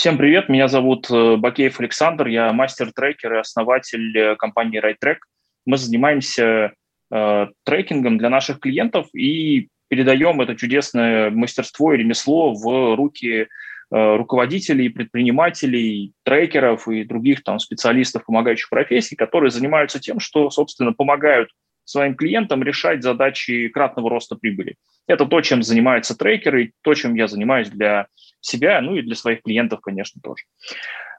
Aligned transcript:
Всем 0.00 0.16
привет, 0.16 0.48
меня 0.48 0.66
зовут 0.66 1.10
э, 1.10 1.36
Бакеев 1.36 1.78
Александр, 1.78 2.28
я 2.28 2.54
мастер-трекер 2.54 3.34
и 3.34 3.38
основатель 3.38 4.16
э, 4.16 4.34
компании 4.34 4.80
RideTrack. 4.82 5.18
Мы 5.66 5.76
занимаемся 5.76 6.72
э, 7.12 7.46
трекингом 7.64 8.16
для 8.16 8.30
наших 8.30 8.60
клиентов 8.60 9.08
и 9.14 9.68
передаем 9.88 10.40
это 10.40 10.56
чудесное 10.56 11.28
мастерство 11.28 11.92
и 11.92 11.98
ремесло 11.98 12.54
в 12.54 12.96
руки 12.96 13.42
э, 13.42 13.46
руководителей, 13.90 14.88
предпринимателей, 14.88 16.14
трекеров 16.22 16.88
и 16.88 17.04
других 17.04 17.42
там 17.42 17.58
специалистов 17.58 18.24
помогающих 18.24 18.70
профессий, 18.70 19.16
которые 19.16 19.50
занимаются 19.50 20.00
тем, 20.00 20.18
что, 20.18 20.48
собственно, 20.48 20.94
помогают 20.94 21.50
своим 21.84 22.14
клиентам 22.14 22.62
решать 22.62 23.02
задачи 23.02 23.68
кратного 23.68 24.08
роста 24.08 24.34
прибыли. 24.36 24.76
Это 25.06 25.26
то, 25.26 25.42
чем 25.42 25.62
занимаются 25.62 26.16
трекеры, 26.16 26.72
то, 26.80 26.94
чем 26.94 27.14
я 27.16 27.26
занимаюсь 27.26 27.68
для 27.68 28.06
себя, 28.40 28.80
ну 28.80 28.96
и 28.96 29.02
для 29.02 29.14
своих 29.14 29.42
клиентов, 29.42 29.80
конечно, 29.80 30.20
тоже. 30.22 30.44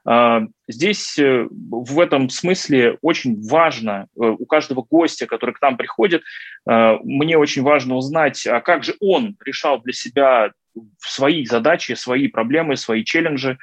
А, 0.04 0.42
здесь 0.66 1.16
э, 1.18 1.46
в 1.48 2.00
этом 2.00 2.28
смысле 2.28 2.98
очень 3.02 3.40
важно 3.48 4.08
э, 4.16 4.24
у 4.24 4.44
каждого 4.46 4.82
гостя, 4.82 5.26
который 5.26 5.54
к 5.54 5.62
нам 5.62 5.76
приходит, 5.76 6.22
э, 6.68 6.96
мне 7.04 7.38
очень 7.38 7.62
важно 7.62 7.94
узнать, 7.94 8.44
а 8.46 8.60
как 8.60 8.82
же 8.82 8.96
он 9.00 9.36
решал 9.44 9.80
для 9.80 9.92
себя 9.92 10.50
свои 10.98 11.44
задачи, 11.44 11.92
свои 11.92 12.28
проблемы, 12.28 12.76
свои 12.78 13.04
челленджи, 13.04 13.58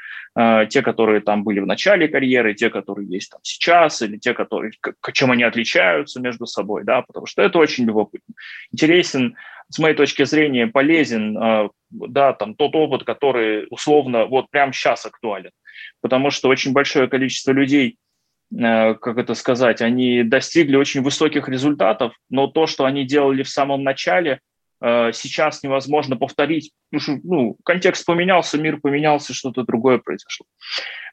те, 0.70 0.84
которые 0.84 1.21
там 1.21 1.43
были 1.43 1.59
в 1.59 1.65
начале 1.65 2.07
карьеры, 2.07 2.53
те, 2.53 2.70
которые 2.70 3.09
есть 3.09 3.31
там 3.31 3.39
сейчас, 3.41 4.03
или 4.03 4.17
те, 4.17 4.35
которые, 4.35 4.73
чем 5.13 5.31
они 5.31 5.41
отличаются 5.41 6.21
между 6.21 6.45
собой, 6.45 6.84
да, 6.84 7.01
потому 7.01 7.26
что 7.26 7.41
это 7.41 7.57
очень 7.57 7.85
любопытно. 7.85 8.35
Интересен 8.71 9.35
с 9.69 9.79
моей 9.79 9.95
точки 9.95 10.25
зрения, 10.25 10.67
полезен, 10.67 11.37
а, 11.37 11.69
да, 11.89 12.33
там 12.33 12.55
тот 12.55 12.75
опыт, 12.75 13.03
который 13.03 13.67
условно 13.69 14.25
вот 14.25 14.49
прямо 14.49 14.73
сейчас 14.73 15.05
актуален. 15.05 15.51
Потому 16.01 16.31
что 16.31 16.49
очень 16.49 16.73
большое 16.73 17.07
количество 17.07 17.51
людей, 17.51 17.97
а, 18.59 18.95
как 18.95 19.17
это 19.17 19.35
сказать, 19.35 19.81
они 19.81 20.23
достигли 20.23 20.76
очень 20.76 21.01
высоких 21.01 21.48
результатов, 21.48 22.13
но 22.29 22.48
то, 22.48 22.67
что 22.67 22.85
они 22.85 23.05
делали 23.05 23.43
в 23.43 23.49
самом 23.49 23.84
начале, 23.84 24.39
а, 24.81 25.11
сейчас 25.11 25.61
невозможно 25.61 26.15
повторить, 26.15 26.71
потому 26.89 27.20
что 27.20 27.27
ну, 27.27 27.57
контекст 27.63 28.05
поменялся, 28.05 28.57
мир 28.57 28.79
поменялся, 28.79 29.33
что-то 29.33 29.63
другое 29.63 29.99
произошло. 29.99 30.45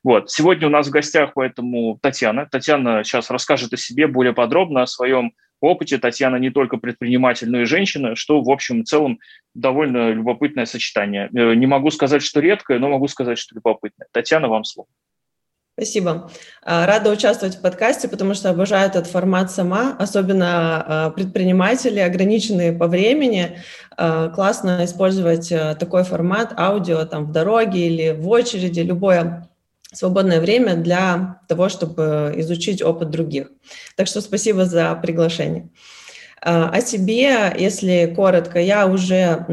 Вот. 0.02 0.30
Сегодня 0.30 0.68
у 0.68 0.70
нас 0.70 0.86
в 0.86 0.90
гостях 0.90 1.32
поэтому 1.34 1.98
Татьяна. 2.00 2.46
Татьяна 2.50 3.02
сейчас 3.02 3.28
расскажет 3.28 3.72
о 3.72 3.76
себе 3.76 4.06
более 4.06 4.32
подробно, 4.32 4.82
о 4.82 4.86
своем 4.86 5.32
опыте 5.60 5.98
Татьяна 5.98 6.36
не 6.36 6.50
только 6.50 6.76
предприниматель, 6.76 7.50
но 7.50 7.60
и 7.60 7.64
женщина, 7.64 8.14
что, 8.16 8.40
в 8.42 8.50
общем 8.50 8.82
и 8.82 8.84
целом, 8.84 9.18
довольно 9.54 10.10
любопытное 10.10 10.66
сочетание. 10.66 11.30
Э, 11.34 11.54
не 11.54 11.66
могу 11.66 11.90
сказать, 11.90 12.22
что 12.22 12.40
редкое, 12.40 12.78
но 12.78 12.88
могу 12.88 13.08
сказать, 13.08 13.38
что 13.38 13.54
любопытное. 13.54 14.08
Татьяна, 14.12 14.48
вам 14.48 14.64
слово. 14.64 14.88
Спасибо. 15.78 16.30
А, 16.62 16.86
рада 16.86 17.10
участвовать 17.10 17.56
в 17.56 17.60
подкасте, 17.60 18.08
потому 18.08 18.32
что 18.32 18.48
обожаю 18.48 18.88
этот 18.88 19.06
формат 19.06 19.50
сама, 19.50 19.94
особенно 19.98 20.46
а, 20.48 21.10
предприниматели, 21.10 21.98
ограниченные 21.98 22.72
по 22.72 22.86
времени. 22.86 23.58
А, 23.94 24.30
классно 24.30 24.86
использовать 24.86 25.50
такой 25.78 26.04
формат 26.04 26.58
аудио 26.58 27.04
там 27.04 27.26
в 27.26 27.32
дороге 27.32 27.88
или 27.88 28.18
в 28.18 28.26
очереди, 28.26 28.80
любое 28.80 29.50
свободное 29.92 30.40
время 30.40 30.74
для 30.74 31.40
того, 31.48 31.68
чтобы 31.68 32.34
изучить 32.36 32.82
опыт 32.82 33.10
других. 33.10 33.50
Так 33.96 34.06
что 34.06 34.20
спасибо 34.20 34.64
за 34.64 34.94
приглашение. 34.96 35.68
А, 36.42 36.68
о 36.68 36.80
себе, 36.80 37.54
если 37.58 38.12
коротко, 38.14 38.60
я 38.60 38.86
уже 38.86 39.46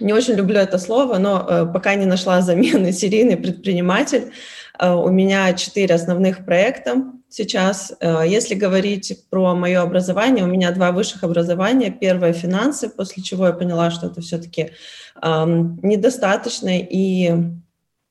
не 0.00 0.12
очень 0.12 0.34
люблю 0.34 0.58
это 0.58 0.78
слово, 0.78 1.18
но 1.18 1.46
э, 1.48 1.66
пока 1.72 1.94
не 1.94 2.04
нашла 2.04 2.40
замены 2.40 2.92
серийный 2.92 3.36
предприниматель. 3.36 4.32
А, 4.78 4.96
у 4.96 5.10
меня 5.10 5.52
четыре 5.54 5.94
основных 5.94 6.44
проекта 6.44 7.04
сейчас. 7.28 7.92
Если 8.00 8.54
говорить 8.54 9.24
про 9.28 9.56
мое 9.56 9.82
образование, 9.82 10.44
у 10.44 10.48
меня 10.48 10.70
два 10.70 10.92
высших 10.92 11.24
образования. 11.24 11.90
Первое– 11.90 12.32
финансы, 12.34 12.88
после 12.88 13.24
чего 13.24 13.48
я 13.48 13.52
поняла, 13.52 13.90
что 13.90 14.06
это 14.06 14.20
все-таки 14.20 14.70
недостаточно, 15.20 16.78
и 16.78 17.32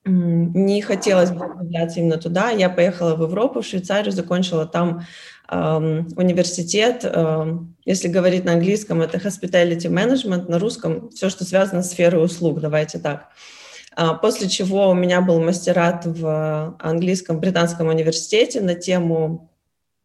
не 0.06 0.82
хотелось 0.82 1.32
бы 1.32 1.46
углубляться 1.46 2.00
именно 2.00 2.18
туда. 2.18 2.50
Я 2.50 2.70
поехала 2.70 3.16
в 3.16 3.22
Европу, 3.22 3.62
в 3.62 3.66
Швейцарию, 3.66 4.12
закончила 4.12 4.66
там 4.66 5.06
эм, 5.50 6.08
университет. 6.18 7.06
Эм, 7.06 7.76
если 7.86 8.10
говорить 8.10 8.44
на 8.44 8.54
английском, 8.54 9.02
это 9.02 9.18
hospitality 9.18 9.88
management, 9.88 10.50
на 10.50 10.60
русском 10.60 11.10
все, 11.12 11.30
что 11.30 11.46
связано 11.46 11.84
с 11.84 11.92
сферой 11.92 12.26
услуг, 12.26 12.60
давайте 12.60 13.00
так. 13.00 13.30
А, 13.96 14.16
после 14.16 14.50
чего 14.50 14.90
у 14.90 14.94
меня 14.94 15.22
был 15.22 15.42
мастерат 15.42 16.06
в 16.06 16.76
английском 16.80 17.40
британском 17.40 17.88
университете 17.88 18.60
на 18.60 18.76
тему 18.76 19.50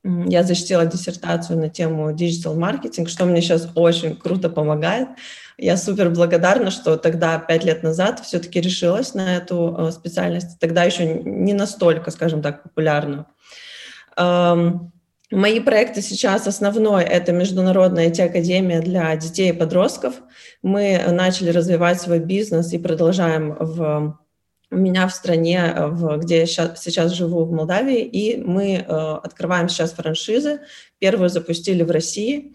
я 0.05 0.43
защитила 0.43 0.87
диссертацию 0.87 1.59
на 1.59 1.69
тему 1.69 2.13
digital 2.12 2.55
маркетинг, 2.55 3.09
что 3.09 3.25
мне 3.27 3.43
сейчас 3.43 3.69
очень 3.75 4.17
круто 4.17 4.49
помогает. 4.49 5.09
Я 5.61 5.77
супер 5.77 6.11
благодарна, 6.11 6.71
что 6.71 6.97
тогда, 6.97 7.37
пять 7.39 7.65
лет 7.65 7.83
назад, 7.83 8.21
все-таки 8.21 8.61
решилась 8.61 9.15
на 9.15 9.37
эту 9.37 9.75
э, 9.77 9.91
специальность. 9.91 10.61
Тогда 10.61 10.85
еще 10.85 11.05
не 11.05 11.53
настолько, 11.53 12.13
скажем 12.13 12.43
так, 12.43 12.63
популярную. 12.63 13.27
Эм, 14.17 14.93
мои 15.33 15.59
проекты 15.59 16.01
сейчас 16.01 16.47
основной– 16.47 17.03
это 17.05 17.33
Международная 17.33 18.09
IT-академия 18.09 18.81
для 18.81 19.17
детей 19.17 19.51
и 19.51 19.53
подростков. 19.53 20.15
Мы 20.63 21.03
начали 21.09 21.51
развивать 21.51 22.01
свой 22.01 22.21
бизнес 22.21 22.73
и 22.73 22.79
продолжаем 22.79 23.57
в 23.59 24.17
у 24.71 24.77
меня 24.77 25.09
в 25.09 25.15
стране, 25.15 25.75
в, 25.77 26.19
где 26.19 26.41
я 26.41 26.47
сейчас, 26.47 26.83
сейчас 26.83 27.13
живу, 27.13 27.45
в 27.47 27.53
Молдавии, 27.53 28.03
и 28.03 28.37
мы 28.37 28.75
э, 28.75 28.83
открываем 28.85 29.71
сейчас 29.71 29.93
франшизы. 29.93 30.61
Первую 30.99 31.31
запустили 31.31 31.83
в 31.83 31.91
России. 31.91 32.55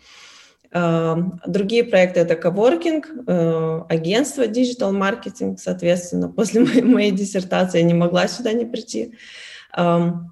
Другие 0.73 1.83
проекты 1.83 2.21
это 2.21 2.35
коворкинг, 2.35 3.07
э, 3.27 3.81
агентство 3.89 4.43
digital 4.47 4.91
маркетинг, 4.91 5.59
соответственно, 5.59 6.29
после 6.29 6.61
моей, 6.61 6.81
моей 6.81 7.11
диссертации 7.11 7.79
я 7.79 7.83
не 7.83 7.93
могла 7.93 8.27
сюда 8.27 8.53
не 8.53 8.65
прийти. 8.65 9.13
Эм, 9.77 10.31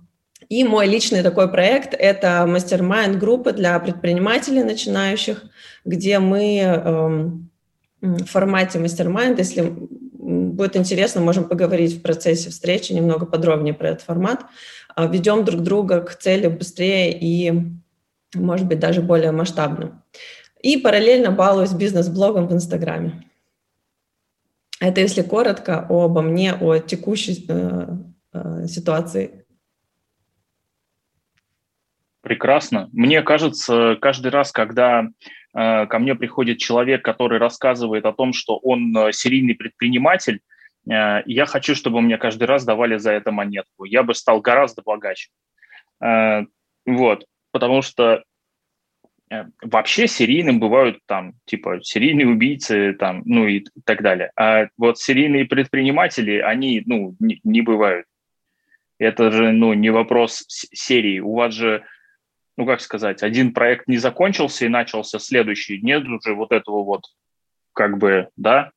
и 0.49 0.63
мой 0.63 0.87
личный 0.87 1.21
такой 1.21 1.49
проект– 1.49 1.93
это 1.97 2.45
мастер-майнд 2.47 3.19
группы 3.19 3.51
для 3.53 3.79
предпринимателей 3.79 4.63
начинающих, 4.63 5.43
где 5.85 6.17
мы 6.17 6.57
эм, 6.57 7.49
в 8.01 8.25
формате 8.25 8.79
мастер-майнд, 8.79 9.37
если 9.37 9.71
будет 9.71 10.75
интересно, 10.75 11.21
можем 11.21 11.43
поговорить 11.47 11.97
в 11.97 12.01
процессе 12.01 12.49
встречи 12.49 12.93
немного 12.93 13.27
подробнее 13.27 13.75
про 13.75 13.89
этот 13.89 14.01
формат, 14.01 14.41
э, 14.97 15.07
ведем 15.07 15.45
друг 15.45 15.61
друга 15.61 16.01
к 16.01 16.15
цели 16.15 16.47
быстрее 16.47 17.15
и 17.15 17.53
может 18.35 18.67
быть, 18.67 18.79
даже 18.79 19.01
более 19.01 19.31
масштабным. 19.31 20.01
И 20.61 20.77
параллельно 20.77 21.31
балуюсь 21.31 21.73
бизнес-блогом 21.73 22.47
в 22.47 22.53
Инстаграме. 22.53 23.23
Это 24.79 25.01
если 25.01 25.21
коротко 25.21 25.85
обо 25.89 26.21
мне, 26.21 26.53
о 26.53 26.79
текущей 26.79 27.45
э, 27.47 27.87
э, 28.33 28.67
ситуации. 28.67 29.45
Прекрасно. 32.21 32.89
Мне 32.91 33.21
кажется, 33.21 33.97
каждый 34.01 34.31
раз, 34.31 34.51
когда 34.51 35.07
э, 35.53 35.85
ко 35.85 35.99
мне 35.99 36.15
приходит 36.15 36.59
человек, 36.59 37.03
который 37.03 37.39
рассказывает 37.39 38.05
о 38.05 38.13
том, 38.13 38.33
что 38.33 38.57
он 38.57 38.95
э, 38.95 39.11
серийный 39.11 39.55
предприниматель, 39.55 40.41
э, 40.89 41.21
я 41.25 41.45
хочу, 41.45 41.75
чтобы 41.75 42.01
мне 42.01 42.17
каждый 42.17 42.43
раз 42.43 42.63
давали 42.63 42.97
за 42.97 43.11
это 43.11 43.31
монетку. 43.31 43.85
Я 43.85 44.03
бы 44.03 44.15
стал 44.15 44.41
гораздо 44.41 44.81
богаче. 44.83 45.29
Э, 46.03 46.45
вот 46.85 47.25
потому 47.51 47.81
что 47.81 48.23
э, 49.29 49.45
вообще 49.61 50.07
серийным 50.07 50.59
бывают 50.59 50.99
там, 51.05 51.33
типа, 51.45 51.81
серийные 51.81 52.27
убийцы, 52.27 52.93
там, 52.93 53.21
ну 53.25 53.47
и 53.47 53.65
так 53.85 54.01
далее. 54.01 54.31
А 54.35 54.67
вот 54.77 54.99
серийные 54.99 55.45
предприниматели, 55.45 56.39
они, 56.39 56.83
ну, 56.85 57.15
не, 57.19 57.39
не 57.43 57.61
бывают. 57.61 58.05
Это 58.97 59.31
же, 59.31 59.51
ну, 59.51 59.73
не 59.73 59.89
вопрос 59.89 60.43
серии. 60.47 61.19
У 61.19 61.33
вас 61.33 61.53
же, 61.53 61.83
ну, 62.55 62.65
как 62.65 62.81
сказать, 62.81 63.23
один 63.23 63.53
проект 63.53 63.87
не 63.87 63.97
закончился 63.97 64.65
и 64.65 64.69
начался 64.69 65.17
следующий. 65.17 65.81
Нет 65.81 66.03
уже 66.07 66.35
вот 66.35 66.51
этого 66.51 66.83
вот, 66.83 67.05
как 67.73 67.97
бы, 67.97 68.29
да, 68.35 68.71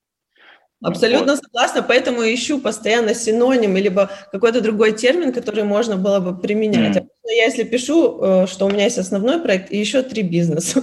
Абсолютно 0.85 1.33
вот. 1.33 1.43
согласна, 1.43 1.83
поэтому 1.83 2.23
ищу 2.23 2.61
постоянно 2.61 3.15
синоним, 3.15 3.77
либо 3.77 4.11
какой-то 4.31 4.61
другой 4.61 4.93
термин, 4.93 5.33
который 5.33 5.65
можно 5.65 5.97
было 5.97 6.21
бы 6.21 6.39
применять. 6.39 6.97
Mm. 6.97 7.09
Я 7.25 7.45
если 7.45 7.65
пишу, 7.65 8.21
э, 8.23 8.47
что 8.47 8.67
у 8.67 8.71
меня 8.71 8.85
есть 8.85 8.99
основной 8.99 9.41
проект 9.41 9.73
и 9.73 9.79
еще 9.79 10.03
три 10.03 10.23
бизнеса. 10.23 10.83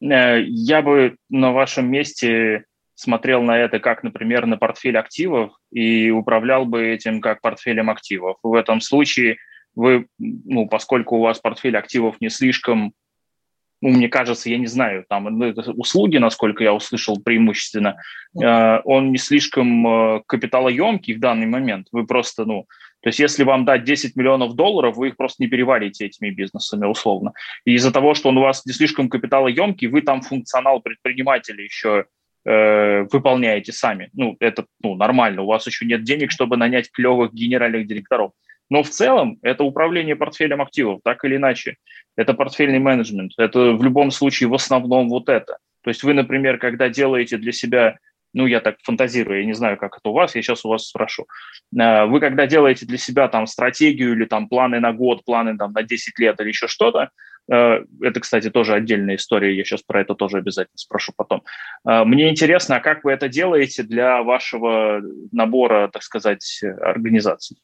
Э, 0.00 0.42
я 0.42 0.82
бы 0.82 1.16
на 1.30 1.52
вашем 1.52 1.90
месте 1.90 2.64
смотрел 2.94 3.42
на 3.42 3.58
это 3.58 3.80
как, 3.80 4.02
например, 4.02 4.46
на 4.46 4.56
портфель 4.56 4.96
активов 4.96 5.52
и 5.72 6.10
управлял 6.10 6.64
бы 6.64 6.86
этим 6.86 7.20
как 7.20 7.40
портфелем 7.40 7.90
активов. 7.90 8.36
В 8.42 8.54
этом 8.54 8.80
случае 8.80 9.38
вы, 9.74 10.06
ну, 10.18 10.68
поскольку 10.68 11.16
у 11.16 11.22
вас 11.22 11.38
портфель 11.40 11.76
активов 11.76 12.20
не 12.20 12.28
слишком 12.28 12.92
ну, 13.84 13.90
мне 13.90 14.08
кажется, 14.08 14.48
я 14.48 14.56
не 14.56 14.66
знаю, 14.66 15.04
там 15.10 15.24
ну, 15.24 15.52
услуги, 15.76 16.16
насколько 16.16 16.64
я 16.64 16.72
услышал 16.72 17.20
преимущественно, 17.22 17.96
э, 18.34 18.80
он 18.84 19.12
не 19.12 19.18
слишком 19.18 19.86
э, 19.86 20.22
капиталоемкий 20.26 21.12
в 21.12 21.20
данный 21.20 21.44
момент. 21.44 21.88
Вы 21.92 22.06
просто, 22.06 22.46
ну, 22.46 22.66
то 23.02 23.08
есть 23.10 23.18
если 23.18 23.44
вам 23.44 23.66
дать 23.66 23.84
10 23.84 24.16
миллионов 24.16 24.54
долларов, 24.54 24.96
вы 24.96 25.08
их 25.08 25.18
просто 25.18 25.42
не 25.42 25.50
переварите 25.50 26.06
этими 26.06 26.30
бизнесами 26.30 26.86
условно. 26.86 27.34
И 27.66 27.74
из-за 27.74 27.92
того, 27.92 28.14
что 28.14 28.30
он 28.30 28.38
у 28.38 28.40
вас 28.40 28.64
не 28.64 28.72
слишком 28.72 29.10
капиталоемкий, 29.10 29.88
вы 29.88 30.00
там 30.00 30.22
функционал 30.22 30.80
предпринимателя 30.80 31.62
еще 31.62 32.06
э, 32.46 33.02
выполняете 33.12 33.72
сами. 33.72 34.08
Ну, 34.14 34.34
это 34.40 34.64
ну, 34.82 34.94
нормально. 34.94 35.42
У 35.42 35.46
вас 35.46 35.66
еще 35.66 35.84
нет 35.84 36.04
денег, 36.04 36.30
чтобы 36.30 36.56
нанять 36.56 36.90
клевых 36.90 37.34
генеральных 37.34 37.86
директоров. 37.86 38.30
Но 38.70 38.82
в 38.82 38.90
целом 38.90 39.38
это 39.42 39.64
управление 39.64 40.16
портфелем 40.16 40.62
активов, 40.62 41.00
так 41.04 41.24
или 41.24 41.36
иначе. 41.36 41.76
Это 42.16 42.34
портфельный 42.34 42.78
менеджмент. 42.78 43.32
Это 43.36 43.72
в 43.72 43.82
любом 43.82 44.10
случае 44.10 44.48
в 44.48 44.54
основном 44.54 45.08
вот 45.08 45.28
это. 45.28 45.58
То 45.82 45.90
есть 45.90 46.02
вы, 46.02 46.14
например, 46.14 46.58
когда 46.58 46.88
делаете 46.88 47.36
для 47.36 47.52
себя, 47.52 47.98
ну, 48.32 48.46
я 48.46 48.60
так 48.60 48.76
фантазирую, 48.82 49.40
я 49.40 49.46
не 49.46 49.52
знаю, 49.52 49.76
как 49.76 49.98
это 49.98 50.08
у 50.08 50.12
вас, 50.12 50.34
я 50.34 50.42
сейчас 50.42 50.64
у 50.64 50.70
вас 50.70 50.88
спрошу. 50.88 51.26
Э, 51.78 52.06
вы 52.06 52.20
когда 52.20 52.46
делаете 52.46 52.86
для 52.86 52.98
себя 52.98 53.28
там 53.28 53.46
стратегию 53.46 54.12
или 54.12 54.24
там 54.24 54.48
планы 54.48 54.80
на 54.80 54.92
год, 54.92 55.24
планы 55.24 55.56
там 55.56 55.72
на 55.72 55.82
10 55.82 56.18
лет 56.18 56.40
или 56.40 56.48
еще 56.48 56.66
что-то, 56.66 57.10
э, 57.52 57.84
это, 58.00 58.20
кстати, 58.20 58.48
тоже 58.48 58.74
отдельная 58.74 59.16
история, 59.16 59.54
я 59.54 59.62
сейчас 59.62 59.82
про 59.82 60.00
это 60.00 60.14
тоже 60.14 60.38
обязательно 60.38 60.78
спрошу 60.78 61.12
потом. 61.14 61.42
Э, 61.86 62.04
мне 62.04 62.30
интересно, 62.30 62.76
а 62.76 62.80
как 62.80 63.04
вы 63.04 63.12
это 63.12 63.28
делаете 63.28 63.82
для 63.82 64.22
вашего 64.22 65.02
набора, 65.32 65.88
так 65.92 66.02
сказать, 66.02 66.62
организаций? 66.80 67.58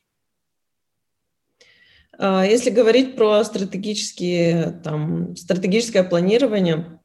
А, 2.23 2.45
если 2.45 2.69
говорить 2.69 3.17
про 3.17 3.43
стратегические, 3.45 4.79
там, 4.85 5.35
стратегическое 5.37 6.05
планирование, 6.05 7.01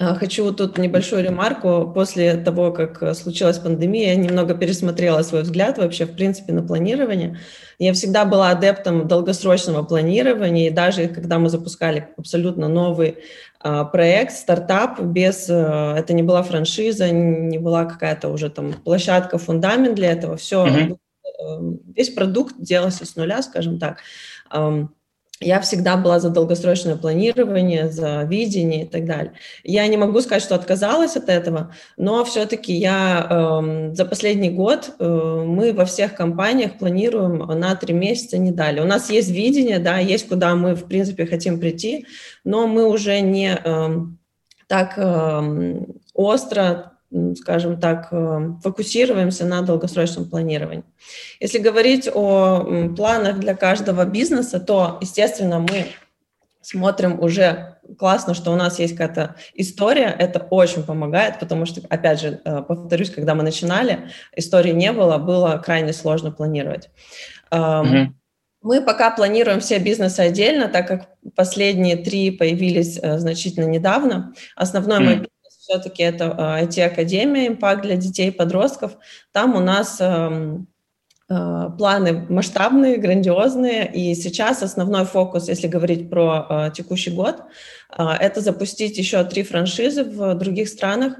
а, 0.00 0.14
Хочу 0.14 0.52
тут 0.52 0.78
небольшую 0.78 1.24
ремарку. 1.24 1.92
После 1.92 2.36
того, 2.36 2.72
как 2.72 3.16
случилась 3.16 3.58
пандемия, 3.58 4.10
я 4.10 4.16
немного 4.16 4.54
пересмотрела 4.54 5.22
свой 5.22 5.42
взгляд 5.42 5.78
вообще, 5.78 6.06
в 6.06 6.14
принципе, 6.14 6.52
на 6.52 6.62
планирование. 6.62 7.38
Я 7.78 7.92
всегда 7.92 8.24
была 8.24 8.50
адептом 8.50 9.08
долгосрочного 9.08 9.84
планирования, 9.84 10.68
и 10.68 10.72
даже 10.72 11.08
когда 11.08 11.38
мы 11.38 11.48
запускали 11.48 12.08
абсолютно 12.16 12.68
новый 12.68 13.18
а, 13.60 13.84
проект, 13.84 14.32
стартап, 14.34 15.00
без, 15.00 15.48
это 15.48 16.12
не 16.12 16.22
была 16.22 16.42
франшиза, 16.42 17.10
не 17.10 17.58
была 17.58 17.84
какая-то 17.84 18.28
уже 18.28 18.50
там 18.50 18.72
площадка, 18.72 19.38
фундамент 19.38 19.94
для 19.94 20.12
этого, 20.12 20.36
все, 20.36 20.66
mm-hmm. 20.66 21.78
весь 21.94 22.10
продукт 22.10 22.54
делался 22.58 23.04
с 23.04 23.16
нуля, 23.16 23.42
скажем 23.42 23.78
так 23.78 23.98
я 25.40 25.60
всегда 25.60 25.96
была 25.96 26.18
за 26.18 26.30
долгосрочное 26.30 26.96
планирование, 26.96 27.88
за 27.88 28.22
видение 28.24 28.84
и 28.84 28.88
так 28.88 29.04
далее. 29.04 29.32
Я 29.62 29.86
не 29.86 29.96
могу 29.96 30.20
сказать, 30.20 30.42
что 30.42 30.56
отказалась 30.56 31.16
от 31.16 31.28
этого, 31.28 31.72
но 31.96 32.24
все-таки 32.24 32.72
я 32.72 33.26
э, 33.30 33.94
за 33.94 34.04
последний 34.04 34.50
год 34.50 34.90
э, 34.98 35.44
мы 35.46 35.72
во 35.72 35.84
всех 35.84 36.14
компаниях 36.14 36.78
планируем 36.78 37.38
на 37.38 37.76
три 37.76 37.94
месяца, 37.94 38.36
не 38.36 38.50
далее. 38.50 38.82
У 38.82 38.86
нас 38.86 39.10
есть 39.10 39.30
видение, 39.30 39.78
да, 39.78 39.98
есть 39.98 40.28
куда 40.28 40.56
мы 40.56 40.74
в 40.74 40.86
принципе 40.86 41.24
хотим 41.24 41.60
прийти, 41.60 42.06
но 42.42 42.66
мы 42.66 42.88
уже 42.88 43.20
не 43.20 43.56
э, 43.62 43.88
так 44.66 44.94
э, 44.96 45.80
остро 46.14 46.97
скажем 47.36 47.80
так, 47.80 48.08
э, 48.10 48.50
фокусируемся 48.62 49.46
на 49.46 49.62
долгосрочном 49.62 50.28
планировании. 50.28 50.84
Если 51.40 51.58
говорить 51.58 52.08
о 52.12 52.92
планах 52.96 53.38
для 53.38 53.54
каждого 53.54 54.04
бизнеса, 54.04 54.60
то, 54.60 54.98
естественно, 55.00 55.58
мы 55.58 55.86
смотрим 56.60 57.18
уже 57.20 57.78
классно, 57.96 58.34
что 58.34 58.52
у 58.52 58.56
нас 58.56 58.78
есть 58.78 58.94
какая-то 58.96 59.36
история, 59.54 60.14
это 60.18 60.40
очень 60.50 60.82
помогает, 60.82 61.38
потому 61.38 61.64
что, 61.64 61.80
опять 61.88 62.20
же, 62.20 62.40
э, 62.44 62.62
повторюсь, 62.62 63.10
когда 63.10 63.34
мы 63.34 63.42
начинали, 63.42 64.10
истории 64.36 64.72
не 64.72 64.92
было, 64.92 65.16
было 65.16 65.62
крайне 65.64 65.94
сложно 65.94 66.30
планировать. 66.30 66.90
Mm-hmm. 67.50 68.08
Мы 68.60 68.82
пока 68.82 69.10
планируем 69.10 69.60
все 69.60 69.78
бизнесы 69.78 70.20
отдельно, 70.20 70.68
так 70.68 70.86
как 70.86 71.08
последние 71.34 71.96
три 71.96 72.30
появились 72.30 72.98
э, 73.00 73.18
значительно 73.18 73.64
недавно. 73.64 74.34
Основной 74.56 74.98
mm-hmm. 74.98 75.16
мой 75.16 75.28
все-таки 75.68 76.02
это 76.02 76.24
IT-академия 76.62 77.48
«Импакт» 77.48 77.82
для 77.82 77.96
детей 77.96 78.28
и 78.28 78.32
подростков. 78.32 78.96
Там 79.32 79.54
у 79.54 79.60
нас 79.60 79.98
эм, 80.00 80.66
э, 81.28 81.70
планы 81.76 82.24
масштабные, 82.30 82.96
грандиозные, 82.96 83.90
и 83.92 84.14
сейчас 84.14 84.62
основной 84.62 85.04
фокус, 85.04 85.46
если 85.48 85.68
говорить 85.68 86.08
про 86.08 86.46
э, 86.48 86.70
текущий 86.74 87.10
год, 87.10 87.42
э, 87.96 88.02
это 88.02 88.40
запустить 88.40 88.96
еще 88.96 89.22
три 89.24 89.42
франшизы 89.42 90.04
в 90.04 90.34
других 90.36 90.70
странах, 90.70 91.16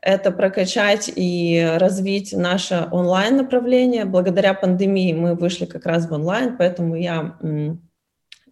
это 0.00 0.30
прокачать 0.30 1.10
и 1.12 1.60
развить 1.76 2.32
наше 2.32 2.86
онлайн-направление. 2.92 4.04
Благодаря 4.04 4.54
пандемии 4.54 5.12
мы 5.14 5.34
вышли 5.34 5.64
как 5.64 5.84
раз 5.84 6.08
в 6.08 6.12
онлайн, 6.12 6.56
поэтому 6.56 6.94
я 6.94 7.36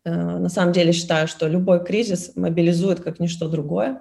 на 0.05 0.49
самом 0.49 0.73
деле 0.73 0.93
считаю, 0.93 1.29
что 1.29 1.49
любой 1.49 1.85
кризис 1.85 2.33
мобилизует 2.35 3.01
как 3.01 3.21
ничто 3.21 3.47
другое. 3.49 4.01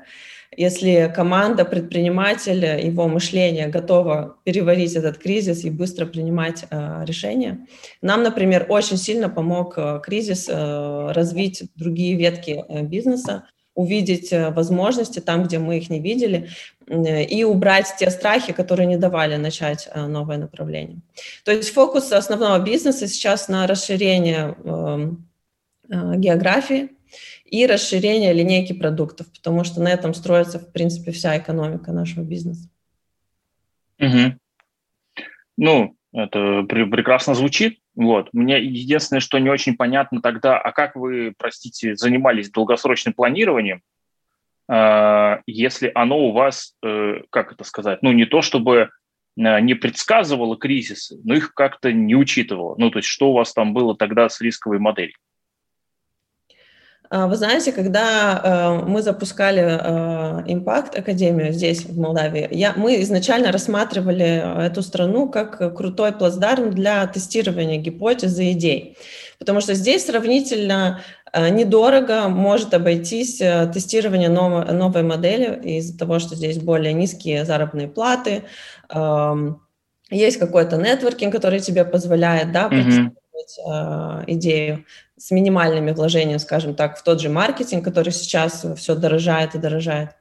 Если 0.55 1.11
команда, 1.13 1.65
предприниматель, 1.65 2.63
его 2.65 3.07
мышление 3.07 3.67
готово 3.67 4.37
переварить 4.43 4.95
этот 4.95 5.17
кризис 5.17 5.65
и 5.65 5.69
быстро 5.69 6.05
принимать 6.05 6.65
э, 6.69 7.03
решения. 7.05 7.67
Нам, 8.01 8.23
например, 8.23 8.65
очень 8.69 8.97
сильно 8.97 9.29
помог 9.29 9.77
э, 9.77 9.99
кризис 10.03 10.47
э, 10.49 11.11
развить 11.11 11.63
другие 11.75 12.15
ветки 12.15 12.63
э, 12.67 12.81
бизнеса, 12.83 13.43
увидеть 13.77 14.33
э, 14.33 14.49
возможности 14.49 15.19
там, 15.19 15.43
где 15.43 15.59
мы 15.59 15.77
их 15.77 15.89
не 15.91 15.99
видели, 15.99 16.49
э, 16.87 17.23
и 17.23 17.43
убрать 17.43 17.93
те 17.99 18.09
страхи, 18.09 18.51
которые 18.51 18.87
не 18.87 18.97
давали 18.97 19.35
начать 19.35 19.87
э, 19.93 20.07
новое 20.07 20.37
направление. 20.37 21.01
То 21.45 21.51
есть 21.51 21.71
фокус 21.73 22.11
основного 22.11 22.57
бизнеса 22.59 23.07
сейчас 23.07 23.47
на 23.49 23.67
расширение 23.67 24.55
эм, 24.63 25.27
географии, 25.89 26.89
и 27.49 27.65
расширение 27.65 28.33
линейки 28.33 28.73
продуктов, 28.73 29.31
потому 29.33 29.63
что 29.63 29.81
на 29.81 29.89
этом 29.89 30.13
строится, 30.13 30.59
в 30.59 30.71
принципе, 30.71 31.11
вся 31.11 31.37
экономика 31.37 31.91
нашего 31.91 32.23
бизнеса. 32.23 32.69
Угу. 33.99 34.37
Ну, 35.57 35.95
это 36.13 36.63
прекрасно 36.63 37.33
звучит. 37.33 37.79
Вот. 37.95 38.29
Мне 38.33 38.59
единственное, 38.59 39.21
что 39.21 39.39
не 39.39 39.49
очень 39.49 39.75
понятно 39.75 40.21
тогда, 40.21 40.57
а 40.57 40.71
как 40.71 40.95
вы, 40.95 41.33
простите, 41.37 41.95
занимались 41.95 42.51
долгосрочным 42.51 43.13
планированием, 43.13 43.81
э, 44.69 45.37
если 45.47 45.91
оно 45.95 46.19
у 46.19 46.31
вас, 46.31 46.75
э, 46.83 47.21
как 47.29 47.53
это 47.53 47.63
сказать, 47.63 48.03
ну, 48.03 48.11
не 48.11 48.25
то 48.25 48.41
чтобы 48.41 48.89
э, 49.37 49.59
не 49.61 49.73
предсказывало 49.73 50.57
кризисы, 50.57 51.19
но 51.23 51.33
их 51.33 51.53
как-то 51.53 51.91
не 51.91 52.15
учитывало. 52.15 52.75
Ну, 52.77 52.91
то 52.91 52.99
есть 52.99 53.09
что 53.09 53.31
у 53.31 53.33
вас 53.33 53.53
там 53.53 53.73
было 53.73 53.95
тогда 53.95 54.29
с 54.29 54.41
рисковой 54.41 54.79
моделью? 54.79 55.15
А, 57.09 57.27
вы 57.27 57.35
знаете, 57.37 57.71
когда 57.71 58.41
э, 58.83 58.85
мы 58.85 59.01
запускали 59.01 59.61
э, 59.61 60.43
Impact 60.47 60.99
Академию 60.99 61.53
здесь, 61.53 61.85
в 61.85 61.97
Молдавии, 61.97 62.47
я, 62.51 62.73
мы 62.75 63.01
изначально 63.01 63.51
рассматривали 63.51 64.65
эту 64.65 64.81
страну 64.81 65.29
как 65.29 65.75
крутой 65.75 66.11
плацдарм 66.11 66.71
для 66.71 67.07
тестирования 67.07 67.77
гипотез 67.77 68.37
и 68.39 68.51
идей. 68.51 68.97
Потому 69.39 69.61
что 69.61 69.73
здесь 69.73 70.05
сравнительно 70.05 71.01
э, 71.31 71.49
недорого 71.49 72.27
может 72.27 72.73
обойтись 72.73 73.39
э, 73.39 73.71
тестирование 73.73 74.29
новой, 74.29 75.03
модели 75.03 75.77
из-за 75.77 75.97
того, 75.97 76.19
что 76.19 76.35
здесь 76.35 76.57
более 76.57 76.93
низкие 76.93 77.45
заработные 77.45 77.87
платы, 77.87 78.43
э, 78.89 79.51
есть 80.09 80.37
какой-то 80.37 80.77
нетворкинг, 80.77 81.33
который 81.33 81.59
тебе 81.59 81.83
позволяет 81.85 82.51
да, 82.51 82.69
mm-hmm. 82.69 83.11
Идею 84.27 84.85
с 85.17 85.31
минимальными 85.31 85.91
вложениями, 85.91 86.37
скажем 86.37 86.75
так, 86.75 86.97
в 86.97 87.03
тот 87.03 87.21
же 87.21 87.29
маркетинг, 87.29 87.83
который 87.83 88.13
сейчас 88.13 88.65
все 88.77 88.95
дорожает 88.95 89.55
и 89.55 89.59
дорожает. 89.59 90.11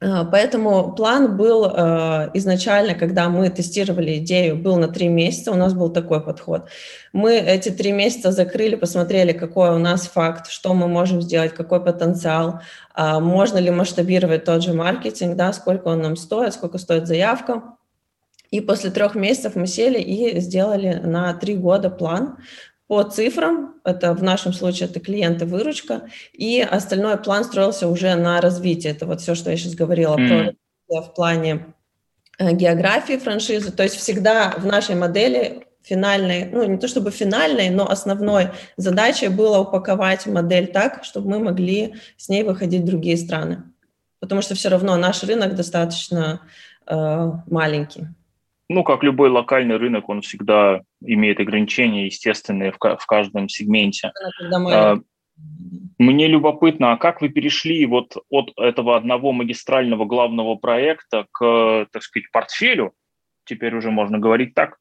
А, 0.00 0.24
поэтому 0.24 0.92
план 0.92 1.36
был 1.36 1.66
э, 1.66 2.30
изначально, 2.34 2.94
когда 2.94 3.28
мы 3.28 3.50
тестировали 3.50 4.18
идею, 4.18 4.56
был 4.56 4.76
на 4.76 4.86
три 4.86 5.08
месяца, 5.08 5.50
у 5.50 5.56
нас 5.56 5.74
был 5.74 5.90
такой 5.90 6.22
подход. 6.22 6.68
Мы 7.12 7.34
эти 7.34 7.70
три 7.70 7.90
месяца 7.90 8.30
закрыли, 8.30 8.76
посмотрели, 8.76 9.32
какой 9.32 9.70
у 9.70 9.78
нас 9.78 10.06
факт, 10.06 10.50
что 10.50 10.72
мы 10.72 10.86
можем 10.86 11.20
сделать, 11.20 11.52
какой 11.52 11.84
потенциал, 11.84 12.60
а, 12.94 13.18
можно 13.18 13.58
ли 13.58 13.70
масштабировать 13.70 14.44
тот 14.44 14.62
же 14.62 14.72
маркетинг, 14.72 15.36
да, 15.36 15.52
сколько 15.52 15.88
он 15.88 16.00
нам 16.00 16.16
стоит, 16.16 16.54
сколько 16.54 16.78
стоит 16.78 17.08
заявка. 17.08 17.77
И 18.50 18.60
после 18.60 18.90
трех 18.90 19.14
месяцев 19.14 19.56
мы 19.56 19.66
сели 19.66 19.98
и 19.98 20.40
сделали 20.40 20.94
на 20.94 21.34
три 21.34 21.54
года 21.54 21.90
план, 21.90 22.38
по 22.88 23.02
цифрам, 23.02 23.74
это 23.84 24.14
в 24.14 24.22
нашем 24.22 24.54
случае 24.54 24.88
это 24.88 24.98
клиенты 24.98 25.44
выручка, 25.44 26.08
и 26.32 26.62
остальной 26.62 27.18
план 27.18 27.44
строился 27.44 27.86
уже 27.86 28.14
на 28.14 28.40
развитие. 28.40 28.94
Это 28.94 29.04
вот 29.04 29.20
все, 29.20 29.34
что 29.34 29.50
я 29.50 29.58
сейчас 29.58 29.74
говорила 29.74 30.16
mm. 30.16 30.56
про 30.88 31.02
в 31.02 31.14
плане 31.14 31.74
э, 32.38 32.52
географии 32.52 33.18
франшизы. 33.18 33.72
То 33.72 33.82
есть 33.82 33.96
всегда 33.96 34.54
в 34.56 34.64
нашей 34.64 34.94
модели 34.94 35.66
финальной, 35.82 36.46
ну 36.46 36.64
не 36.64 36.78
то 36.78 36.88
чтобы 36.88 37.10
финальной, 37.10 37.68
но 37.68 37.90
основной 37.90 38.52
задачей 38.78 39.28
было 39.28 39.58
упаковать 39.58 40.26
модель 40.26 40.68
так, 40.68 41.04
чтобы 41.04 41.28
мы 41.28 41.38
могли 41.40 41.94
с 42.16 42.30
ней 42.30 42.42
выходить 42.42 42.82
в 42.82 42.86
другие 42.86 43.18
страны. 43.18 43.64
Потому 44.18 44.40
что 44.40 44.54
все 44.54 44.70
равно 44.70 44.96
наш 44.96 45.22
рынок 45.24 45.54
достаточно 45.54 46.40
э, 46.86 47.32
маленький. 47.46 48.06
Ну, 48.68 48.84
как 48.84 49.02
любой 49.02 49.30
локальный 49.30 49.76
рынок, 49.76 50.08
он 50.08 50.20
всегда 50.20 50.82
имеет 51.00 51.40
ограничения, 51.40 52.06
естественные 52.06 52.72
в, 52.72 52.76
в 52.78 53.06
каждом 53.06 53.48
сегменте. 53.48 54.12
Мы... 54.50 55.02
Мне 55.98 56.26
любопытно, 56.28 56.92
а 56.92 56.96
как 56.96 57.20
вы 57.20 57.28
перешли 57.28 57.84
вот 57.86 58.16
от 58.30 58.52
этого 58.56 58.96
одного 58.96 59.32
магистрального 59.32 60.04
главного 60.04 60.56
проекта 60.56 61.26
к, 61.32 61.86
так 61.92 62.02
сказать, 62.02 62.30
портфелю? 62.32 62.92
Теперь 63.44 63.74
уже 63.74 63.90
можно 63.90 64.18
говорить 64.18 64.54
так. 64.54 64.78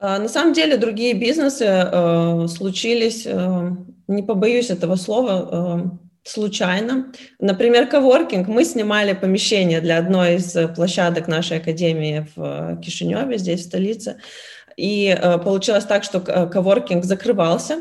А, 0.00 0.18
на 0.18 0.28
самом 0.28 0.52
деле 0.52 0.76
другие 0.76 1.14
бизнесы 1.14 1.64
э, 1.64 2.46
случились, 2.48 3.26
э, 3.26 3.70
не 4.06 4.22
побоюсь 4.22 4.70
этого 4.70 4.94
слова, 4.94 5.48
э, 5.50 6.07
случайно. 6.28 7.12
Например, 7.40 7.86
коворкинг. 7.86 8.48
Мы 8.48 8.64
снимали 8.64 9.12
помещение 9.12 9.80
для 9.80 9.98
одной 9.98 10.36
из 10.36 10.56
площадок 10.74 11.28
нашей 11.28 11.58
академии 11.58 12.26
в 12.36 12.80
Кишиневе, 12.80 13.38
здесь, 13.38 13.60
в 13.60 13.64
столице. 13.64 14.16
И 14.76 15.08
э, 15.08 15.38
получилось 15.38 15.84
так, 15.84 16.04
что 16.04 16.20
коворкинг 16.20 17.04
закрывался, 17.04 17.78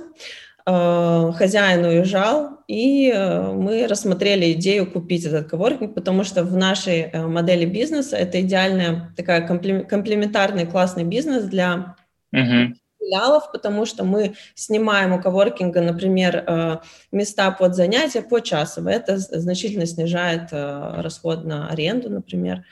э, 0.65 1.31
хозяин 1.37 1.85
уезжал, 1.85 2.61
и 2.67 3.11
э, 3.13 3.51
мы 3.53 3.85
рассмотрели 3.85 4.53
идею 4.53 4.89
купить 4.89 5.23
этот 5.25 5.47
коворкинг, 5.47 5.93
потому 5.93 6.23
что 6.23 6.43
в 6.43 6.57
нашей 6.57 7.11
модели 7.13 7.65
бизнеса 7.65 8.17
это 8.17 8.41
идеальный, 8.41 9.01
такая 9.15 9.45
комплементарный 9.47 10.65
классный 10.65 11.03
бизнес 11.03 11.43
для 11.43 11.95
uh-huh 12.35 12.73
филиалов, 13.07 13.51
потому 13.51 13.85
что 13.85 14.03
мы 14.03 14.35
снимаем 14.55 15.13
у 15.13 15.21
коворкинга, 15.21 15.81
например, 15.81 16.43
э, 16.45 16.77
места 17.11 17.51
под 17.51 17.75
занятия 17.75 18.21
по 18.21 18.41
часово. 18.41 18.89
Это 18.89 19.17
значительно 19.17 19.85
снижает 19.85 20.49
э, 20.51 21.01
расход 21.01 21.45
на 21.45 21.69
аренду, 21.69 22.09
например. 22.09 22.63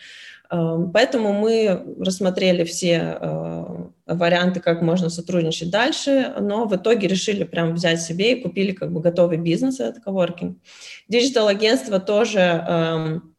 Эм, 0.51 0.91
поэтому 0.91 1.33
мы 1.33 1.95
рассмотрели 1.99 2.63
все 2.63 3.17
э, 3.19 3.65
варианты, 4.05 4.59
как 4.59 4.81
можно 4.81 5.09
сотрудничать 5.09 5.71
дальше, 5.71 6.33
но 6.39 6.65
в 6.65 6.75
итоге 6.75 7.07
решили 7.07 7.43
прям 7.43 7.73
взять 7.73 8.01
себе 8.01 8.33
и 8.33 8.41
купили 8.41 8.71
как 8.71 8.91
бы 8.91 9.01
готовый 9.01 9.37
бизнес, 9.37 9.79
это 9.79 10.01
коворкинг. 10.01 10.57
Диджитал-агентство 11.07 11.99
тоже 11.99 12.39
эм, 12.39 13.34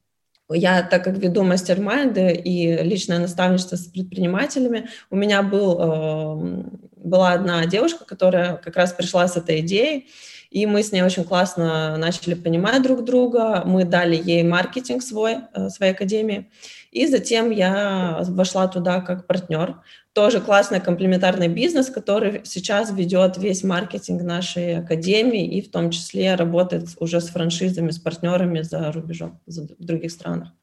я, 0.55 0.83
так 0.83 1.05
как 1.05 1.19
веду 1.19 1.43
мастер-майнды 1.43 2.33
и 2.33 2.77
личное 2.83 3.19
наставничество 3.19 3.77
с 3.77 3.87
предпринимателями, 3.87 4.89
у 5.11 5.17
меня 5.17 5.43
был, 5.43 5.79
э, 5.81 6.65
была 6.97 7.33
одна 7.33 7.67
девушка, 7.67 8.05
которая 8.05 8.57
как 8.57 8.77
раз 8.77 8.93
пришла 8.93 9.27
с 9.27 9.37
этой 9.37 9.61
идеей, 9.61 10.09
и 10.51 10.65
мы 10.67 10.83
с 10.83 10.93
ней 10.93 11.03
очень 11.03 11.25
классно 11.25 11.97
начали 11.97 12.35
понимать 12.35 12.83
друг 12.83 13.05
друга. 13.05 13.63
Мы 13.67 13.85
дали 13.85 14.17
ей 14.17 14.43
маркетинг 14.45 15.03
свой, 15.03 15.39
э, 15.53 15.69
своей 15.69 15.93
академии. 15.93 16.51
И 16.93 17.07
затем 17.07 17.51
я 17.51 18.21
вошла 18.23 18.69
туда 18.69 19.01
как 19.01 19.27
партнер 19.27 19.77
тоже 20.17 20.41
классный 20.41 20.81
комплементарный 20.81 21.49
бизнес, 21.49 21.91
который 21.91 22.41
сейчас 22.45 22.91
ведет 22.91 23.37
весь 23.37 23.63
маркетинг 23.63 24.23
нашей 24.23 24.79
академии 24.79 25.47
и 25.59 25.61
в 25.61 25.71
том 25.71 25.91
числе 25.91 26.35
работает 26.37 26.89
уже 26.99 27.21
с 27.21 27.29
франшизами, 27.29 27.91
с 27.91 27.99
партнерами 27.99 28.63
за 28.63 28.91
рубежом, 28.93 29.39
в 29.47 29.85
других 29.85 30.11
странах. 30.11 30.55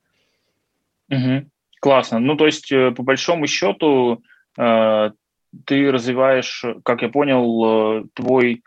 Угу. 1.11 1.45
Классно. 1.81 2.17
Ну, 2.19 2.35
то 2.35 2.47
есть, 2.47 2.71
э, 2.71 2.91
по 2.91 3.03
большому 3.03 3.45
счету, 3.45 4.23
э, 4.57 5.11
ты 5.65 5.91
развиваешь, 5.91 6.65
как 6.83 7.03
я 7.03 7.09
понял, 7.09 7.45
э, 7.65 8.03
твой 8.13 8.63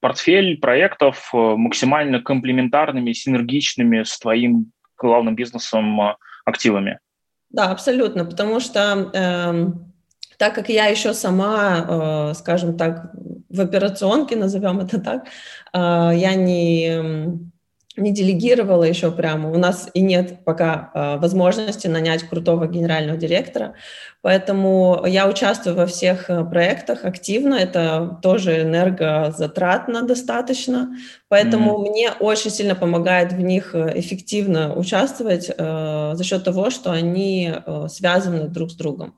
портфель 0.00 0.58
проектов 0.58 1.30
максимально 1.32 2.20
комплементарными, 2.20 3.12
синергичными 3.12 4.02
с 4.02 4.18
твоим 4.18 4.72
главным 4.96 5.36
бизнесом 5.36 6.00
активами. 6.44 6.98
Да, 7.50 7.70
абсолютно, 7.70 8.24
потому 8.24 8.60
что 8.60 9.10
э, 9.14 9.72
так 10.36 10.54
как 10.54 10.68
я 10.68 10.86
еще 10.86 11.14
сама, 11.14 12.30
э, 12.30 12.34
скажем 12.34 12.76
так, 12.76 13.10
в 13.48 13.60
операционке, 13.60 14.36
назовем 14.36 14.80
это 14.80 15.00
так, 15.00 15.26
э, 15.72 15.78
я 16.16 16.34
не 16.34 17.40
не 17.98 18.12
делегировала 18.12 18.84
еще 18.84 19.10
прямо. 19.10 19.50
У 19.50 19.58
нас 19.58 19.90
и 19.94 20.00
нет 20.00 20.44
пока 20.44 20.90
э, 20.94 21.18
возможности 21.18 21.86
нанять 21.86 22.22
крутого 22.22 22.66
генерального 22.66 23.18
директора, 23.18 23.74
поэтому 24.22 25.04
я 25.06 25.28
участвую 25.28 25.76
во 25.76 25.86
всех 25.86 26.30
э, 26.30 26.44
проектах 26.44 27.04
активно. 27.04 27.54
Это 27.54 28.18
тоже 28.22 28.62
энергозатратно 28.62 30.02
достаточно, 30.02 30.96
поэтому 31.28 31.72
mm-hmm. 31.72 31.90
мне 31.90 32.10
очень 32.20 32.50
сильно 32.50 32.74
помогает 32.74 33.32
в 33.32 33.40
них 33.40 33.74
э, 33.74 33.92
эффективно 33.98 34.74
участвовать 34.74 35.50
э, 35.50 36.10
за 36.14 36.24
счет 36.24 36.44
того, 36.44 36.70
что 36.70 36.92
они 36.92 37.52
э, 37.52 37.86
связаны 37.88 38.48
друг 38.48 38.70
с 38.70 38.74
другом. 38.74 39.14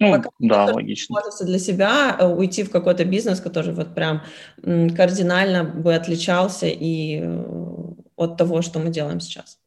Ну, 0.00 0.12
Пока 0.12 0.30
да, 0.38 0.66
логично. 0.66 1.20
Для 1.40 1.58
себя 1.58 2.16
э, 2.18 2.26
уйти 2.26 2.62
в 2.62 2.70
какой-то 2.70 3.04
бизнес, 3.04 3.40
который 3.40 3.72
вот 3.72 3.94
прям 3.94 4.22
кардинально 4.62 5.64
бы 5.64 5.94
отличался 5.94 6.66
и 6.66 7.20
э, 7.20 7.44
от 8.16 8.36
того, 8.36 8.62
что 8.62 8.78
мы 8.78 8.90
делаем 8.90 9.18
сейчас. 9.18 9.58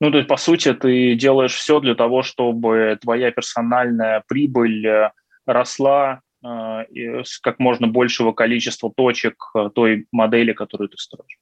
Ну, 0.00 0.12
то 0.12 0.18
есть, 0.18 0.28
по 0.28 0.36
сути, 0.36 0.72
ты 0.74 1.16
делаешь 1.16 1.54
все 1.54 1.80
для 1.80 1.96
того, 1.96 2.22
чтобы 2.22 2.96
твоя 3.00 3.32
персональная 3.32 4.22
прибыль 4.28 4.86
э, 4.86 5.10
росла 5.44 6.20
э, 6.44 6.84
с 7.24 7.40
как 7.40 7.58
можно 7.58 7.88
большего 7.88 8.30
количества 8.30 8.92
точек 8.96 9.52
той 9.74 10.06
модели, 10.12 10.52
которую 10.52 10.88
ты 10.88 10.98
строишь. 10.98 11.38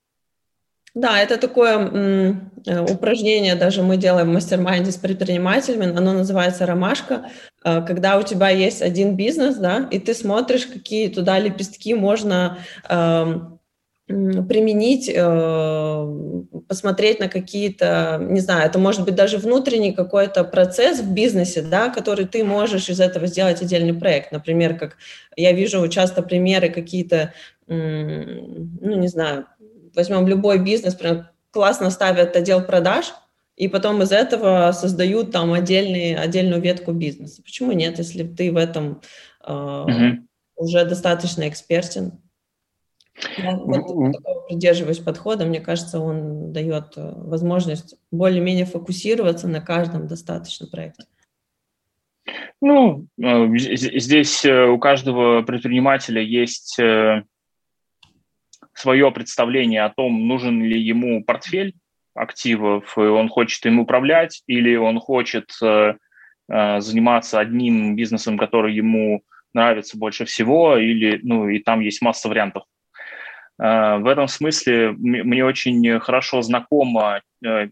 Да, 0.97 1.21
это 1.21 1.37
такое 1.37 1.75
м, 1.77 2.51
упражнение, 2.91 3.55
даже 3.55 3.83
мы 3.83 3.99
делаем 3.99 4.31
в 4.31 4.33
mastermind 4.33 4.86
е 4.86 4.91
с 4.93 4.97
предпринимателями, 4.97 5.95
оно 5.95 6.15
называется 6.15 6.65
«Ромашка», 6.65 7.27
когда 7.63 8.17
у 8.19 8.23
тебя 8.23 8.49
есть 8.49 8.81
один 8.81 9.15
бизнес, 9.15 9.57
да, 9.57 9.87
и 9.91 9.99
ты 9.99 10.15
смотришь, 10.15 10.67
какие 10.67 11.09
туда 11.09 11.39
лепестки 11.39 11.93
можно 11.95 12.57
э, 12.89 13.41
применить, 14.07 15.11
э, 15.15 16.07
посмотреть 16.67 17.21
на 17.21 17.29
какие-то, 17.29 18.19
не 18.23 18.41
знаю, 18.41 18.67
это 18.67 18.79
может 18.79 19.05
быть 19.05 19.15
даже 19.17 19.37
внутренний 19.37 19.93
какой-то 19.93 20.45
процесс 20.45 21.01
в 21.01 21.13
бизнесе, 21.13 21.61
да, 21.61 21.91
который 21.91 22.25
ты 22.25 22.43
можешь 22.43 22.89
из 22.89 23.01
этого 23.01 23.27
сделать 23.27 23.61
отдельный 23.61 23.95
проект. 23.95 24.33
Например, 24.33 24.79
как 24.79 24.97
я 25.37 25.53
вижу 25.53 25.87
часто 25.89 26.23
примеры 26.23 26.71
какие-то, 26.71 27.35
ну, 27.69 28.97
не 28.97 29.09
знаю, 29.09 29.47
возьмем 29.97 30.27
любой 30.29 30.59
бизнес, 30.59 30.95
прям 30.95 31.27
классно 31.51 31.91
ставят 31.91 32.37
отдел 32.37 32.63
продаж, 32.63 33.13
и 33.57 33.69
потом 33.69 34.03
из 34.03 34.13
этого 34.13 34.71
создают 34.73 35.33
там 35.33 35.53
отдельный, 35.53 36.15
отдельную 36.15 36.61
ветку 36.61 36.93
бизнеса. 36.93 37.43
Почему 37.43 37.73
нет, 37.73 37.99
если 37.99 38.23
ты 38.23 38.53
в 38.53 38.57
этом 38.57 39.01
э, 39.45 39.51
uh 39.51 40.13
уже 40.59 40.87
достаточно 40.87 41.49
экспертен? 41.49 42.13
Я 43.39 43.57
вот 43.57 44.15
придерживаюсь 44.49 44.99
подхода, 44.99 45.47
мне 45.47 45.61
кажется, 45.61 46.01
он 46.01 46.53
дает 46.53 46.97
э, 46.97 47.13
возможность 47.17 47.97
более-менее 48.11 48.67
фокусироваться 48.67 49.49
на 49.49 49.61
каждом 49.61 50.07
достаточно 50.07 50.67
проекте. 50.67 51.05
Ну, 52.61 53.07
э, 53.23 53.47
здесь 53.57 54.45
э, 54.45 54.67
у 54.67 54.79
каждого 54.79 55.43
предпринимателя 55.43 56.21
есть 56.21 56.79
свое 58.77 59.11
представление 59.11 59.85
о 59.85 59.91
том, 59.91 60.29
нужен 60.29 60.63
ли 60.63 60.79
ему 60.79 61.25
портфель 61.25 61.75
активов, 62.15 62.97
и 62.97 63.01
он 63.01 63.29
хочет 63.29 63.65
им 63.67 63.81
управлять, 63.81 64.43
или 64.47 64.77
он 64.77 65.01
хочет 65.01 65.51
э, 65.63 65.95
э, 66.49 66.81
заниматься 66.81 67.41
одним 67.41 67.97
бизнесом, 67.97 68.39
который 68.39 68.75
ему 68.75 69.23
нравится 69.55 69.99
больше 69.99 70.25
всего, 70.27 70.77
или, 70.77 71.21
ну, 71.23 71.49
и 71.49 71.59
там 71.59 71.81
есть 71.81 72.03
масса 72.03 72.29
вариантов. 72.29 72.65
Э, 73.59 73.97
в 73.99 74.07
этом 74.07 74.29
смысле 74.29 74.93
мне 74.93 75.45
очень 75.45 75.99
хорошо 76.01 76.43
знакомо 76.43 77.23
э, 77.45 77.69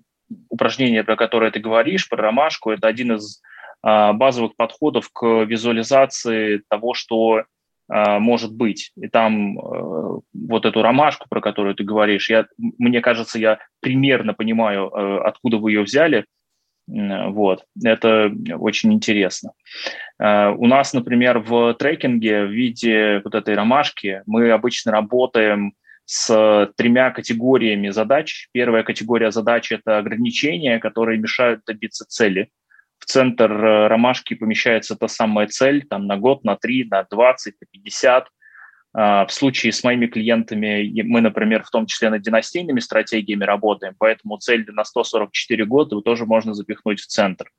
упражнение, 0.48 1.04
про 1.04 1.16
которое 1.16 1.50
ты 1.50 1.60
говоришь, 1.60 2.08
про 2.08 2.22
ромашку. 2.22 2.70
Это 2.70 2.88
один 2.88 3.12
из 3.12 3.42
э, 3.86 4.12
базовых 4.12 4.56
подходов 4.56 5.10
к 5.12 5.44
визуализации 5.44 6.62
того, 6.68 6.94
что 6.94 7.44
может 7.88 8.54
быть. 8.54 8.92
И 8.96 9.08
там 9.08 9.58
э, 9.58 10.20
вот 10.32 10.64
эту 10.64 10.82
ромашку, 10.82 11.26
про 11.28 11.40
которую 11.40 11.74
ты 11.74 11.84
говоришь, 11.84 12.30
я, 12.30 12.46
мне 12.56 13.00
кажется, 13.00 13.38
я 13.38 13.58
примерно 13.80 14.32
понимаю, 14.32 14.88
э, 14.88 15.18
откуда 15.24 15.58
вы 15.58 15.72
ее 15.72 15.82
взяли. 15.82 16.24
Вот, 16.86 17.64
это 17.82 18.30
очень 18.58 18.92
интересно. 18.92 19.52
Э, 20.18 20.50
у 20.50 20.66
нас, 20.66 20.94
например, 20.94 21.40
в 21.40 21.74
трекинге 21.74 22.44
в 22.44 22.50
виде 22.50 23.20
вот 23.22 23.34
этой 23.34 23.54
ромашки 23.54 24.22
мы 24.26 24.50
обычно 24.50 24.92
работаем 24.92 25.74
с 26.06 26.72
тремя 26.76 27.10
категориями 27.10 27.88
задач. 27.88 28.48
Первая 28.52 28.82
категория 28.82 29.30
задач– 29.30 29.72
это 29.72 29.98
ограничения, 29.98 30.78
которые 30.78 31.18
мешают 31.18 31.62
добиться 31.66 32.04
цели. 32.06 32.50
В 33.04 33.06
центр 33.06 33.52
э, 33.52 33.88
ромашки 33.88 34.32
помещается 34.32 34.96
та 34.96 35.08
самая 35.08 35.46
цель 35.46 35.86
там, 35.86 36.06
на 36.06 36.16
год, 36.16 36.42
на 36.42 36.56
3, 36.56 36.88
на 36.90 37.02
20, 37.02 37.54
на 37.60 37.66
50. 37.70 38.28
А, 38.96 39.26
в 39.26 39.32
случае 39.32 39.72
с 39.72 39.84
моими 39.84 40.06
клиентами 40.06 41.02
мы, 41.02 41.20
например, 41.20 41.64
в 41.64 41.70
том 41.70 41.84
числе 41.84 42.08
над 42.08 42.22
династийными 42.22 42.80
стратегиями 42.80 43.44
работаем, 43.44 43.94
поэтому 43.98 44.38
цель 44.38 44.64
на 44.68 44.84
144 44.84 45.66
года 45.66 46.00
тоже 46.00 46.24
можно 46.24 46.54
запихнуть 46.54 47.00
в 47.00 47.06
центр. 47.06 47.50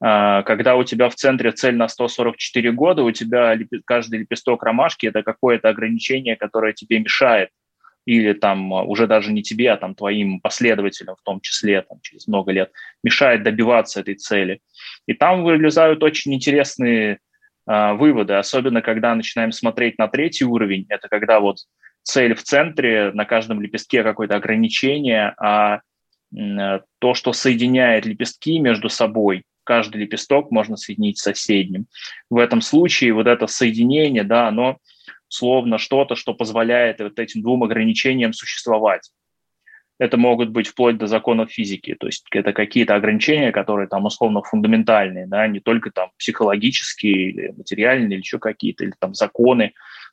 А, 0.00 0.44
когда 0.44 0.76
у 0.76 0.84
тебя 0.84 1.08
в 1.08 1.16
центре 1.16 1.50
цель 1.50 1.74
на 1.74 1.88
144 1.88 2.70
года, 2.70 3.02
у 3.02 3.10
тебя 3.10 3.58
каждый 3.84 4.20
лепесток 4.20 4.62
ромашки– 4.62 5.06
это 5.08 5.24
какое-то 5.24 5.68
ограничение, 5.68 6.36
которое 6.36 6.74
тебе 6.74 7.00
мешает 7.00 7.48
или 8.10 8.32
там 8.32 8.74
а, 8.74 8.82
уже 8.82 9.06
даже 9.06 9.32
не 9.32 9.40
тебе, 9.40 9.70
а 9.70 9.76
там 9.76 9.94
твоим 9.94 10.40
последователям 10.40 11.14
в 11.14 11.22
том 11.22 11.40
числе 11.40 11.82
там, 11.82 12.00
через 12.02 12.26
много 12.26 12.50
лет, 12.50 12.72
мешает 13.04 13.44
добиваться 13.44 14.00
этой 14.00 14.16
цели. 14.16 14.60
И 15.06 15.14
там 15.14 15.44
вылезают 15.44 16.02
очень 16.02 16.34
интересные 16.34 17.18
э, 17.68 17.92
выводы, 17.92 18.34
особенно 18.34 18.82
когда 18.82 19.14
начинаем 19.14 19.52
смотреть 19.52 19.96
на 19.98 20.08
третий 20.08 20.44
уровень, 20.44 20.86
это 20.88 21.08
когда 21.08 21.38
вот 21.38 21.58
цель 22.02 22.34
в 22.34 22.42
центре, 22.42 23.12
на 23.12 23.24
каждом 23.24 23.60
лепестке 23.60 24.02
какое-то 24.02 24.34
ограничение, 24.34 25.32
а 25.38 25.78
э, 26.36 26.80
то, 26.98 27.14
что 27.14 27.32
соединяет 27.32 28.06
лепестки 28.06 28.58
между 28.58 28.88
собой, 28.88 29.44
каждый 29.62 29.98
лепесток 29.98 30.50
можно 30.50 30.76
соединить 30.76 31.18
с 31.18 31.22
соседним. 31.22 31.86
В 32.28 32.38
этом 32.38 32.60
случае 32.60 33.12
вот 33.12 33.28
это 33.28 33.46
соединение, 33.46 34.24
да, 34.24 34.48
оно 34.48 34.78
словно 35.30 35.78
что-то, 35.78 36.16
что 36.16 36.34
позволяет 36.34 37.00
вот 37.00 37.18
этим 37.18 37.40
двум 37.40 37.62
ограничениям 37.62 38.32
существовать. 38.32 39.10
Это 39.98 40.16
могут 40.16 40.48
быть 40.48 40.66
вплоть 40.66 40.98
до 40.98 41.06
законов 41.06 41.50
физики, 41.50 41.94
то 41.98 42.06
есть 42.06 42.24
это 42.30 42.52
какие-то 42.52 42.94
ограничения, 42.94 43.52
которые 43.52 43.86
там 43.86 44.06
условно 44.06 44.42
фундаментальные, 44.42 45.26
да, 45.26 45.46
не 45.46 45.60
только 45.60 45.90
там 45.90 46.10
психологические 46.18 47.30
или 47.30 47.54
материальные, 47.56 48.14
или 48.14 48.16
еще 48.16 48.38
какие-то, 48.38 48.84
или 48.84 48.94
там 48.98 49.14
законы 49.14 49.72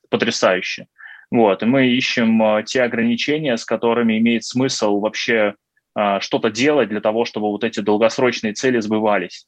потрясающие. 0.10 0.88
Вот, 1.32 1.64
и 1.64 1.66
мы 1.66 1.88
ищем 1.88 2.42
а, 2.44 2.64
те 2.64 2.84
ограничения, 2.84 3.58
с 3.58 3.66
которыми 3.66 4.18
имеет 4.18 4.44
смысл 4.44 5.00
вообще 5.00 5.56
а, 5.96 6.20
что-то 6.20 6.52
делать 6.52 6.90
для 6.90 7.02
того, 7.02 7.26
чтобы 7.26 7.48
вот 7.48 7.64
эти 7.64 7.80
долгосрочные 7.80 8.54
цели 8.54 8.80
сбывались. 8.80 9.48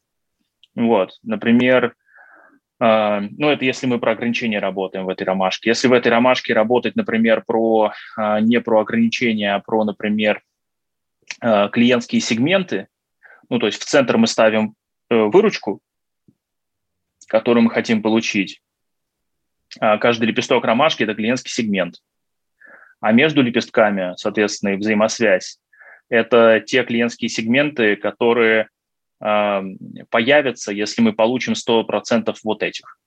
Вот, 0.76 1.18
например, 1.22 1.96
ну, 2.80 3.50
это 3.50 3.66
если 3.66 3.88
мы 3.88 4.00
про 4.00 4.14
ограничения 4.14 4.60
работаем 4.60 5.06
в 5.06 5.10
этой 5.10 5.24
ромашке. 5.24 5.70
Если 5.70 5.90
в 5.90 5.94
этой 5.94 6.08
ромашке 6.08 6.54
работать, 6.54 6.96
например, 6.96 7.44
про 7.46 7.92
а, 8.16 8.40
не 8.40 8.62
про 8.62 8.82
ограничения, 8.82 9.54
а 9.54 9.60
про, 9.60 9.84
например, 9.84 10.42
а, 11.42 11.68
клиентские 11.68 12.22
сегменты, 12.22 12.88
ну, 13.50 13.60
то 13.60 13.66
есть 13.66 13.82
в 13.82 13.86
центр 13.86 14.18
мы 14.18 14.28
ставим 14.28 14.76
э, 15.10 15.16
выручку, 15.16 15.82
которую 17.28 17.64
мы 17.64 17.72
хотим 17.72 18.02
получить. 18.02 18.62
Каждый 19.80 20.26
лепесток 20.26 20.64
ромашки– 20.66 21.04
это 21.04 21.16
клиентский 21.16 21.52
сегмент. 21.52 21.96
А 23.02 23.12
между 23.12 23.42
лепестками, 23.42 24.14
соответственно, 24.18 24.78
взаимосвязь– 24.78 25.60
это 26.10 26.60
те 26.60 26.84
клиентские 26.84 27.30
сегменты, 27.30 27.96
которые 27.96 28.70
появятся, 29.20 30.72
если 30.72 31.02
мы 31.02 31.14
получим 31.14 31.54
100% 31.54 32.36
вот 32.44 32.64
этих. 32.64 32.98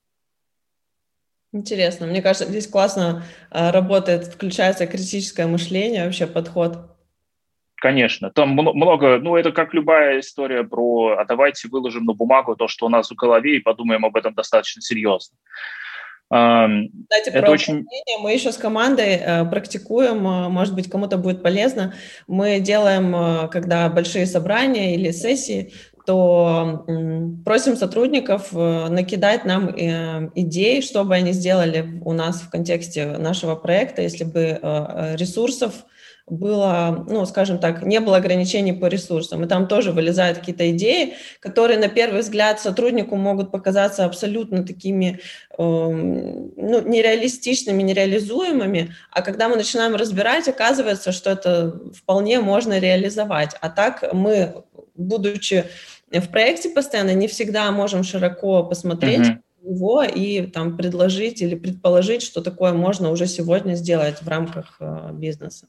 Интересно. 1.52 2.06
Мне 2.06 2.22
кажется, 2.22 2.48
здесь 2.48 2.66
классно 2.66 3.24
а, 3.50 3.72
работает, 3.72 4.24
включается 4.24 4.86
критическое 4.86 5.46
мышление, 5.46 6.04
вообще 6.04 6.26
подход. 6.26 6.78
Конечно, 7.76 8.30
там 8.30 8.50
много, 8.50 9.18
ну 9.18 9.36
это 9.36 9.52
как 9.52 9.74
любая 9.74 10.20
история 10.20 10.62
про, 10.62 11.16
а 11.18 11.24
давайте 11.24 11.68
выложим 11.68 12.04
на 12.04 12.14
бумагу 12.14 12.56
то, 12.56 12.68
что 12.68 12.86
у 12.86 12.88
нас 12.88 13.10
в 13.10 13.14
голове, 13.14 13.56
и 13.56 13.60
подумаем 13.60 14.06
об 14.06 14.16
этом 14.16 14.34
достаточно 14.34 14.80
серьезно. 14.80 15.36
Кстати, 16.32 17.28
это 17.28 17.42
про 17.42 17.50
очень... 17.50 17.86
мы 18.22 18.32
еще 18.32 18.52
с 18.52 18.56
командой 18.56 19.20
э, 19.20 19.44
практикуем, 19.44 20.26
э, 20.26 20.48
может 20.48 20.74
быть, 20.74 20.88
кому-то 20.88 21.18
будет 21.18 21.42
полезно. 21.42 21.92
Мы 22.26 22.58
делаем, 22.58 23.14
э, 23.14 23.48
когда 23.48 23.90
большие 23.90 24.24
собрания 24.24 24.94
или 24.94 25.10
сессии, 25.10 25.74
то 26.04 26.84
просим 27.44 27.76
сотрудников 27.76 28.48
э, 28.52 28.88
накидать 28.88 29.44
нам 29.44 29.68
э, 29.68 30.30
идей, 30.34 30.82
что 30.82 31.04
бы 31.04 31.14
они 31.14 31.32
сделали 31.32 32.00
у 32.04 32.12
нас 32.12 32.40
в 32.40 32.50
контексте 32.50 33.06
нашего 33.18 33.54
проекта, 33.54 34.02
если 34.02 34.24
бы 34.24 34.58
э, 34.60 35.16
ресурсов 35.16 35.84
было, 36.26 37.04
ну, 37.08 37.26
скажем 37.26 37.58
так, 37.58 37.82
не 37.82 38.00
было 38.00 38.16
ограничений 38.16 38.72
по 38.72 38.86
ресурсам. 38.86 39.44
И 39.44 39.48
там 39.48 39.66
тоже 39.66 39.92
вылезают 39.92 40.38
какие-то 40.38 40.70
идеи, 40.70 41.14
которые 41.40 41.78
на 41.78 41.88
первый 41.88 42.20
взгляд 42.20 42.60
сотруднику 42.60 43.16
могут 43.16 43.50
показаться 43.50 44.04
абсолютно 44.04 44.64
такими 44.64 45.20
эм, 45.58 46.52
ну, 46.56 46.80
нереалистичными, 46.88 47.82
нереализуемыми, 47.82 48.94
а 49.10 49.22
когда 49.22 49.48
мы 49.48 49.56
начинаем 49.56 49.96
разбирать, 49.96 50.48
оказывается, 50.48 51.12
что 51.12 51.30
это 51.30 51.80
вполне 51.94 52.40
можно 52.40 52.78
реализовать. 52.78 53.56
А 53.60 53.68
так 53.68 54.12
мы, 54.12 54.62
будучи 54.94 55.64
в 56.20 56.30
проекте 56.30 56.70
постоянно 56.70 57.14
не 57.14 57.26
всегда 57.26 57.70
можем 57.72 58.02
широко 58.02 58.64
посмотреть 58.64 59.28
uh-huh. 59.28 59.40
его 59.62 60.02
и 60.02 60.46
там 60.46 60.76
предложить 60.76 61.42
или 61.42 61.54
предположить, 61.54 62.22
что 62.22 62.42
такое 62.42 62.72
можно 62.72 63.10
уже 63.10 63.26
сегодня 63.26 63.74
сделать 63.74 64.22
в 64.22 64.28
рамках 64.28 64.76
э, 64.80 65.10
бизнеса. 65.12 65.68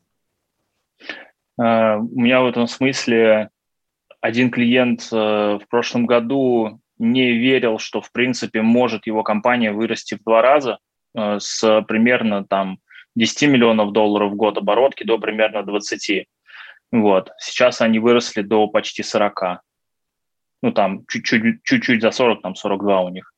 Uh, 1.59 1.99
у 1.99 2.19
меня 2.19 2.41
в 2.41 2.47
этом 2.47 2.67
смысле 2.67 3.49
один 4.21 4.49
клиент 4.49 5.01
uh, 5.11 5.59
в 5.59 5.67
прошлом 5.67 6.07
году 6.07 6.81
не 6.97 7.33
верил, 7.33 7.77
что 7.77 8.01
в 8.01 8.11
принципе 8.11 8.63
может 8.63 9.05
его 9.05 9.21
компания 9.21 9.71
вырасти 9.71 10.15
в 10.15 10.23
два 10.23 10.41
раза 10.41 10.79
uh, 11.15 11.39
с 11.39 11.81
примерно 11.87 12.43
там 12.43 12.79
10 13.15 13.49
миллионов 13.49 13.91
долларов 13.91 14.31
в 14.31 14.35
год 14.35 14.57
оборотки 14.57 15.03
до 15.03 15.19
примерно 15.19 15.63
20. 15.63 16.25
Вот. 16.91 17.31
Сейчас 17.37 17.81
они 17.81 17.99
выросли 17.99 18.41
до 18.41 18.67
почти 18.67 19.03
40 19.03 19.61
ну, 20.63 20.71
там, 20.71 21.05
чуть-чуть, 21.09 21.61
чуть-чуть 21.63 22.01
за 22.01 22.11
40, 22.11 22.41
там, 22.41 22.55
42 22.55 23.01
у 23.01 23.09
них. 23.09 23.33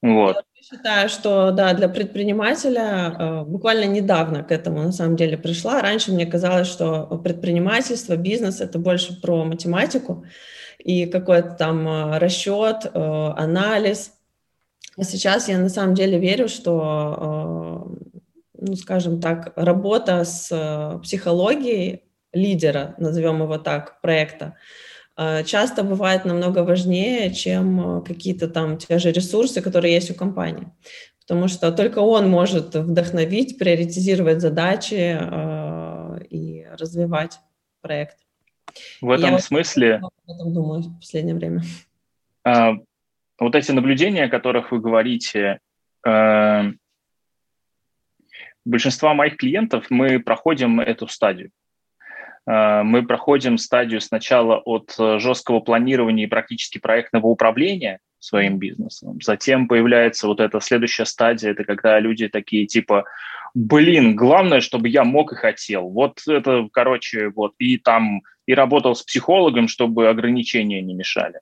Вот. 0.00 0.36
Я 0.54 0.62
считаю, 0.62 1.08
что, 1.08 1.50
да, 1.50 1.74
для 1.74 1.88
предпринимателя 1.88 3.16
э, 3.18 3.42
буквально 3.44 3.84
недавно 3.84 4.44
к 4.44 4.52
этому, 4.52 4.82
на 4.82 4.92
самом 4.92 5.16
деле, 5.16 5.36
пришла. 5.36 5.82
Раньше 5.82 6.12
мне 6.12 6.24
казалось, 6.24 6.68
что 6.68 7.04
предпринимательство, 7.24 8.14
бизнес– 8.16 8.60
это 8.62 8.78
больше 8.78 9.20
про 9.20 9.44
математику 9.44 10.24
и 10.78 11.06
какой-то 11.06 11.50
там 11.50 11.88
э, 11.88 12.18
расчет, 12.18 12.84
э, 12.84 12.90
анализ. 13.36 14.12
А 14.96 15.02
сейчас 15.02 15.48
я 15.48 15.58
на 15.58 15.68
самом 15.68 15.94
деле 15.94 16.18
верю, 16.18 16.48
что, 16.48 17.88
ну, 18.54 18.76
скажем 18.76 19.20
так, 19.20 19.52
работа 19.56 20.24
с 20.24 21.00
психологией 21.02 22.02
лидера, 22.32 22.94
назовем 22.98 23.42
его 23.42 23.58
так, 23.58 24.00
проекта, 24.00 24.54
часто 25.44 25.82
бывает 25.82 26.24
намного 26.24 26.60
важнее, 26.60 27.34
чем 27.34 27.98
э, 27.98 28.02
какие-то 28.02 28.48
там 28.48 28.78
те 28.78 28.98
же 28.98 29.10
ресурсы, 29.10 29.60
которые 29.60 29.94
есть 29.94 30.10
у 30.10 30.14
компании. 30.14 30.68
Потому 31.20 31.48
что 31.48 31.72
только 31.72 31.98
он 31.98 32.30
может 32.30 32.74
вдохновить, 32.74 33.58
приоритизировать 33.58 34.40
задачи 34.40 35.18
э, 35.20 36.24
и 36.30 36.66
развивать 36.78 37.40
проект. 37.80 38.18
В 39.00 39.10
этом 39.10 39.32
Я 39.32 39.38
смысле... 39.40 39.96
Об 39.96 40.12
этом 40.26 40.54
думаю 40.54 40.82
в 40.82 40.98
последнее 41.00 41.34
время. 41.34 41.62
А, 42.44 42.74
вот 43.40 43.54
эти 43.56 43.72
наблюдения, 43.72 44.24
о 44.24 44.30
которых 44.30 44.70
вы 44.70 44.78
говорите, 44.78 45.58
э, 46.06 46.62
большинства 48.64 49.14
моих 49.14 49.36
клиентов 49.36 49.86
мы 49.90 50.20
проходим 50.20 50.80
эту 50.80 51.08
стадию. 51.08 51.50
Э, 52.48 52.82
мы 52.82 53.06
проходим 53.06 53.58
стадию 53.58 54.00
сначала 54.00 54.56
от 54.56 54.94
э, 54.98 55.18
жесткого 55.18 55.60
планирования 55.60 56.24
и 56.24 56.28
практически 56.28 56.78
проектного 56.78 57.26
управления 57.26 58.00
своим 58.18 58.58
бизнесом. 58.58 59.20
Затем 59.22 59.68
появляется 59.68 60.26
вот 60.26 60.40
эта 60.40 60.60
следующая 60.60 61.04
стадия, 61.04 61.50
это 61.50 61.64
когда 61.64 62.00
люди 62.00 62.28
такие 62.28 62.66
типа, 62.66 63.04
блин, 63.54 64.16
главное, 64.16 64.60
чтобы 64.60 64.88
я 64.88 65.04
мог 65.04 65.32
и 65.32 65.36
хотел. 65.36 65.88
Вот 65.88 66.22
это, 66.26 66.68
короче, 66.72 67.28
вот, 67.28 67.52
и 67.58 67.76
там, 67.76 68.22
и 68.46 68.54
работал 68.54 68.96
с 68.96 69.02
психологом, 69.02 69.68
чтобы 69.68 70.08
ограничения 70.08 70.82
не 70.82 70.94
мешали. 70.94 71.40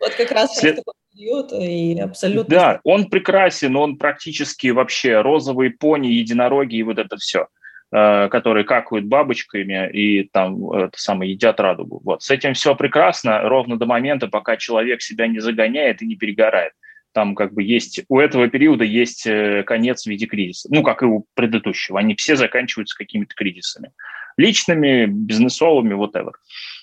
Вот 0.00 0.14
как 0.16 0.30
раз 0.30 0.56
След... 0.56 0.76
такой 0.76 0.94
период, 1.12 1.52
и 1.52 1.98
абсолютно... 1.98 2.54
Да, 2.54 2.80
он 2.84 3.10
прекрасен, 3.10 3.76
он 3.76 3.96
практически 3.98 4.68
вообще 4.68 5.20
розовые 5.20 5.70
пони, 5.70 6.08
единороги 6.08 6.76
и 6.76 6.82
вот 6.82 6.98
это 6.98 7.16
все. 7.18 7.42
Э, 7.42 7.63
которые 7.94 8.64
какают 8.64 9.04
бабочками 9.04 9.88
и 9.92 10.24
там 10.24 10.68
это 10.72 10.98
самое 10.98 11.30
едят 11.30 11.60
радугу. 11.60 12.00
Вот 12.02 12.24
с 12.24 12.30
этим 12.32 12.54
все 12.54 12.74
прекрасно, 12.74 13.42
ровно 13.42 13.78
до 13.78 13.86
момента, 13.86 14.26
пока 14.26 14.56
человек 14.56 15.00
себя 15.00 15.28
не 15.28 15.38
загоняет 15.38 16.02
и 16.02 16.06
не 16.06 16.16
перегорает. 16.16 16.72
Там 17.12 17.36
как 17.36 17.54
бы 17.54 17.62
есть 17.62 18.00
у 18.08 18.18
этого 18.18 18.48
периода 18.48 18.82
есть 18.82 19.28
э, 19.28 19.62
конец 19.62 20.02
в 20.02 20.06
виде 20.08 20.26
кризиса, 20.26 20.68
ну 20.72 20.82
как 20.82 21.02
и 21.02 21.06
у 21.06 21.26
предыдущего. 21.34 22.00
Они 22.00 22.16
все 22.16 22.34
заканчиваются 22.34 22.98
какими-то 22.98 23.32
кризисами, 23.36 23.92
личными, 24.36 25.06
бизнесовыми, 25.06 25.94
whatever. 25.94 26.32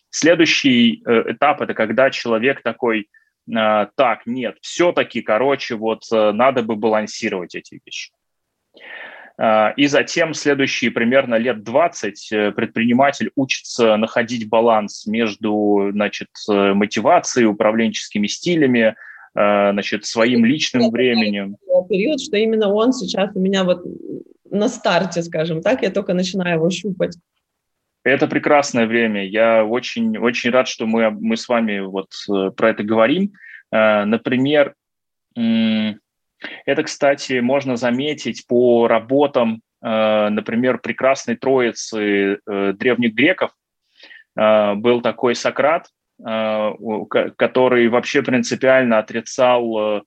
Следующий 0.10 1.04
э, 1.06 1.34
этап 1.34 1.60
это 1.60 1.74
когда 1.74 2.10
человек 2.10 2.62
такой 2.64 3.10
так, 3.48 4.22
нет, 4.28 4.60
все-таки, 4.62 5.22
короче, 5.22 5.76
вот 5.76 6.04
надо 6.12 6.62
бы 6.62 6.76
балансировать 6.76 7.56
эти 7.56 7.82
вещи. 7.84 8.12
И 9.78 9.88
затем 9.88 10.36
следующие 10.36 10.92
примерно 10.92 11.34
лет 11.36 11.64
20 11.64 12.56
предприниматель 12.56 13.32
учится 13.36 13.98
находить 13.98 14.48
баланс 14.48 15.08
между 15.08 15.90
значит, 15.94 16.28
мотивацией, 16.48 17.48
управленческими 17.48 18.28
стилями, 18.28 18.96
значит, 19.34 20.06
своим 20.06 20.46
личным 20.46 20.92
временем. 20.92 21.56
Период, 21.90 22.22
что 22.22 22.38
именно 22.38 22.72
он 22.72 22.94
сейчас 22.94 23.36
у 23.36 23.40
меня 23.40 23.64
вот 23.64 23.84
на 24.52 24.68
старте, 24.68 25.24
скажем 25.24 25.62
так, 25.62 25.82
я 25.82 25.90
только 25.90 26.14
начинаю 26.14 26.58
его 26.58 26.70
щупать. 26.70 27.18
Это 28.04 28.28
прекрасное 28.28 28.88
время. 28.88 29.26
Я 29.26 29.64
очень, 29.64 30.18
очень 30.18 30.50
рад, 30.50 30.68
что 30.68 30.86
мы, 30.86 31.12
мы 31.12 31.38
с 31.38 31.48
вами 31.48 31.80
вот 31.80 32.12
э, 32.30 32.52
про 32.52 32.72
это 32.72 32.84
говорим. 32.84 33.34
Э, 33.72 34.06
например, 34.06 34.74
это, 36.66 36.84
кстати, 36.84 37.40
можно 37.40 37.76
заметить 37.76 38.46
по 38.48 38.88
работам, 38.88 39.62
э, 39.84 40.30
например, 40.30 40.80
прекрасной 40.80 41.36
троицы 41.36 42.40
древних 42.46 43.14
греков. 43.14 43.52
Был 44.34 45.02
такой 45.02 45.36
Сократ, 45.36 45.88
который 46.18 47.90
вообще 47.90 48.22
принципиально 48.22 48.98
отрицал 48.98 50.06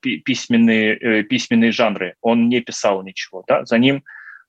письменные, 0.00 1.22
письменные 1.24 1.72
жанры. 1.72 2.14
Он 2.22 2.48
не 2.48 2.60
писал 2.62 3.02
ничего. 3.02 3.44
Да? 3.46 3.66
За 3.66 3.76
ним 3.76 4.02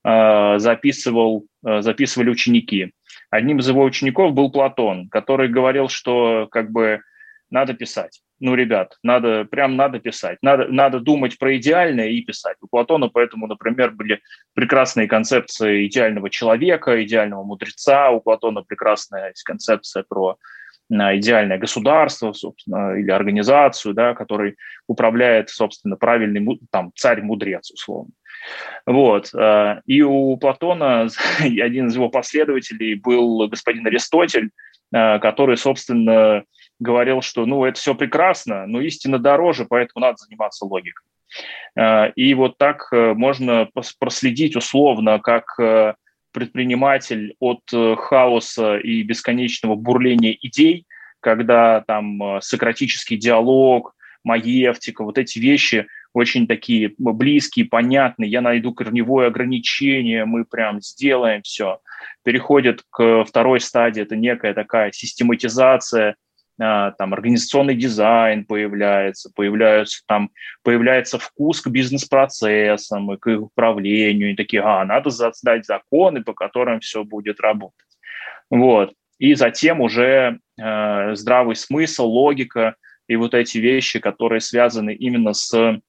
Э, 0.06 0.56
записывал, 0.60 1.46
э, 1.66 1.82
записывали 1.82 2.30
ученики. 2.30 2.92
Одним 3.30 3.60
из 3.60 3.70
его 3.70 3.84
учеников 3.84 4.34
был 4.34 4.52
Платон, 4.52 5.08
который 5.08 5.48
говорил, 5.48 5.88
что 5.88 6.48
как 6.52 6.72
бы 6.72 7.02
надо 7.50 7.74
писать. 7.74 8.22
Ну, 8.46 8.56
ребят, 8.56 8.98
надо, 9.04 9.46
прям 9.46 9.78
надо 9.78 10.00
писать. 10.00 10.38
Надо, 10.42 10.68
надо 10.68 11.00
думать 11.00 11.40
про 11.40 11.56
идеальное 11.56 12.10
и 12.10 12.20
писать. 12.20 12.58
У 12.60 12.68
Платона 12.68 13.08
поэтому, 13.08 13.48
например, 13.48 13.92
были 13.92 14.20
прекрасные 14.54 15.08
концепции 15.08 15.88
идеального 15.88 16.30
человека, 16.30 17.02
идеального 17.06 17.44
мудреца. 17.46 18.12
У 18.12 18.20
Платона 18.20 18.62
прекрасная 18.62 19.34
концепция 19.46 20.04
про 20.04 20.36
э, 20.92 20.96
идеальное 21.20 21.58
государство, 21.58 22.34
собственно, 22.34 23.00
или 23.00 23.12
организацию, 23.12 23.94
да, 23.94 24.14
который 24.14 24.58
управляет, 24.88 25.50
собственно, 25.50 25.96
правильный 25.96 26.60
там, 26.70 26.92
царь-мудрец, 26.96 27.72
условно. 27.72 28.12
Вот. 28.86 29.34
Э, 29.34 29.80
и 29.86 30.02
у 30.02 30.36
Платона 30.36 31.08
один 31.40 31.88
из 31.88 31.96
его 31.96 32.10
последователей 32.10 32.96
был 32.96 33.48
господин 33.48 33.88
Аристотель, 33.88 34.50
э, 34.94 35.20
который, 35.20 35.56
собственно, 35.56 36.44
говорил, 36.84 37.22
что 37.22 37.46
ну, 37.46 37.66
это 37.66 37.80
все 37.80 37.96
прекрасно, 37.96 38.68
но 38.68 38.82
истина 38.82 39.18
дороже, 39.18 39.66
поэтому 39.68 40.06
надо 40.06 40.18
заниматься 40.18 40.66
логикой. 40.66 41.06
Э, 41.76 42.12
и 42.12 42.34
вот 42.34 42.58
так 42.58 42.90
можно 42.92 43.70
проследить 44.00 44.56
условно, 44.56 45.20
как 45.20 45.46
предприниматель 46.32 47.36
от 47.40 47.62
хаоса 47.98 48.78
и 48.78 49.04
бесконечного 49.04 49.76
бурления 49.76 50.36
идей, 50.42 50.86
когда 51.20 51.82
там 51.82 52.40
сократический 52.42 53.18
диалог, 53.18 53.96
маевтика, 54.24 55.04
вот 55.04 55.18
эти 55.18 55.40
вещи– 55.40 55.88
очень 56.14 56.48
такие 56.48 56.94
близкие, 56.98 57.66
понятные, 57.66 58.30
я 58.30 58.42
найду 58.42 58.74
корневое 58.74 59.28
ограничение, 59.28 60.26
мы 60.26 60.46
прям 60.46 60.80
сделаем 60.82 61.42
все. 61.42 61.80
Переходит 62.24 62.84
к 62.92 63.26
второй 63.26 63.60
стадии, 63.60 64.04
это 64.04 64.16
некая 64.16 64.54
такая 64.54 64.92
систематизация, 64.92 66.16
там 66.58 67.14
организационный 67.14 67.76
дизайн 67.76 68.46
появляется, 68.46 69.32
появляются, 69.36 70.04
там, 70.08 70.30
появляется 70.64 71.18
вкус 71.18 71.62
к 71.62 71.68
бизнес-процессам 71.68 73.12
и 73.12 73.18
к 73.18 73.28
их 73.28 73.42
управлению, 73.42 74.32
и 74.32 74.36
такие, 74.36 74.62
а, 74.62 74.86
надо 74.86 75.10
создать 75.10 75.66
законы, 75.66 76.24
по 76.24 76.34
которым 76.34 76.80
все 76.80 77.04
будет 77.04 77.40
работать. 77.40 77.88
Вот. 78.50 78.94
И 79.18 79.36
затем 79.36 79.82
уже 79.82 80.40
э, 80.62 81.16
здравый 81.16 81.56
смысл, 81.56 82.06
логика 82.06 82.76
и 83.08 83.16
вот 83.16 83.34
эти 83.34 83.58
вещи, 83.58 84.00
которые 84.00 84.42
связаны 84.42 84.94
именно 84.94 85.34
с 85.34 85.82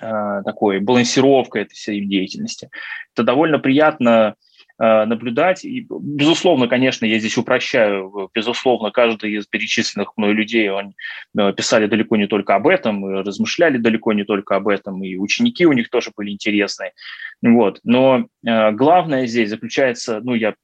Э, 0.00 0.42
такой 0.44 0.80
балансировкой 0.80 1.62
этой 1.62 1.74
всей 1.74 2.00
деятельности. 2.04 2.70
Это 3.14 3.22
довольно 3.22 3.58
приятно 3.58 4.34
наблюдать. 4.78 5.64
И, 5.64 5.86
безусловно, 5.88 6.66
конечно, 6.68 7.04
я 7.06 7.18
здесь 7.18 7.36
упрощаю, 7.36 8.30
безусловно, 8.34 8.90
каждый 8.90 9.32
из 9.32 9.46
перечисленных 9.46 10.16
мной 10.16 10.32
людей, 10.32 10.68
он, 10.70 10.94
э, 11.38 11.52
писали 11.52 11.86
далеко 11.86 12.16
не 12.16 12.26
только 12.26 12.54
об 12.54 12.66
этом, 12.66 13.04
размышляли 13.20 13.78
далеко 13.78 14.12
не 14.12 14.24
только 14.24 14.56
об 14.56 14.68
этом, 14.68 15.02
и 15.04 15.16
ученики 15.16 15.66
у 15.66 15.72
них 15.72 15.90
тоже 15.90 16.10
были 16.16 16.30
интересные. 16.30 16.92
Вот. 17.42 17.80
Но 17.84 18.26
главное 18.42 19.26
здесь 19.26 19.50
заключается, 19.50 20.20
ну, 20.20 20.34
я 20.34 20.54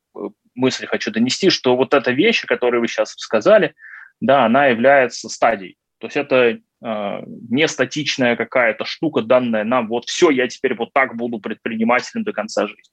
мысль 0.54 0.86
хочу 0.86 1.10
донести, 1.10 1.50
что 1.50 1.76
вот 1.76 1.94
эта 1.94 2.10
вещь, 2.10 2.44
которую 2.44 2.80
вы 2.80 2.88
сейчас 2.88 3.14
сказали, 3.16 3.74
да, 4.20 4.44
она 4.44 4.66
является 4.66 5.28
стадией. 5.28 5.76
То 5.98 6.06
есть 6.06 6.16
это 6.16 6.58
а, 6.82 7.22
не 7.26 7.68
статичная 7.68 8.36
какая-то 8.36 8.84
штука, 8.84 9.22
данная 9.22 9.64
нам, 9.64 9.88
вот 9.88 10.06
все, 10.06 10.30
я 10.30 10.48
теперь 10.48 10.74
вот 10.74 10.92
так 10.92 11.16
буду 11.16 11.38
предпринимателем 11.38 12.24
до 12.24 12.32
конца 12.32 12.66
жизни. 12.66 12.92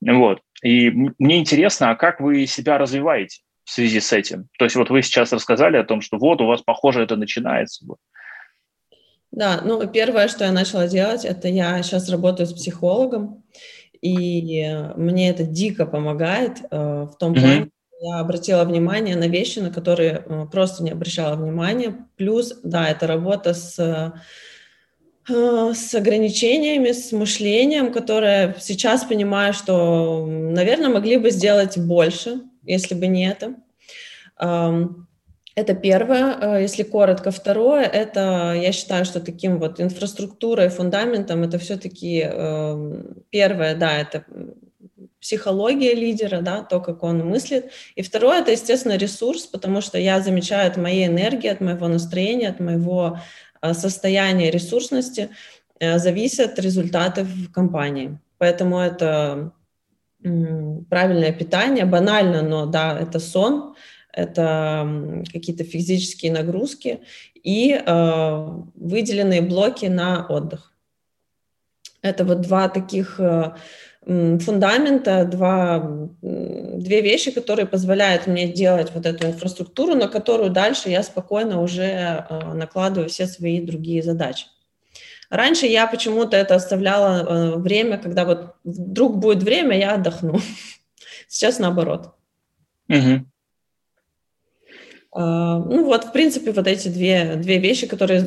Вот. 0.00 0.40
И 0.62 0.90
мне 0.90 1.38
интересно, 1.38 1.90
а 1.90 1.96
как 1.96 2.20
вы 2.20 2.46
себя 2.46 2.78
развиваете 2.78 3.40
в 3.64 3.70
связи 3.70 4.00
с 4.00 4.12
этим? 4.12 4.48
То 4.58 4.64
есть 4.64 4.76
вот 4.76 4.90
вы 4.90 5.02
сейчас 5.02 5.32
рассказали 5.32 5.76
о 5.76 5.84
том, 5.84 6.00
что 6.00 6.18
вот 6.18 6.40
у 6.40 6.46
вас, 6.46 6.62
похоже, 6.62 7.02
это 7.02 7.16
начинается. 7.16 7.84
Да, 9.32 9.60
ну 9.64 9.86
первое, 9.88 10.28
что 10.28 10.44
я 10.44 10.52
начала 10.52 10.86
делать, 10.86 11.24
это 11.24 11.48
я 11.48 11.82
сейчас 11.82 12.08
работаю 12.08 12.46
с 12.46 12.52
психологом, 12.52 13.44
и 14.00 14.66
мне 14.96 15.30
это 15.30 15.44
дико 15.44 15.84
помогает 15.84 16.60
э, 16.70 17.06
в 17.10 17.16
том 17.18 17.32
mm-hmm. 17.32 17.40
плане, 17.40 17.70
я 18.00 18.20
обратила 18.20 18.64
внимание 18.64 19.16
на 19.16 19.26
вещи, 19.26 19.58
на 19.58 19.70
которые 19.70 20.22
э, 20.24 20.46
просто 20.50 20.82
не 20.82 20.90
обращала 20.90 21.34
внимания. 21.34 22.06
Плюс, 22.16 22.58
да, 22.62 22.88
это 22.88 23.06
работа 23.06 23.54
с, 23.54 24.12
с 25.28 25.94
ограничениями, 25.94 26.92
с 26.92 27.12
мышлением, 27.12 27.92
которое 27.92 28.54
сейчас 28.60 29.04
понимаю, 29.04 29.52
что, 29.52 30.24
наверное, 30.26 30.88
могли 30.88 31.16
бы 31.16 31.30
сделать 31.30 31.76
больше, 31.78 32.42
если 32.62 32.94
бы 32.94 33.06
не 33.06 33.28
это. 33.28 33.54
Это 35.56 35.74
первое, 35.74 36.36
э, 36.38 36.62
если 36.62 36.82
коротко. 36.82 37.30
Второе, 37.30 37.84
это 37.84 38.52
я 38.54 38.72
считаю, 38.72 39.06
что 39.06 39.20
таким 39.20 39.58
вот 39.58 39.80
инфраструктурой, 39.80 40.68
фундаментом 40.68 41.44
это 41.44 41.58
все-таки 41.58 42.20
эм, 42.20 43.24
первое, 43.30 43.74
да, 43.74 43.96
это 43.96 44.26
психология 45.18 45.94
лидера, 45.94 46.42
да, 46.42 46.62
то, 46.62 46.80
как 46.80 47.02
он 47.02 47.26
мыслит. 47.26 47.70
И 47.94 48.02
второе, 48.02 48.40
это, 48.40 48.50
естественно, 48.50 48.98
ресурс, 48.98 49.46
потому 49.46 49.80
что 49.80 49.98
я 49.98 50.20
замечаю 50.20 50.70
от 50.70 50.76
моей 50.76 51.06
энергии, 51.06 51.48
от 51.48 51.62
моего 51.62 51.88
настроения, 51.88 52.50
от 52.50 52.60
моего 52.60 53.18
состояния 53.72 54.50
ресурсности 54.50 55.30
э, 55.78 55.98
зависят 55.98 56.58
результаты 56.58 57.24
в 57.24 57.50
компании. 57.52 58.18
Поэтому 58.38 58.78
это 58.78 59.52
правильное 60.22 61.32
питание, 61.32 61.84
банально, 61.84 62.42
но 62.42 62.66
да, 62.66 62.98
это 62.98 63.20
сон, 63.20 63.74
это 64.12 65.22
какие-то 65.32 65.64
физические 65.64 66.32
нагрузки 66.32 67.00
и 67.34 67.72
э, 67.72 68.46
выделенные 68.74 69.42
блоки 69.42 69.86
на 69.86 70.26
отдых. 70.26 70.72
Это 72.02 72.24
вот 72.24 72.40
два 72.40 72.68
таких 72.68 73.20
э, 73.20 73.54
фундамента, 74.06 75.24
два, 75.24 76.08
две 76.22 77.00
вещи, 77.00 77.32
которые 77.32 77.66
позволяют 77.66 78.28
мне 78.28 78.46
делать 78.46 78.92
вот 78.94 79.04
эту 79.04 79.26
инфраструктуру, 79.26 79.96
на 79.96 80.06
которую 80.06 80.50
дальше 80.50 80.90
я 80.90 81.02
спокойно 81.02 81.60
уже 81.60 81.82
э, 81.82 82.54
накладываю 82.54 83.08
все 83.08 83.26
свои 83.26 83.60
другие 83.60 84.04
задачи. 84.04 84.46
Раньше 85.28 85.66
я 85.66 85.88
почему-то 85.88 86.36
это 86.36 86.54
оставляла 86.54 87.18
э, 87.18 87.56
время, 87.56 87.98
когда 87.98 88.24
вот 88.24 88.54
вдруг 88.62 89.18
будет 89.18 89.42
время, 89.42 89.76
я 89.76 89.94
отдохну. 89.94 90.38
Сейчас 91.28 91.58
наоборот. 91.58 92.14
Угу. 92.88 93.26
Ну 95.18 95.84
вот, 95.84 96.04
в 96.04 96.12
принципе, 96.12 96.52
вот 96.52 96.66
эти 96.66 96.88
две, 96.88 97.36
две 97.36 97.58
вещи, 97.58 97.86
которые 97.86 98.20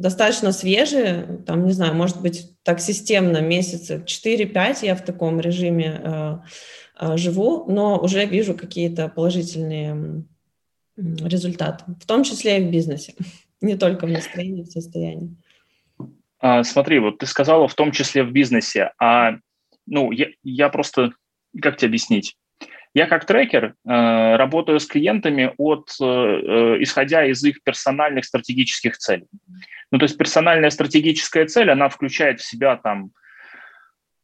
достаточно 0.00 0.52
свежие, 0.52 1.42
там, 1.46 1.66
не 1.66 1.72
знаю, 1.72 1.94
может 1.94 2.20
быть, 2.20 2.56
так 2.62 2.80
системно, 2.80 3.40
месяца 3.40 3.96
4-5 3.96 4.78
я 4.82 4.94
в 4.94 5.04
таком 5.04 5.40
режиме 5.40 6.00
э, 6.02 6.38
э, 7.00 7.16
живу, 7.16 7.70
но 7.70 7.98
уже 7.98 8.24
вижу 8.24 8.54
какие-то 8.54 9.08
положительные 9.08 10.24
результаты, 10.96 11.84
в 12.00 12.06
том 12.06 12.24
числе 12.24 12.58
и 12.60 12.64
в 12.64 12.70
бизнесе, 12.70 13.14
не 13.60 13.76
только 13.76 14.06
в 14.06 14.10
настроении, 14.10 14.62
в 14.62 14.70
состоянии. 14.70 15.36
А, 16.38 16.64
смотри, 16.64 16.98
вот 16.98 17.18
ты 17.18 17.26
сказала 17.26 17.68
в 17.68 17.74
том 17.74 17.92
числе 17.92 18.24
в 18.24 18.32
бизнесе, 18.32 18.92
а 18.98 19.34
ну 19.86 20.10
я, 20.12 20.28
я 20.42 20.70
просто, 20.70 21.12
как 21.60 21.76
тебе 21.76 21.88
объяснить? 21.88 22.36
Я 22.92 23.06
как 23.06 23.24
трекер 23.24 23.66
э, 23.66 24.36
работаю 24.36 24.80
с 24.80 24.86
клиентами 24.86 25.54
от, 25.58 25.90
э, 26.00 26.04
э, 26.04 26.82
исходя 26.82 27.24
из 27.24 27.42
их 27.44 27.62
персональных 27.62 28.24
стратегических 28.24 28.98
целей. 28.98 29.26
Ну, 29.90 29.98
то 29.98 30.04
есть 30.04 30.16
персональная 30.16 30.70
стратегическая 30.70 31.46
цель, 31.46 31.70
она 31.70 31.88
включает 31.88 32.40
в 32.40 32.46
себя 32.46 32.76
там 32.76 33.12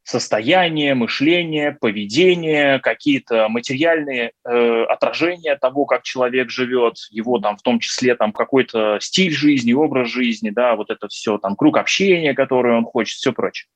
состояние, 0.07 0.95
мышление, 0.95 1.73
поведение, 1.73 2.79
какие-то 2.79 3.49
материальные 3.49 4.31
э, 4.45 4.83
отражения 4.83 5.57
того, 5.57 5.85
как 5.85 6.03
человек 6.03 6.49
живет, 6.49 6.95
его 7.09 7.39
там 7.39 7.57
в 7.57 7.61
том 7.61 7.79
числе 7.79 8.15
там 8.15 8.31
какой-то 8.31 8.99
стиль 9.01 9.33
жизни, 9.33 9.73
образ 9.73 10.07
жизни, 10.09 10.49
да, 10.49 10.77
вот 10.77 10.91
это 10.91 11.09
все, 11.09 11.37
там 11.37 11.57
круг 11.57 11.77
общения, 11.77 12.33
который 12.33 12.77
он 12.77 12.85
хочет, 12.85 13.17
все 13.17 13.33
прочее. 13.33 13.67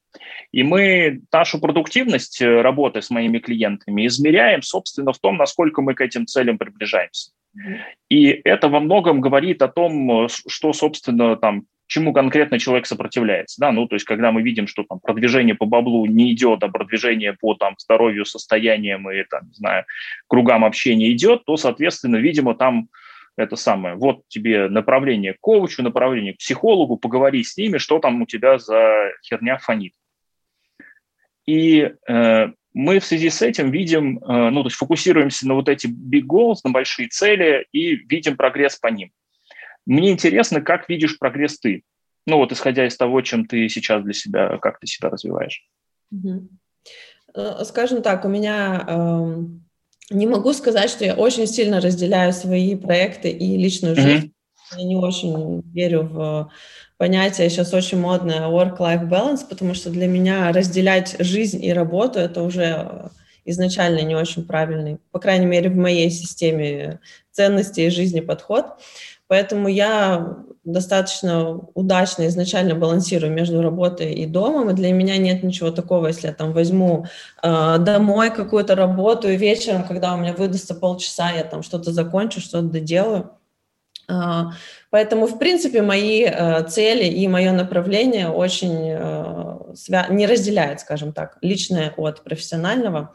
И 0.54 0.64
мы 0.64 1.22
нашу 1.34 1.60
продуктивность 1.60 2.42
э, 2.42 2.62
работы 2.62 3.02
с 3.02 3.10
моими 3.10 3.40
клиентами 3.40 4.08
измеряем, 4.08 4.62
собственно, 4.62 5.12
в 5.12 5.20
том, 5.20 5.36
насколько 5.36 5.82
мы 5.82 5.96
к 5.96 6.02
этим 6.02 6.26
целям 6.28 6.58
приближаемся. 6.58 7.32
И 8.10 8.28
это 8.28 8.70
во 8.70 8.80
многом 8.80 9.22
говорит 9.22 9.62
о 9.62 9.68
том, 9.68 10.26
э, 10.26 10.28
что, 10.30 10.74
собственно, 10.74 11.36
там 11.36 11.66
чему 11.92 12.14
конкретно 12.14 12.58
человек 12.58 12.86
сопротивляется. 12.86 13.60
Да? 13.60 13.72
Ну, 13.74 13.86
то 13.86 13.96
есть, 13.96 14.06
когда 14.06 14.32
мы 14.32 14.42
видим, 14.42 14.66
что 14.66 14.84
там 14.84 15.00
продвижение 15.02 15.56
по 15.56 15.66
баблу 15.66 16.06
не 16.06 16.32
идет, 16.32 16.64
а 16.64 16.70
продвижение 16.70 17.34
по 17.34 17.54
там, 17.56 17.76
здоровью, 17.78 18.24
состояниям 18.24 19.10
и, 19.12 19.24
там, 19.26 19.48
не 19.48 19.54
знаю, 19.54 19.86
кругам 20.28 20.64
общения 20.64 21.12
идет, 21.12 21.44
то, 21.44 21.58
соответственно, 21.58 22.16
видимо, 22.16 22.56
там 22.56 22.88
это 23.36 23.56
самое, 23.58 23.96
вот 23.96 24.22
тебе 24.28 24.70
направление 24.70 25.34
к 25.34 25.40
коучу, 25.40 25.84
направление 25.84 26.34
к 26.34 26.38
психологу, 26.38 26.98
поговори 26.98 27.44
с 27.44 27.58
ними, 27.58 27.78
что 27.78 28.00
там 28.00 28.22
у 28.22 28.26
тебя 28.26 28.58
за 28.58 29.12
херня 29.24 29.58
фонит. 29.58 29.94
И 31.46 31.92
э, 32.08 32.48
мы 32.74 33.00
в 33.00 33.06
связи 33.06 33.30
с 33.30 33.42
этим 33.42 33.72
видим, 33.72 34.20
э, 34.20 34.50
ну, 34.50 34.64
то 34.64 34.68
есть 34.68 34.78
фокусируемся 34.78 35.48
на 35.48 35.56
вот 35.56 35.68
эти 35.70 35.88
big 35.88 36.26
goals, 36.28 36.58
на 36.64 36.72
большие 36.72 37.10
цели 37.10 37.66
и 37.72 37.96
видим 37.96 38.38
прогресс 38.38 38.78
по 38.78 38.88
ним. 38.88 39.12
Мне 39.86 40.12
интересно, 40.12 40.62
как 40.62 40.88
видишь 40.90 41.20
прогресс 41.20 41.60
ты? 41.60 41.84
Ну 42.28 42.38
вот 42.38 42.52
исходя 42.52 42.86
из 42.86 42.96
того, 42.96 43.22
чем 43.22 43.46
ты 43.46 43.68
сейчас 43.68 44.04
для 44.04 44.14
себя, 44.14 44.58
как 44.60 44.80
ты 44.80 44.88
себя 44.88 45.10
развиваешь. 45.10 45.66
Угу. 46.12 46.50
Скажем 47.64 48.02
так, 48.02 48.26
у 48.26 48.30
меня 48.30 48.86
э, 48.88 49.44
не 50.12 50.28
могу 50.28 50.54
сказать, 50.54 50.90
что 50.90 51.06
я 51.06 51.16
очень 51.16 51.48
сильно 51.48 51.82
разделяю 51.82 52.34
свои 52.34 52.76
проекты 52.76 53.30
и 53.30 53.58
личную 53.58 53.96
жизнь. 53.96 54.28
Mm-hmm. 54.28 54.32
Я 54.78 54.84
не 54.84 54.96
очень 54.96 55.62
верю 55.74 56.04
в 56.04 56.52
понятие 56.98 57.50
сейчас 57.50 57.74
очень 57.74 58.00
модное 58.00 58.48
work-life 58.48 59.10
balance, 59.10 59.42
потому 59.48 59.74
что 59.74 59.90
для 59.90 60.08
меня 60.08 60.52
разделять 60.52 61.16
жизнь 61.20 61.64
и 61.64 61.74
работу 61.74 62.20
это 62.20 62.44
уже 62.44 63.10
изначально 63.44 64.02
не 64.02 64.16
очень 64.16 64.46
правильный, 64.46 65.00
по 65.12 65.20
крайней 65.20 65.48
мере 65.48 65.70
в 65.70 65.76
моей 65.76 66.10
системе 66.10 67.00
ценностей 67.32 67.88
и 67.88 67.90
жизни 67.90 68.20
подход. 68.20 68.66
Поэтому 69.28 69.68
я 69.68 70.38
достаточно 70.64 71.60
удачно 71.74 72.28
изначально 72.28 72.76
балансирую 72.76 73.32
между 73.32 73.62
работой 73.62 74.14
и 74.14 74.26
домом, 74.26 74.70
и 74.70 74.74
для 74.74 74.92
меня 74.94 75.18
нет 75.18 75.42
ничего 75.42 75.72
такого, 75.72 76.08
если 76.08 76.28
я 76.28 76.34
там 76.34 76.54
возьму 76.54 77.06
э, 77.42 77.78
домой 77.80 78.30
какую-то 78.30 78.76
работу, 78.76 79.30
и 79.30 79.38
вечером, 79.38 79.86
когда 79.86 80.14
у 80.14 80.18
меня 80.18 80.34
выдастся 80.34 80.76
полчаса, 80.76 81.32
я 81.32 81.44
там 81.44 81.64
что-то 81.64 81.92
закончу, 81.92 82.42
что-то 82.42 82.68
доделаю. 82.68 83.32
Э, 84.12 84.52
поэтому, 84.90 85.28
в 85.28 85.40
принципе, 85.40 85.82
мои 85.82 86.26
э, 86.26 86.64
цели 86.68 87.06
и 87.06 87.28
мое 87.28 87.52
направление 87.52 88.30
очень 88.30 88.92
э, 88.92 89.58
свя- 89.74 90.12
не 90.12 90.28
разделяют, 90.28 90.82
скажем 90.82 91.14
так, 91.14 91.38
личное 91.42 91.94
от 91.98 92.24
профессионального. 92.24 93.14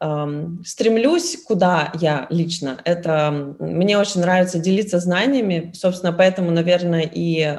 Э, 0.00 0.26
стремлюсь, 0.64 1.38
куда 1.46 1.92
я 2.00 2.26
лично, 2.30 2.78
это 2.84 3.54
мне 3.60 3.96
очень 3.98 4.20
нравится 4.20 4.58
делиться 4.58 4.98
знаниями, 4.98 5.70
собственно, 5.74 6.12
поэтому, 6.12 6.50
наверное, 6.50 7.08
и 7.12 7.58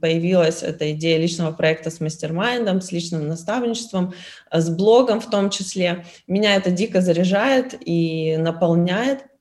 появилась 0.00 0.62
эта 0.62 0.92
идея 0.92 1.18
личного 1.18 1.52
проекта 1.52 1.90
с 1.90 2.00
мастер-майндом, 2.00 2.80
с 2.80 2.90
личным 2.90 3.28
наставничеством, 3.28 4.14
с 4.50 4.68
блогом 4.70 5.20
в 5.20 5.30
том 5.30 5.50
числе. 5.50 6.04
Меня 6.26 6.56
это 6.56 6.70
дико 6.70 7.00
заряжает 7.00 7.76
и 7.80 8.36
наполняет, 8.38 9.20
Э, 9.20 9.33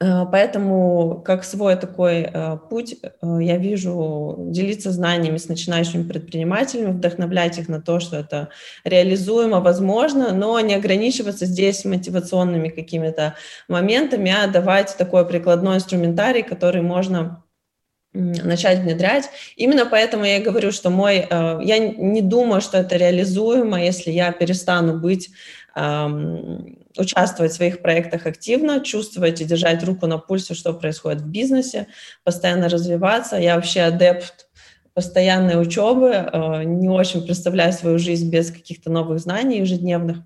поэтому 0.00 1.20
как 1.26 1.44
свой 1.44 1.76
такой 1.76 2.22
э, 2.22 2.56
путь 2.70 2.96
э, 3.02 3.38
я 3.42 3.58
вижу 3.58 4.36
делиться 4.38 4.92
знаниями 4.92 5.36
с 5.36 5.46
начинающими 5.48 6.08
предпринимателями, 6.08 6.92
вдохновлять 6.92 7.58
их 7.58 7.68
на 7.68 7.82
то, 7.82 8.00
что 8.00 8.16
это 8.16 8.48
реализуемо, 8.84 9.60
возможно, 9.60 10.32
но 10.32 10.58
не 10.60 10.74
ограничиваться 10.74 11.44
здесь 11.44 11.84
мотивационными 11.84 12.70
какими-то 12.70 13.34
моментами, 13.68 14.32
а 14.32 14.46
давать 14.46 14.96
такой 14.96 15.28
прикладной 15.28 15.76
инструментарий, 15.76 16.42
который 16.42 16.80
можно 16.80 17.44
начать 18.12 18.80
внедрять. 18.80 19.30
Именно 19.56 19.86
поэтому 19.86 20.24
я 20.24 20.38
и 20.38 20.42
говорю, 20.42 20.72
что 20.72 20.90
мой, 20.90 21.26
я 21.28 21.78
не 21.78 22.22
думаю, 22.22 22.60
что 22.60 22.78
это 22.78 22.96
реализуемо, 22.96 23.82
если 23.82 24.10
я 24.10 24.32
перестану 24.32 24.98
быть 24.98 25.30
участвовать 26.96 27.52
в 27.52 27.54
своих 27.54 27.80
проектах 27.80 28.26
активно, 28.26 28.80
чувствовать 28.80 29.40
и 29.40 29.44
держать 29.44 29.84
руку 29.84 30.06
на 30.06 30.18
пульсе, 30.18 30.54
что 30.54 30.72
происходит 30.72 31.20
в 31.20 31.28
бизнесе, 31.28 31.86
постоянно 32.24 32.68
развиваться. 32.68 33.36
Я 33.36 33.54
вообще 33.54 33.82
адепт 33.82 34.48
постоянной 34.94 35.60
учебы, 35.60 36.08
э, 36.08 36.64
не 36.64 36.88
очень 36.88 37.24
представляю 37.24 37.72
свою 37.72 37.98
жизнь 37.98 38.28
без 38.28 38.50
каких-то 38.50 38.90
новых 38.90 39.20
знаний 39.20 39.58
ежедневных. 39.58 40.18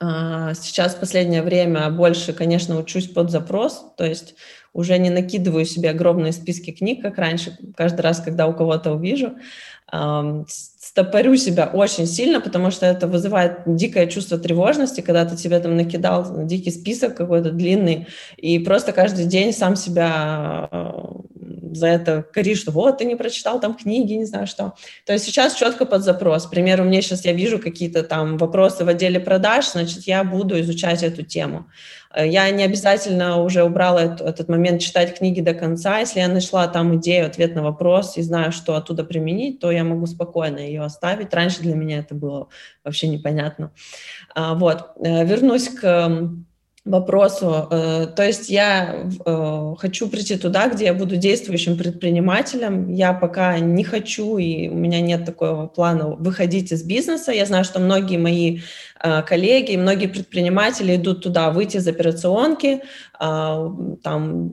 А, 0.00 0.54
сейчас 0.54 0.94
в 0.94 1.00
последнее 1.00 1.42
время 1.42 1.90
больше, 1.90 2.32
конечно, 2.32 2.78
учусь 2.78 3.08
под 3.08 3.30
запрос, 3.30 3.84
то 3.96 4.04
есть 4.04 4.34
уже 4.74 4.98
не 4.98 5.08
накидываю 5.08 5.64
себе 5.64 5.90
огромные 5.90 6.32
списки 6.32 6.72
книг, 6.72 7.00
как 7.00 7.16
раньше, 7.16 7.56
каждый 7.76 8.02
раз, 8.02 8.20
когда 8.20 8.46
у 8.46 8.52
кого-то 8.52 8.92
увижу, 8.92 9.36
стопорю 10.46 11.36
себя 11.36 11.70
очень 11.72 12.06
сильно, 12.06 12.40
потому 12.40 12.70
что 12.70 12.84
это 12.84 13.06
вызывает 13.06 13.60
дикое 13.66 14.06
чувство 14.06 14.38
тревожности, 14.38 15.00
когда 15.00 15.24
ты 15.24 15.36
тебе 15.36 15.60
там 15.60 15.76
накидал 15.76 16.44
дикий 16.44 16.70
список 16.70 17.16
какой-то 17.16 17.50
длинный, 17.50 18.08
и 18.36 18.58
просто 18.58 18.92
каждый 18.92 19.26
день 19.26 19.52
сам 19.52 19.76
себя 19.76 20.68
э, 20.70 20.90
за 21.76 21.88
это 21.88 22.24
коришь, 22.32 22.60
что 22.60 22.70
вот, 22.70 22.98
ты 22.98 23.04
не 23.04 23.16
прочитал 23.16 23.60
там 23.60 23.74
книги, 23.74 24.14
не 24.14 24.24
знаю 24.24 24.46
что. 24.46 24.74
То 25.06 25.12
есть 25.12 25.24
сейчас 25.24 25.54
четко 25.54 25.86
под 25.86 26.02
запрос. 26.02 26.46
К 26.46 26.50
примеру, 26.50 26.84
мне 26.84 27.02
сейчас 27.02 27.24
я 27.24 27.32
вижу 27.32 27.58
какие-то 27.58 28.02
там 28.02 28.36
вопросы 28.38 28.84
в 28.84 28.88
отделе 28.88 29.20
продаж, 29.20 29.70
значит, 29.72 30.04
я 30.04 30.24
буду 30.24 30.60
изучать 30.60 31.02
эту 31.02 31.22
тему. 31.22 31.66
Э, 32.14 32.26
я 32.26 32.50
не 32.50 32.62
обязательно 32.64 33.42
уже 33.42 33.64
убрала 33.64 34.00
этот 34.02 34.48
момент 34.48 34.80
читать 34.80 35.18
книги 35.18 35.40
до 35.40 35.54
конца. 35.54 35.98
Если 35.98 36.20
я 36.20 36.28
нашла 36.28 36.68
там 36.68 36.96
идею, 36.96 37.26
ответ 37.26 37.54
на 37.54 37.62
вопрос 37.62 38.16
и 38.16 38.22
знаю, 38.22 38.52
что 38.52 38.76
оттуда 38.76 39.04
применить, 39.04 39.60
то 39.60 39.70
я 39.70 39.84
могу 39.84 40.06
спокойно 40.06 40.58
ее 40.58 40.82
оставить. 40.82 41.34
Раньше 41.34 41.60
для 41.60 41.74
меня 41.74 41.98
это 41.98 42.14
было 42.14 42.48
вообще 42.84 43.08
непонятно. 43.08 43.72
А, 44.34 44.54
вот. 44.54 44.90
Э, 45.04 45.24
вернусь 45.24 45.68
к 45.68 46.30
вопросу. 46.84 47.66
Э, 47.70 48.06
то 48.14 48.22
есть 48.24 48.50
я 48.50 49.06
хочу 49.78 50.08
прийти 50.08 50.36
туда, 50.36 50.68
где 50.68 50.86
я 50.86 50.94
буду 50.94 51.16
действующим 51.16 51.76
предпринимателем. 51.78 52.92
Я 52.92 53.14
пока 53.14 53.58
не 53.58 53.84
хочу, 53.84 54.36
и 54.36 54.68
у 54.68 54.74
меня 54.74 55.00
нет 55.00 55.24
такого 55.24 55.66
плана 55.66 56.08
выходить 56.08 56.72
из 56.72 56.82
бизнеса. 56.82 57.32
Я 57.32 57.46
знаю, 57.46 57.64
что 57.64 57.80
многие 57.80 58.18
мои 58.18 58.60
Э, 59.04 59.22
коллеги, 59.22 59.76
многие 59.76 60.06
предприниматели 60.06 60.96
идут 60.96 61.22
туда, 61.22 61.50
выйти 61.50 61.76
из 61.76 61.86
операционки, 61.86 62.80
э, 63.20 63.70
там 64.02 64.52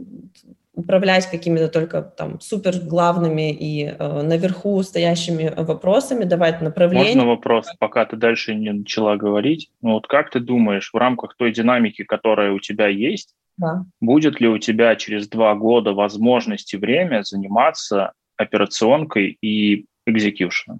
управлять 0.74 1.30
какими-то 1.30 1.68
только 1.68 2.02
там 2.02 2.40
супер 2.40 2.80
главными 2.80 3.52
и 3.52 3.86
э, 3.86 4.22
наверху 4.22 4.82
стоящими 4.84 5.54
вопросами, 5.56 6.24
давать 6.24 6.62
направление. 6.62 7.16
Можно 7.16 7.30
вопрос, 7.30 7.68
пока 7.80 8.06
ты 8.06 8.16
дальше 8.16 8.56
не 8.56 8.72
начала 8.72 9.18
говорить? 9.18 9.70
Ну 9.82 9.94
вот 9.94 10.08
как 10.08 10.30
ты 10.30 10.40
думаешь, 10.40 10.92
в 10.94 10.98
рамках 10.98 11.36
той 11.36 11.52
динамики, 11.52 12.04
которая 12.04 12.54
у 12.54 12.60
тебя 12.60 12.88
есть, 12.88 13.36
да. 13.58 13.86
будет 14.00 14.40
ли 14.40 14.48
у 14.48 14.58
тебя 14.58 14.96
через 14.96 15.28
два 15.28 15.56
года 15.56 15.94
возможность 15.94 16.74
и 16.74 16.78
время 16.78 17.24
заниматься 17.24 18.14
операционкой 18.38 19.38
и 19.42 19.86
экзекьюшеном? 20.06 20.80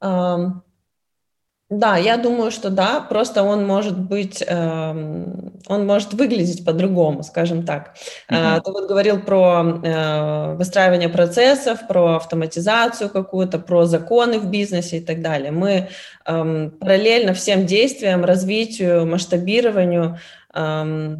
Um, 0.00 0.62
да, 1.78 1.96
я 1.96 2.18
думаю, 2.18 2.50
что 2.50 2.68
да, 2.68 3.00
просто 3.00 3.42
он 3.42 3.66
может 3.66 3.98
быть, 3.98 4.44
э, 4.46 5.24
он 5.66 5.86
может 5.86 6.12
выглядеть 6.12 6.64
по-другому, 6.66 7.22
скажем 7.22 7.64
так. 7.64 7.94
Uh-huh. 8.30 8.58
Э, 8.58 8.60
ты 8.60 8.70
вот 8.70 8.88
говорил 8.88 9.20
про 9.20 9.80
э, 9.82 10.54
выстраивание 10.56 11.08
процессов, 11.08 11.86
про 11.88 12.16
автоматизацию 12.16 13.08
какую-то, 13.08 13.58
про 13.58 13.86
законы 13.86 14.38
в 14.38 14.50
бизнесе 14.50 14.98
и 14.98 15.00
так 15.00 15.22
далее. 15.22 15.50
Мы 15.50 15.88
э, 16.26 16.70
параллельно 16.78 17.32
всем 17.32 17.64
действиям, 17.64 18.24
развитию, 18.24 19.06
масштабированию 19.06 20.18
э, 20.54 21.16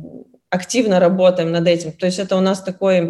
активно 0.51 1.01
работаем 1.01 1.51
над 1.51 1.67
этим. 1.67 1.93
То 1.93 2.05
есть 2.05 2.19
это 2.19 2.37
у 2.37 2.41
нас 2.41 2.61
такой 2.63 3.01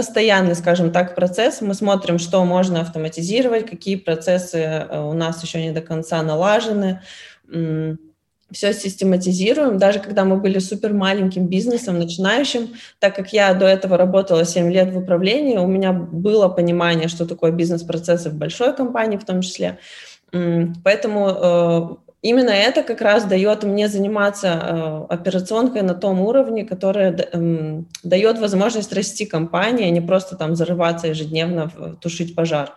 постоянный, 0.00 0.54
скажем 0.54 0.92
так, 0.92 1.14
процесс. 1.14 1.60
Мы 1.60 1.74
смотрим, 1.74 2.18
что 2.18 2.42
можно 2.46 2.80
автоматизировать, 2.80 3.68
какие 3.68 3.96
процессы 3.96 4.56
э, 4.56 4.98
у 4.98 5.12
нас 5.12 5.42
еще 5.42 5.60
не 5.60 5.72
до 5.72 5.82
конца 5.82 6.22
налажены. 6.22 7.02
все 8.50 8.72
систематизируем. 8.72 9.76
Даже 9.76 9.98
когда 9.98 10.24
мы 10.24 10.38
были 10.38 10.58
супер 10.58 10.94
маленьким 10.94 11.48
бизнесом, 11.48 11.98
начинающим, 11.98 12.70
так 12.98 13.14
как 13.14 13.34
я 13.34 13.52
до 13.52 13.66
этого 13.66 13.98
работала 13.98 14.46
7 14.46 14.72
лет 14.72 14.90
в 14.90 14.96
управлении, 14.96 15.58
у 15.58 15.66
меня 15.66 15.92
было 15.92 16.48
понимание, 16.48 17.08
что 17.08 17.26
такое 17.26 17.52
бизнес-процессы 17.52 18.30
в 18.30 18.34
большой 18.34 18.74
компании 18.74 19.18
в 19.18 19.26
том 19.26 19.42
числе. 19.42 19.78
Поэтому 20.82 21.28
э, 21.28 22.09
именно 22.22 22.50
это 22.50 22.82
как 22.82 23.00
раз 23.00 23.24
дает 23.24 23.64
мне 23.64 23.88
заниматься 23.88 24.48
э, 24.48 25.14
операционкой 25.14 25.82
на 25.82 25.94
том 25.94 26.20
уровне, 26.20 26.64
который 26.64 27.10
эм, 27.10 27.86
дает 28.02 28.38
возможность 28.38 28.92
расти 28.92 29.26
компании, 29.26 29.86
а 29.86 29.90
не 29.90 30.00
просто 30.00 30.36
там 30.36 30.54
зарываться 30.54 31.08
ежедневно, 31.08 31.70
тушить 32.00 32.34
пожар. 32.34 32.72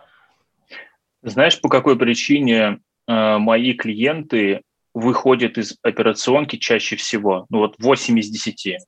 Знаешь, 1.22 1.60
по 1.60 1.68
какой 1.68 1.98
причине 1.98 2.80
э, 3.06 3.38
мои 3.38 3.72
клиенты 3.74 4.62
выходят 4.92 5.58
из 5.58 5.76
операционки 5.82 6.56
чаще 6.56 6.96
всего? 6.96 7.46
Ну 7.50 7.58
вот 7.58 7.76
8 7.78 8.18
из 8.18 8.30
10. 8.30 8.78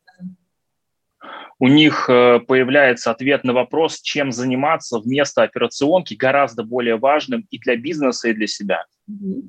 У 1.59 1.69
них 1.69 2.11
э, 2.11 2.41
появляется 2.41 3.11
ответ 3.11 3.43
на 3.45 3.55
вопрос, 3.55 4.01
чем 4.03 4.31
заниматься 4.31 4.99
вместо 4.99 5.43
операционки, 5.43 6.15
гораздо 6.15 6.63
более 6.65 6.97
важным 6.97 7.47
и 7.51 7.59
для 7.59 7.77
бизнеса, 7.77 8.29
и 8.29 8.35
для 8.35 8.47
себя. 8.47 8.85
Mm-hmm. 9.11 9.43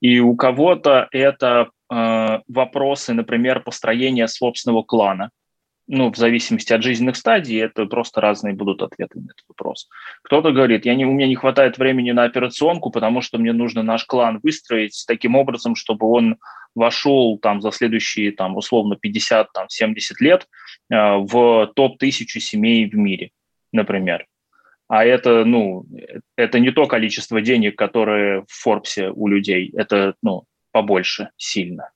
И 0.00 0.20
у 0.20 0.36
кого-то 0.36 1.08
это 1.10 1.70
э, 1.90 2.38
вопросы, 2.48 3.14
например, 3.14 3.60
построения 3.60 4.28
собственного 4.28 4.82
клана 4.82 5.30
ну, 5.88 6.12
в 6.12 6.16
зависимости 6.16 6.72
от 6.72 6.82
жизненных 6.82 7.16
стадий, 7.16 7.58
это 7.60 7.86
просто 7.86 8.20
разные 8.20 8.54
будут 8.54 8.82
ответы 8.82 9.18
на 9.18 9.24
этот 9.24 9.44
вопрос. 9.48 9.88
Кто-то 10.22 10.52
говорит, 10.52 10.84
я 10.84 10.94
не, 10.94 11.06
у 11.06 11.12
меня 11.12 11.26
не 11.26 11.34
хватает 11.34 11.78
времени 11.78 12.10
на 12.10 12.24
операционку, 12.24 12.90
потому 12.90 13.22
что 13.22 13.38
мне 13.38 13.52
нужно 13.54 13.82
наш 13.82 14.04
клан 14.04 14.38
выстроить 14.42 15.02
таким 15.08 15.34
образом, 15.34 15.74
чтобы 15.74 16.06
он 16.06 16.36
вошел 16.74 17.38
там 17.38 17.62
за 17.62 17.72
следующие, 17.72 18.32
там, 18.32 18.56
условно, 18.56 18.98
50-70 19.02 19.46
лет 20.20 20.46
э, 20.90 21.16
в 21.16 21.72
топ-1000 21.74 22.38
семей 22.38 22.88
в 22.88 22.94
мире, 22.94 23.30
например. 23.72 24.26
А 24.88 25.04
это, 25.04 25.44
ну, 25.44 25.84
это 26.36 26.58
не 26.58 26.70
то 26.70 26.86
количество 26.86 27.40
денег, 27.40 27.76
которое 27.76 28.42
в 28.42 28.52
Форбсе 28.52 29.10
у 29.10 29.28
людей, 29.28 29.70
это, 29.76 30.14
ну, 30.22 30.44
побольше 30.72 31.30
сильно. 31.36 31.90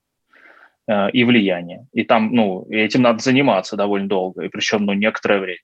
Э, 0.88 1.10
и 1.10 1.24
влияние. 1.24 1.86
И 1.92 2.04
там, 2.04 2.34
ну, 2.34 2.66
этим 2.70 3.02
надо 3.02 3.22
заниматься 3.22 3.76
довольно 3.76 4.08
долго, 4.08 4.42
и 4.44 4.48
причем, 4.48 4.84
ну, 4.84 4.92
некоторое 4.94 5.38
время. 5.38 5.60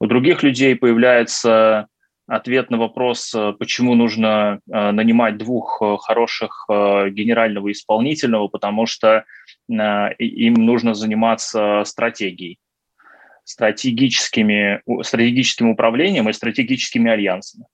У 0.00 0.06
других 0.06 0.42
людей 0.42 0.74
появляется 0.74 1.86
ответ 2.26 2.70
на 2.70 2.78
вопрос, 2.78 3.32
э, 3.34 3.52
почему 3.58 3.94
нужно 3.94 4.58
э, 4.70 4.90
нанимать 4.90 5.38
двух 5.38 5.80
хороших 6.02 6.66
генерального 6.68 7.70
исполнительного, 7.70 8.48
потому 8.48 8.86
что 8.86 9.24
им 9.68 10.54
нужно 10.54 10.94
заниматься 10.94 11.82
стратегией, 11.84 12.58
стратегическими, 13.44 14.82
стратегическим 15.02 15.70
управлением 15.70 16.28
и 16.28 16.32
стратегическими 16.32 17.10
альянсами. 17.10 17.66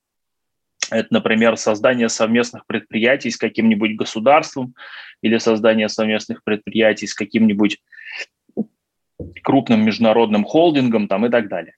Это, 0.90 1.08
например, 1.10 1.56
создание 1.56 2.08
совместных 2.08 2.66
предприятий 2.66 3.30
с 3.30 3.36
каким-нибудь 3.36 3.96
государством 3.96 4.74
или 5.22 5.38
создание 5.38 5.88
совместных 5.88 6.42
предприятий 6.42 7.06
с 7.06 7.14
каким-нибудь 7.14 7.78
крупным 9.42 9.84
международным 9.84 10.44
холдингом 10.44 11.06
там, 11.06 11.26
и 11.26 11.30
так 11.30 11.48
далее. 11.48 11.74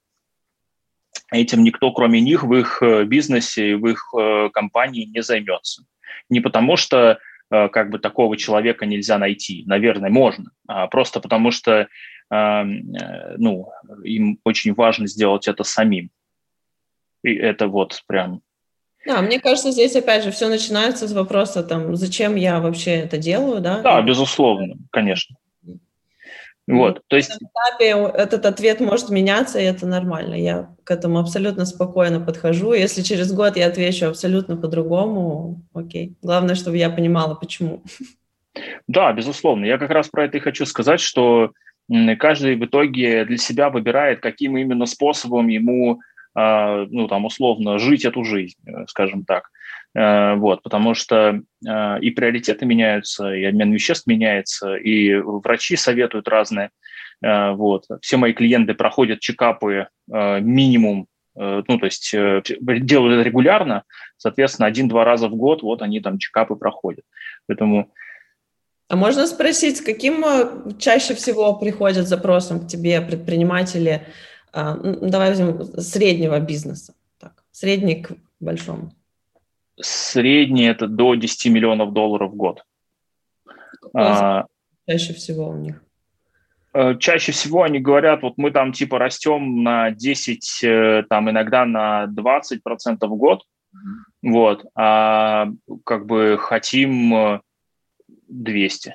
Этим 1.31 1.63
никто, 1.63 1.93
кроме 1.93 2.21
них, 2.21 2.45
в 2.45 2.55
их 2.55 2.83
э, 2.83 3.05
бизнесе, 3.05 3.77
в 3.77 3.87
их 3.87 4.13
э, 4.19 4.51
компании 4.53 5.05
не 5.05 5.23
займется. 5.23 5.85
Не 6.29 6.41
потому 6.41 6.77
что 6.77 7.19
как 7.69 7.91
бы 7.91 7.99
такого 7.99 8.37
человека 8.37 8.87
нельзя 8.87 9.19
найти, 9.19 9.63
наверное, 9.67 10.11
можно, 10.11 10.51
а 10.67 10.87
просто 10.87 11.21
потому 11.21 11.51
что 11.51 11.89
ну, 12.31 13.69
им 14.05 14.39
очень 14.43 14.73
важно 14.73 15.07
сделать 15.07 15.49
это 15.49 15.65
самим. 15.65 16.11
И 17.23 17.35
это 17.35 17.69
вот 17.69 18.03
прям 18.07 18.41
да, 19.05 19.21
мне 19.21 19.41
кажется, 19.41 19.73
здесь 19.73 19.97
опять 19.97 20.23
же 20.23 20.31
все 20.31 20.49
начинается 20.49 21.09
с 21.09 21.13
вопроса 21.13 21.65
там, 21.65 21.97
зачем 21.97 22.37
я 22.37 22.61
вообще 22.61 22.93
это 22.93 23.19
делаю, 23.19 23.61
да? 23.61 23.81
Да, 23.81 24.01
безусловно, 24.01 24.77
конечно. 24.91 25.37
Вот, 26.69 27.03
то 27.09 27.17
есть... 27.17 27.31
На 27.41 27.49
этапе 27.49 27.91
этот 28.17 28.47
ответ 28.47 28.81
может 28.81 29.11
меняться, 29.11 29.59
и 29.59 29.65
это 29.65 29.87
нормально. 29.87 30.35
Я 30.35 30.75
к 30.85 30.91
этому 30.91 31.19
абсолютно 31.19 31.65
спокойно 31.65 32.21
подхожу. 32.21 32.73
Если 32.73 33.03
через 33.03 33.33
год 33.33 33.57
я 33.57 33.67
отвечу 33.67 34.07
абсолютно 34.07 34.57
по-другому, 34.57 35.61
окей. 35.75 36.15
Главное, 36.23 36.55
чтобы 36.55 36.77
я 36.77 36.89
понимала, 36.91 37.35
почему. 37.35 37.83
Да, 38.87 39.13
безусловно. 39.13 39.65
Я 39.65 39.79
как 39.79 39.91
раз 39.91 40.09
про 40.09 40.25
это 40.25 40.37
и 40.37 40.41
хочу 40.41 40.67
сказать, 40.67 41.01
что 41.01 41.53
каждый 42.19 42.55
в 42.57 42.65
итоге 42.65 43.25
для 43.25 43.39
себя 43.39 43.71
выбирает, 43.71 44.21
каким 44.21 44.57
именно 44.57 44.87
способом 44.87 45.49
ему 45.49 46.01
а, 46.35 46.87
ну, 46.91 47.09
там, 47.09 47.25
условно, 47.27 47.79
жить 47.79 48.05
эту 48.05 48.25
жизнь, 48.25 48.57
э, 48.67 48.87
скажем 48.89 49.25
так. 49.25 49.51
Э, 49.95 50.35
вот, 50.37 50.63
потому 50.63 50.95
что 50.95 51.43
э, 51.67 52.01
и 52.01 52.11
приоритеты 52.11 52.65
меняются, 52.65 53.35
и 53.35 53.45
обмен 53.45 53.73
веществ 53.73 54.07
меняется, 54.07 54.75
и 54.77 55.15
врачи 55.15 55.77
советуют 55.77 56.29
разные. 56.29 56.71
Вот. 57.25 57.85
Все 58.01 58.17
мои 58.17 58.33
клиенты 58.33 58.75
проходят 58.75 59.21
чекапы 59.21 59.87
минимум, 60.09 61.07
ну, 61.37 61.63
то 61.63 61.85
есть 61.85 62.13
делают 62.13 63.15
это 63.15 63.23
регулярно, 63.23 63.85
соответственно, 64.17 64.67
один-два 64.67 65.05
раза 65.05 65.29
в 65.29 65.37
год 65.37 65.63
вот 65.63 65.83
они 65.83 66.01
там 66.01 66.19
чекапы 66.19 66.57
проходят. 66.57 67.05
Поэтому 67.47 67.93
а 68.89 68.97
можно 68.97 69.29
спросить, 69.29 69.83
каким 69.85 70.25
чаще 70.79 71.15
всего 71.15 71.55
приходят 71.55 72.09
запросом 72.09 72.59
к 72.59 72.67
тебе 72.67 73.01
предприниматели 73.01 74.05
давай 74.53 75.29
возьмем 75.29 75.65
среднего 75.81 76.41
бизнеса. 76.41 76.95
Так, 77.21 77.45
средний 77.53 78.03
к 78.03 78.17
большому. 78.41 78.93
Средний 79.81 80.65
это 80.65 80.87
до 80.87 81.15
10 81.15 81.51
миллионов 81.51 81.93
долларов 81.93 82.33
в 82.33 82.37
год. 82.37 82.63
А, 83.95 84.47
чаще 84.87 85.13
всего 85.13 85.49
у 85.49 85.57
них? 85.57 85.83
Э, 86.75 86.97
чаще 86.99 87.33
всего 87.33 87.63
они 87.63 87.81
говорят, 87.81 88.23
вот 88.23 88.35
мы 88.39 88.51
там 88.51 88.73
типа 88.73 88.99
растем 88.99 89.63
на 89.63 89.91
10, 89.91 90.65
э, 90.65 91.05
там 91.09 91.31
иногда 91.31 91.67
на 91.67 92.07
20 92.07 92.63
процентов 92.63 93.11
в 93.11 93.17
год, 93.17 93.43
mm-hmm. 93.75 94.31
вот, 94.31 94.65
а 94.75 95.49
как 95.85 96.07
бы 96.07 96.39
хотим 96.39 97.41
200. 98.29 98.89
Э, 98.89 98.93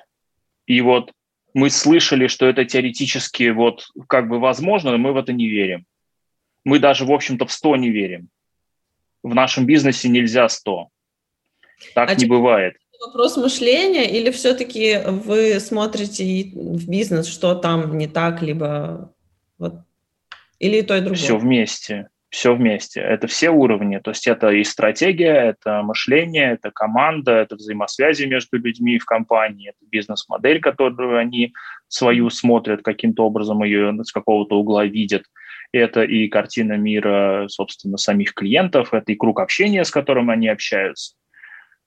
И 0.65 0.81
вот 0.81 1.11
мы 1.53 1.69
слышали, 1.69 2.27
что 2.27 2.47
это 2.47 2.65
теоретически 2.65 3.49
вот 3.49 3.87
как 4.07 4.27
бы 4.27 4.39
возможно, 4.39 4.91
но 4.91 4.97
мы 4.97 5.13
в 5.13 5.17
это 5.17 5.33
не 5.33 5.47
верим. 5.47 5.85
Мы 6.63 6.79
даже, 6.79 7.05
в 7.05 7.11
общем-то, 7.11 7.45
в 7.45 7.51
100 7.51 7.75
не 7.77 7.91
верим. 7.91 8.29
В 9.27 9.35
нашем 9.35 9.65
бизнесе 9.65 10.09
нельзя 10.09 10.47
100. 10.47 10.87
Так 11.93 12.09
а 12.09 12.15
не 12.15 12.25
бывает. 12.25 12.75
Вопрос 13.05 13.37
мышления 13.37 14.09
или 14.09 14.31
все-таки 14.31 14.99
вы 15.05 15.59
смотрите 15.59 16.51
в 16.55 16.89
бизнес, 16.89 17.27
что 17.27 17.53
там 17.55 17.97
не 17.97 18.07
так, 18.07 18.41
либо 18.41 19.13
вот, 19.59 19.75
или 20.59 20.77
и 20.77 20.81
то, 20.81 20.95
и 20.95 21.01
другое? 21.01 21.17
Все 21.17 21.37
вместе 21.37 22.09
все 22.29 22.53
вместе. 22.55 22.99
Это 22.99 23.27
все 23.27 23.49
уровни, 23.49 23.99
то 23.99 24.11
есть 24.11 24.27
это 24.27 24.49
и 24.49 24.63
стратегия, 24.63 25.33
это 25.33 25.81
мышление, 25.81 26.53
это 26.53 26.71
команда, 26.71 27.31
это 27.31 27.55
взаимосвязи 27.55 28.25
между 28.25 28.57
людьми 28.57 28.99
в 28.99 29.05
компании, 29.05 29.69
это 29.69 29.89
бизнес-модель, 29.89 30.59
которую 30.59 31.17
они 31.17 31.53
свою 31.87 32.29
смотрят, 32.29 32.83
каким-то 32.83 33.25
образом 33.25 33.63
ее 33.63 33.97
с 34.03 34.11
какого-то 34.11 34.57
угла 34.57 34.85
видят. 34.85 35.23
Это 35.71 36.03
и 36.03 36.27
картина 36.27 36.73
мира, 36.73 37.47
собственно, 37.49 37.97
самих 37.97 38.33
клиентов, 38.33 38.93
это 38.93 39.11
и 39.11 39.15
круг 39.15 39.39
общения, 39.39 39.83
с 39.83 39.91
которым 39.91 40.29
они 40.29 40.47
общаются. 40.47 41.15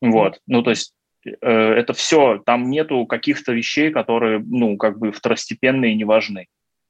Вот, 0.01 0.41
ну 0.47 0.63
то 0.63 0.71
есть 0.71 0.95
э, 1.25 1.31
это 1.51 1.93
все, 1.93 2.43
там 2.45 2.71
нету 2.71 3.07
каких-то 3.07 3.53
вещей, 3.53 3.91
которые, 3.91 4.43
ну, 4.47 4.77
как 4.77 4.99
бы 4.99 5.13
второстепенные 5.13 5.93
и 5.93 5.97
не 5.97 6.05
важны. 6.05 6.47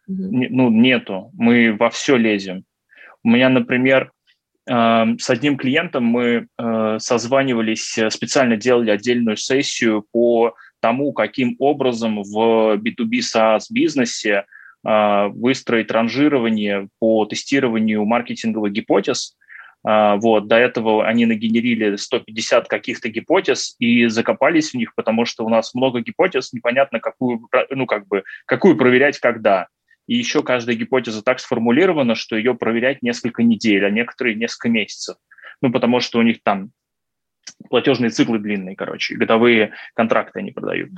Mm-hmm. 0.08 0.46
Ну, 0.50 0.70
нету. 0.70 1.30
Мы 1.34 1.76
во 1.76 1.90
все 1.90 2.16
лезем. 2.16 2.64
У 3.22 3.30
меня, 3.30 3.48
например, 3.48 4.12
эм, 4.68 5.18
с 5.18 5.28
одним 5.30 5.56
клиентом 5.56 6.04
мы 6.04 6.46
э, 6.58 6.98
созванивались, 6.98 7.98
э, 7.98 8.10
специально 8.10 8.56
делали 8.56 8.90
отдельную 8.90 9.36
сессию 9.36 10.06
по 10.12 10.54
тому, 10.80 11.12
каким 11.12 11.56
образом 11.58 12.22
в 12.22 12.76
B2B 12.76 13.20
SaaS 13.20 13.64
бизнесе 13.70 14.30
э, 14.30 14.44
выстроить 14.82 15.90
ранжирование 15.90 16.88
по 16.98 17.26
тестированию 17.26 18.04
маркетинговых 18.04 18.72
гипотез. 18.72 19.36
Вот, 19.82 20.46
до 20.46 20.56
этого 20.56 21.06
они 21.06 21.24
нагенерили 21.24 21.96
150 21.96 22.68
каких-то 22.68 23.08
гипотез 23.08 23.76
и 23.78 24.06
закопались 24.08 24.72
в 24.72 24.74
них, 24.74 24.94
потому 24.94 25.24
что 25.24 25.44
у 25.44 25.48
нас 25.48 25.74
много 25.74 26.00
гипотез, 26.00 26.52
непонятно, 26.52 27.00
какую, 27.00 27.48
ну, 27.70 27.86
как 27.86 28.06
бы, 28.06 28.24
какую 28.46 28.76
проверять 28.76 29.18
когда. 29.18 29.68
И 30.06 30.16
еще 30.16 30.42
каждая 30.42 30.76
гипотеза 30.76 31.22
так 31.22 31.40
сформулирована, 31.40 32.14
что 32.14 32.36
ее 32.36 32.54
проверять 32.54 33.00
несколько 33.00 33.42
недель, 33.42 33.86
а 33.86 33.90
некоторые 33.90 34.34
несколько 34.34 34.68
месяцев. 34.68 35.16
Ну, 35.62 35.70
потому 35.70 36.00
что 36.00 36.18
у 36.18 36.22
них 36.22 36.42
там 36.42 36.72
платежные 37.68 38.10
циклы 38.10 38.38
длинные, 38.38 38.76
короче, 38.76 39.14
годовые 39.14 39.72
контракты 39.94 40.40
они 40.40 40.50
продают. 40.52 40.90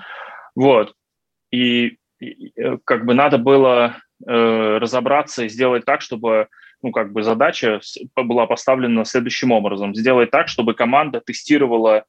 Вот. 0.55 0.95
И 1.51 1.99
как 2.85 3.05
бы 3.05 3.15
надо 3.15 3.39
было 3.39 3.97
э, 4.27 4.79
разобраться 4.79 5.45
и 5.45 5.49
сделать 5.49 5.85
так, 5.85 6.01
чтобы 6.01 6.49
ну, 6.83 6.91
как 6.91 7.13
бы 7.13 7.23
задача 7.23 7.81
была 8.17 8.47
поставлена 8.47 9.05
следующим 9.05 9.53
образом. 9.53 9.95
Сделать 9.95 10.31
так, 10.31 10.49
чтобы 10.49 10.75
команда 10.75 11.21
тестировала 11.21 12.05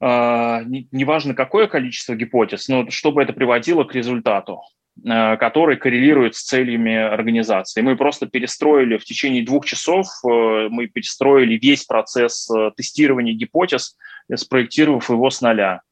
э, 0.00 0.60
неважно 0.92 1.34
какое 1.34 1.66
количество 1.66 2.14
гипотез, 2.14 2.68
но 2.68 2.88
чтобы 2.90 3.22
это 3.22 3.32
приводило 3.32 3.84
к 3.84 3.94
результату, 3.94 4.60
э, 5.04 5.36
который 5.36 5.76
коррелирует 5.76 6.36
с 6.36 6.44
целями 6.44 6.94
организации. 6.94 7.82
Мы 7.82 7.96
просто 7.96 8.26
перестроили 8.26 8.96
в 8.96 9.04
течение 9.04 9.44
двух 9.44 9.66
часов, 9.66 10.06
э, 10.24 10.68
мы 10.70 10.86
перестроили 10.86 11.56
весь 11.56 11.84
процесс 11.84 12.48
э, 12.50 12.70
тестирования 12.76 13.34
гипотез, 13.34 13.96
спроектировав 14.34 15.10
его 15.10 15.30
с 15.30 15.40
нуля. 15.40 15.82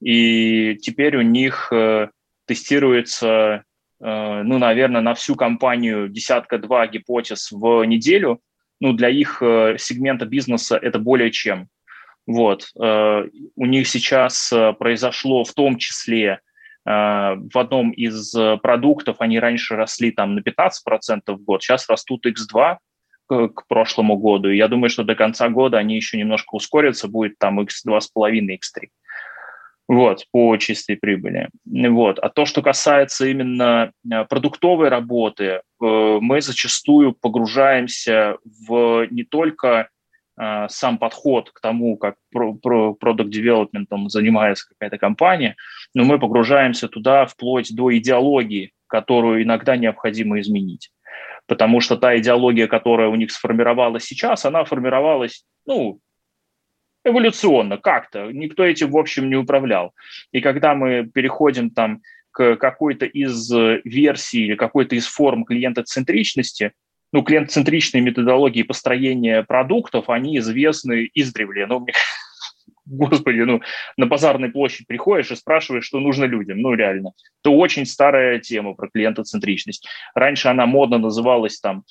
И 0.00 0.76
теперь 0.76 1.16
у 1.16 1.22
них 1.22 1.68
э, 1.72 2.08
тестируется 2.46 3.64
Э, 4.04 4.42
ну, 4.42 4.58
наверное, 4.58 5.00
на 5.00 5.14
всю 5.14 5.34
компанию 5.34 6.08
десятка-два 6.08 6.86
гипотез 6.86 7.50
в 7.50 7.84
неделю. 7.84 8.40
Ну, 8.80 8.92
для 8.92 9.08
их 9.08 9.38
э, 9.40 9.76
сегмента 9.78 10.26
бизнеса 10.26 10.76
это 10.76 10.98
более 10.98 11.30
чем. 11.30 11.68
Вот. 12.26 12.70
У 12.74 13.66
них 13.66 13.86
сейчас 13.86 14.50
произошло 14.78 15.44
в 15.44 15.52
том 15.52 15.76
числе 15.76 16.40
в 16.86 17.50
одном 17.52 17.90
из 17.90 18.34
продуктов, 18.62 19.16
они 19.18 19.38
раньше 19.38 19.76
росли 19.76 20.10
там 20.10 20.34
на 20.34 20.40
15% 20.40 20.70
в 21.26 21.44
год, 21.44 21.62
сейчас 21.62 21.86
растут 21.86 22.24
x2 22.24 22.78
к 23.28 23.66
прошлому 23.68 24.16
году. 24.16 24.48
Я 24.48 24.68
думаю, 24.68 24.88
что 24.88 25.04
до 25.04 25.14
конца 25.14 25.50
года 25.50 25.76
они 25.76 25.96
еще 25.96 26.16
немножко 26.16 26.54
ускорятся, 26.54 27.08
будет 27.08 27.38
там 27.38 27.60
x2,5, 27.60 28.00
x3 28.16 28.88
вот, 29.86 30.26
по 30.32 30.56
чистой 30.56 30.96
прибыли. 30.96 31.50
Вот. 31.66 32.18
А 32.18 32.30
то, 32.30 32.46
что 32.46 32.62
касается 32.62 33.26
именно 33.26 33.92
э, 34.10 34.24
продуктовой 34.24 34.88
работы, 34.88 35.44
э, 35.44 35.60
мы 35.78 36.40
зачастую 36.40 37.12
погружаемся 37.12 38.38
в 38.66 39.06
не 39.10 39.24
только 39.24 39.88
э, 40.40 40.66
сам 40.70 40.96
подход 40.96 41.50
к 41.50 41.60
тому, 41.60 41.98
как 41.98 42.16
продукт 42.32 43.30
девелопментом 43.30 44.08
занимается 44.08 44.68
какая-то 44.70 44.96
компания, 44.96 45.54
но 45.92 46.04
мы 46.04 46.18
погружаемся 46.18 46.88
туда 46.88 47.26
вплоть 47.26 47.74
до 47.74 47.94
идеологии, 47.96 48.72
которую 48.86 49.42
иногда 49.42 49.76
необходимо 49.76 50.40
изменить. 50.40 50.90
Потому 51.46 51.80
что 51.82 51.96
та 51.96 52.16
идеология, 52.16 52.68
которая 52.68 53.08
у 53.08 53.16
них 53.16 53.30
сформировалась 53.30 54.04
сейчас, 54.04 54.46
она 54.46 54.64
формировалась 54.64 55.44
ну, 55.66 56.00
эволюционно 57.04 57.78
как-то. 57.78 58.30
Никто 58.32 58.64
этим, 58.64 58.90
в 58.90 58.96
общем, 58.96 59.28
не 59.28 59.36
управлял. 59.36 59.94
И 60.32 60.40
когда 60.40 60.74
мы 60.74 61.04
переходим 61.04 61.70
там 61.70 62.00
к 62.30 62.56
какой-то 62.56 63.06
из 63.06 63.50
версий 63.84 64.46
или 64.46 64.54
какой-то 64.56 64.96
из 64.96 65.06
форм 65.06 65.44
клиентоцентричности, 65.44 66.72
ну, 67.12 67.22
клиентоцентричные 67.22 68.00
методологии 68.00 68.64
построения 68.64 69.44
продуктов, 69.44 70.10
они 70.10 70.38
известны 70.38 71.08
издревле. 71.14 71.66
Но 71.66 71.78
мне 71.78 71.92
господи, 72.86 73.40
ну, 73.40 73.60
на 73.96 74.06
базарной 74.06 74.50
площадь 74.50 74.86
приходишь 74.86 75.30
и 75.30 75.36
спрашиваешь, 75.36 75.84
что 75.84 76.00
нужно 76.00 76.24
людям, 76.24 76.60
ну, 76.60 76.74
реально. 76.74 77.12
Это 77.42 77.50
очень 77.50 77.86
старая 77.86 78.38
тема 78.38 78.74
про 78.74 78.88
клиентоцентричность. 78.88 79.88
Раньше 80.14 80.48
она 80.48 80.66
модно 80.66 80.98
называлась 80.98 81.60
там 81.60 81.84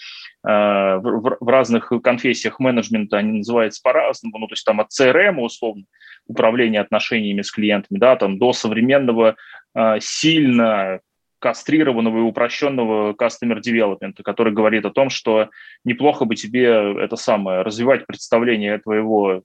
э, 0.46 0.50
в, 0.50 1.38
в 1.40 1.48
разных 1.48 1.92
конфессиях 2.04 2.60
менеджмента, 2.60 3.18
они 3.18 3.40
называются 3.40 3.82
по-разному, 3.84 4.38
ну, 4.40 4.48
то 4.48 4.54
есть 4.54 4.66
там 4.66 4.80
от 4.80 4.88
CRM, 4.90 5.40
условно, 5.40 5.84
управления 6.28 6.82
отношениями 6.82 7.42
с 7.42 7.52
клиентами, 7.52 7.98
да, 8.00 8.16
там 8.16 8.38
до 8.38 8.54
современного 8.54 9.36
э, 9.76 9.98
сильно 10.00 11.00
кастрированного 11.44 12.20
и 12.20 12.22
упрощенного 12.22 13.14
customer 13.14 13.60
development, 13.60 14.14
который 14.24 14.54
говорит 14.54 14.86
о 14.86 14.92
том, 14.92 15.10
что 15.10 15.50
неплохо 15.84 16.24
бы 16.24 16.36
тебе 16.36 16.96
это 17.04 17.18
самое, 17.18 17.64
развивать 17.64 18.06
представление 18.06 18.78
твоего 18.78 19.44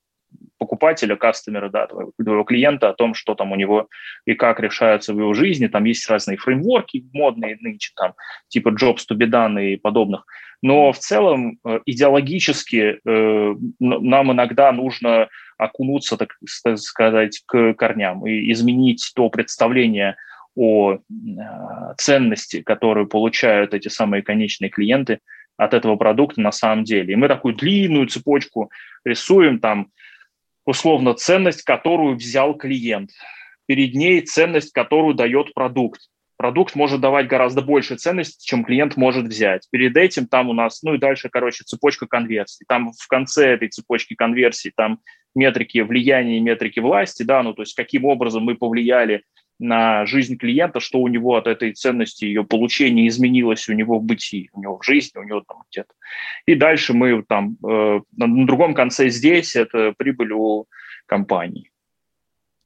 покупателя, 0.59 1.17
кастомера, 1.17 1.69
да, 1.69 1.87
твоего, 1.87 2.45
клиента 2.45 2.89
о 2.89 2.95
том, 2.95 3.15
что 3.15 3.35
там 3.35 3.53
у 3.53 3.57
него 3.57 3.89
и 4.27 4.35
как 4.35 4.61
решается 4.61 5.15
в 5.15 5.19
его 5.19 5.33
жизни. 5.35 5.69
Там 5.69 5.85
есть 5.85 6.09
разные 6.11 6.37
фреймворки 6.37 7.07
модные 7.13 7.57
нынче, 7.61 7.93
там, 7.97 8.15
типа 8.49 8.71
Jobs 8.71 9.05
to 9.11 9.17
be 9.17 9.27
done 9.27 9.63
и 9.63 9.77
подобных. 9.77 10.25
Но 10.61 10.93
в 10.93 10.99
целом 10.99 11.59
э, 11.65 11.81
идеологически 11.87 12.99
э, 13.05 13.55
нам 13.79 14.33
иногда 14.33 14.73
нужно 14.73 15.29
окунуться, 15.57 16.17
так 16.17 16.37
сказать, 16.45 17.43
к 17.47 17.75
корням 17.75 18.27
и 18.27 18.51
изменить 18.53 19.13
то 19.15 19.29
представление 19.31 20.17
о 20.57 20.95
э, 20.95 20.99
ценности, 21.97 22.63
которую 22.63 23.07
получают 23.07 23.75
эти 23.75 23.89
самые 23.89 24.23
конечные 24.23 24.71
клиенты 24.71 25.21
от 25.57 25.75
этого 25.75 25.97
продукта 25.97 26.41
на 26.41 26.53
самом 26.53 26.85
деле. 26.85 27.13
И 27.13 27.17
мы 27.17 27.29
такую 27.29 27.55
длинную 27.55 28.07
цепочку 28.07 28.71
рисуем, 29.05 29.61
там 29.61 29.89
условно 30.69 31.15
ценность, 31.15 31.63
которую 31.63 32.17
взял 32.17 32.55
клиент. 32.55 33.11
Перед 33.65 33.95
ней 33.95 34.21
ценность, 34.21 34.71
которую 34.75 35.15
дает 35.15 35.55
продукт. 35.55 36.03
Продукт 36.37 36.75
может 36.75 37.01
давать 37.01 37.27
гораздо 37.27 37.63
больше 37.63 37.97
ценности, 37.97 38.47
чем 38.47 38.65
клиент 38.65 38.99
может 38.99 39.27
взять. 39.27 39.67
Перед 39.71 39.97
этим 39.97 40.27
там 40.27 40.51
у 40.51 40.53
нас, 40.53 40.83
ну 40.83 40.93
и 40.93 40.99
дальше, 40.99 41.31
короче, 41.31 41.65
цепочка 41.65 42.07
конверсий. 42.07 42.67
Там 42.69 42.93
в 42.93 43.09
конце 43.09 43.55
этой 43.55 43.69
цепочки 43.69 44.15
конверсий 44.15 44.71
там 44.77 45.01
метрики 45.35 45.79
влияния 45.79 46.37
и 46.37 46.41
метрики 46.41 46.81
власти, 46.81 47.23
да, 47.23 47.43
ну 47.43 47.55
то 47.55 47.63
есть 47.63 47.75
каким 47.75 48.05
образом 48.05 48.43
мы 48.45 48.55
повлияли 48.55 49.23
на 49.59 50.07
жизнь 50.07 50.37
клиента, 50.37 50.81
что 50.81 51.01
у 51.01 51.09
него 51.09 51.37
от 51.37 51.47
этой 51.47 51.73
ценности, 51.73 52.25
ее 52.25 52.45
получения 52.45 53.09
изменилось 53.09 53.69
у 53.69 53.73
него 53.73 53.99
в 53.99 54.05
бытии, 54.05 54.51
у 54.53 54.61
него 54.61 54.79
в 54.79 54.85
жизни, 54.85 55.19
у 55.19 55.25
него 55.25 55.43
там 55.47 55.65
где-то. 55.71 55.93
И 56.47 56.55
дальше 56.55 56.95
мы 56.95 57.23
там 57.23 57.57
э, 57.67 58.01
на 58.17 58.47
другом 58.47 58.75
конце 58.75 59.09
здесь 59.09 59.57
это 59.57 59.93
прибыль 59.97 60.33
у 60.33 60.67
компании. 61.07 61.71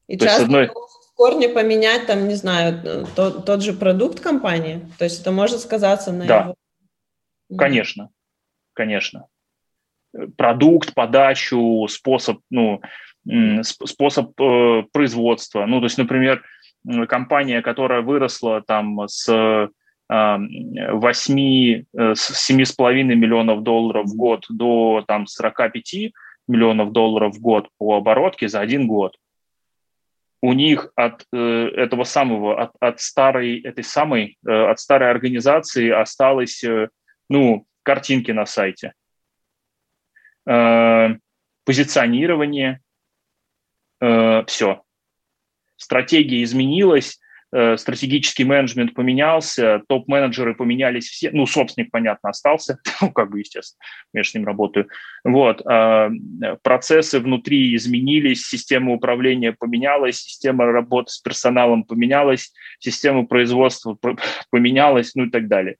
И 0.06 0.18
То 0.18 0.26
часто 0.26 0.44
одной... 0.44 0.68
в 0.68 1.14
корне 1.14 1.48
поменять, 1.48 2.06
там, 2.06 2.28
не 2.28 2.34
знаю, 2.34 3.06
тот, 3.16 3.46
тот 3.46 3.62
же 3.62 3.72
продукт 3.72 4.20
компании? 4.20 4.86
То 4.98 5.04
есть 5.04 5.22
это 5.22 5.32
может 5.32 5.60
сказаться 5.60 6.12
на 6.12 6.26
да. 6.26 6.40
его... 6.40 6.54
Конечно, 7.56 8.10
конечно. 8.74 9.26
Продукт, 10.36 10.92
подачу, 10.92 11.86
способ, 11.88 12.40
ну, 12.50 12.82
способ 13.62 14.38
э, 14.40 14.82
производства. 14.92 15.64
Ну, 15.64 15.80
то 15.80 15.86
есть, 15.86 15.96
например, 15.96 16.42
компания, 17.08 17.62
которая 17.62 18.02
выросла 18.02 18.62
там 18.62 19.06
с 19.08 19.70
8, 20.08 21.84
а, 21.96 22.10
э, 22.10 22.14
с 22.14 22.50
7,5 22.50 23.14
миллионов 23.14 23.62
долларов 23.62 24.06
в 24.06 24.16
год 24.16 24.44
до 24.48 25.04
там 25.06 25.26
45 25.26 26.12
миллионов 26.48 26.92
долларов 26.92 27.34
в 27.34 27.40
год 27.40 27.68
по 27.78 27.96
оборотке 27.96 28.48
за 28.48 28.60
один 28.60 28.86
год. 28.86 29.16
У 30.42 30.52
них 30.52 30.92
от 30.96 31.24
э, 31.32 31.38
этого 31.76 32.04
самого, 32.04 32.60
от, 32.60 32.72
от 32.80 33.00
старой, 33.00 33.60
этой 33.60 33.84
самой, 33.84 34.36
э, 34.46 34.50
от 34.50 34.78
старой 34.80 35.10
организации 35.10 35.88
осталось, 35.88 36.62
ну, 37.28 37.64
картинки 37.82 38.32
на 38.32 38.44
сайте, 38.46 38.92
позиционирование, 41.64 42.80
все 44.00 44.82
стратегия 45.82 46.42
изменилась, 46.42 47.18
э, 47.52 47.76
стратегический 47.76 48.44
менеджмент 48.44 48.94
поменялся, 48.94 49.82
топ-менеджеры 49.88 50.54
поменялись 50.54 51.08
все, 51.08 51.30
ну, 51.30 51.46
собственник, 51.46 51.90
понятно, 51.90 52.30
остался, 52.30 52.78
ну, 53.00 53.10
как 53.10 53.30
бы, 53.30 53.40
естественно, 53.40 53.80
я 54.12 54.24
с 54.24 54.32
ним 54.34 54.46
работаю. 54.46 54.88
Вот, 55.24 55.62
а, 55.66 56.10
процессы 56.62 57.20
внутри 57.20 57.74
изменились, 57.74 58.46
система 58.46 58.92
управления 58.92 59.52
поменялась, 59.52 60.16
система 60.16 60.66
работы 60.66 61.12
с 61.12 61.18
персоналом 61.18 61.84
поменялась, 61.84 62.52
система 62.78 63.26
производства 63.26 63.98
поменялась, 64.50 65.14
ну, 65.14 65.26
и 65.26 65.30
так 65.30 65.48
далее. 65.48 65.76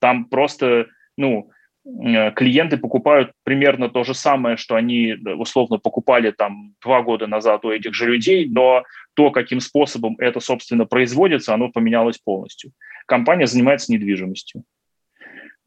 Там 0.00 0.26
просто, 0.26 0.86
ну, 1.16 1.50
Э, 1.50 1.53
клиенты 1.84 2.78
покупают 2.78 3.32
примерно 3.42 3.88
то 3.90 4.04
же 4.04 4.14
самое, 4.14 4.56
что 4.56 4.74
они 4.74 5.14
условно 5.36 5.78
покупали 5.78 6.30
там 6.30 6.74
два 6.82 7.02
года 7.02 7.26
назад 7.26 7.64
у 7.64 7.70
этих 7.70 7.94
же 7.94 8.06
людей, 8.06 8.48
но 8.48 8.84
то, 9.14 9.30
каким 9.30 9.60
способом 9.60 10.16
это, 10.18 10.40
собственно, 10.40 10.86
производится, 10.86 11.54
оно 11.54 11.70
поменялось 11.70 12.18
полностью. 12.18 12.72
Компания 13.06 13.46
занимается 13.46 13.92
недвижимостью. 13.92 14.64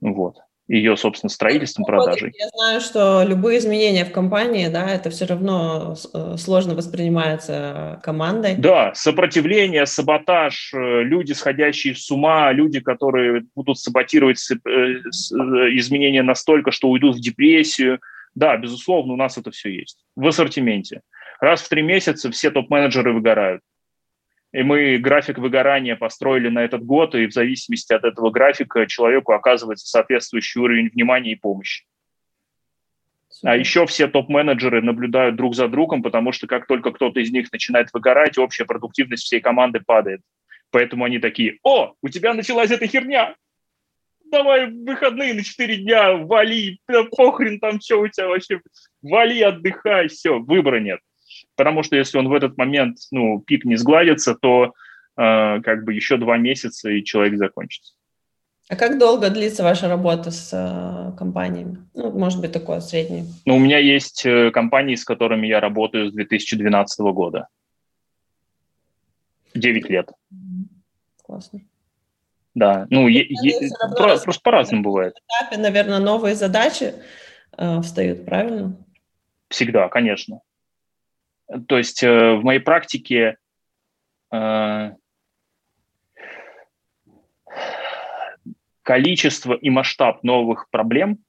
Вот 0.02 0.38
ее, 0.68 0.98
собственно, 0.98 1.30
строительством, 1.30 1.86
продажей. 1.86 2.34
Я 2.38 2.50
знаю, 2.50 2.82
что 2.82 3.24
любые 3.24 3.60
изменения 3.60 4.04
в 4.04 4.12
компании, 4.12 4.68
да, 4.68 4.90
это 4.90 5.10
все 5.10 5.26
равно 5.26 5.96
э, 6.14 6.36
сложно 6.38 6.76
воспринимается 6.76 8.02
командой. 8.04 8.56
Да, 8.58 8.94
сопротивление, 8.94 9.86
саботаж, 9.86 10.74
э, 10.74 11.04
люди, 11.04 11.32
сходящие 11.32 11.96
с 11.96 12.12
ума, 12.12 12.52
люди, 12.52 12.82
которые 12.82 13.46
будут 13.56 13.80
саботировать 13.80 14.40
э, 14.52 14.56
изменения 14.58 16.22
настолько, 16.22 16.72
что 16.72 16.90
уйдут 16.90 17.16
в 17.16 17.22
депрессию, 17.22 18.00
Да, 18.36 18.58
безусловно, 18.58 19.14
у 19.14 19.16
нас 19.16 19.38
это 19.38 19.52
все 19.52 19.70
есть 19.70 20.04
в 20.16 20.28
ассортименте. 20.28 21.02
Раз 21.40 21.62
в 21.62 21.70
три 21.70 21.82
месяца 21.82 22.30
все 22.30 22.52
топ-менеджеры 22.52 23.14
выгорают. 23.14 23.62
И 24.54 24.64
мы 24.64 24.98
график 24.98 25.40
выгорания 25.40 25.96
построили 25.96 26.50
на 26.50 26.64
этот 26.64 26.84
год, 26.84 27.16
и 27.16 27.28
в 27.28 27.34
зависимости 27.34 27.94
от 27.94 28.06
этого 28.06 28.30
графика 28.32 28.86
человеку 28.88 29.34
оказывается 29.34 29.88
соответствующий 29.88 30.62
уровень 30.62 30.90
внимания 30.90 31.34
и 31.34 31.36
помощи. 31.36 31.86
А 33.44 33.56
еще 33.56 33.86
все 33.86 34.08
топ-менеджеры 34.08 34.82
наблюдают 34.82 35.36
друг 35.36 35.54
за 35.54 35.68
другом, 35.68 36.02
потому 36.02 36.32
что 36.32 36.48
как 36.48 36.66
только 36.66 36.92
кто-то 36.92 37.20
из 37.20 37.30
них 37.32 37.52
начинает 37.52 37.90
выгорать, 37.94 38.38
общая 38.38 38.66
продуктивность 38.66 39.24
всей 39.24 39.42
команды 39.42 39.82
падает. 39.86 40.22
Поэтому 40.72 41.06
они 41.06 41.20
такие, 41.20 41.60
о, 41.64 41.94
у 42.02 42.10
тебя 42.10 42.34
началась 42.34 42.72
эта 42.72 42.88
херня, 42.88 43.36
давай 44.32 44.72
выходные 44.72 45.34
на 45.34 45.44
4 45.44 45.78
дня, 45.78 46.14
вали, 46.14 46.80
похрен 47.12 47.60
там 47.60 47.80
что 47.80 48.00
у 48.00 48.08
тебя 48.08 48.28
вообще, 48.28 48.62
вали, 49.02 49.42
отдыхай, 49.42 50.08
все, 50.08 50.40
выбора 50.40 50.80
нет. 50.80 51.00
Потому 51.56 51.84
что 51.84 51.96
если 51.96 52.18
он 52.18 52.28
в 52.28 52.34
этот 52.34 52.58
момент, 52.58 52.98
ну, 53.12 53.40
пик 53.40 53.66
не 53.66 53.76
сгладится, 53.76 54.36
то 54.36 54.74
э, 55.18 55.62
как 55.62 55.84
бы 55.84 55.94
еще 55.94 56.18
два 56.18 56.38
месяца, 56.38 56.90
и 56.90 57.04
человек 57.04 57.38
закончится. 57.38 57.94
А 58.70 58.76
как 58.76 59.00
долго 59.00 59.30
длится 59.30 59.64
ваша 59.64 59.88
работа 59.88 60.30
с 60.30 60.52
э, 60.52 61.18
компаниями? 61.18 61.78
Ну, 61.94 62.12
может 62.12 62.42
быть, 62.42 62.52
такое 62.52 62.82
среднее. 62.82 63.26
Ну, 63.46 63.56
у 63.56 63.60
меня 63.60 63.78
есть 63.78 64.26
э, 64.26 64.52
компании, 64.52 64.96
с 64.96 65.06
которыми 65.06 65.48
я 65.48 65.62
работаю 65.62 66.10
с 66.10 66.14
2012 66.14 67.00
года. 67.14 67.48
Девять 69.54 69.90
лет. 69.90 70.12
Классно. 71.24 71.62
Да, 72.56 72.88
ну, 72.90 73.08
е- 73.08 73.28
е- 73.30 73.70
про- 73.96 74.18
просто 74.18 74.42
по-разному 74.42 74.84
бывает. 74.84 75.14
На 75.30 75.46
этапе, 75.46 75.62
наверное, 75.62 76.00
новые 76.00 76.36
задачи 76.36 76.94
э, 77.58 77.82
встают, 77.82 78.26
правильно? 78.26 78.76
Всегда, 79.48 79.88
конечно. 79.90 80.42
То 81.68 81.78
есть 81.78 82.04
э, 82.04 82.36
в 82.36 82.44
моей 82.44 82.60
практике 82.60 83.38
э, 84.32 84.92
количество 88.84 89.54
и 89.54 89.70
масштаб 89.70 90.24
новых 90.24 90.70
проблем, 90.70 91.20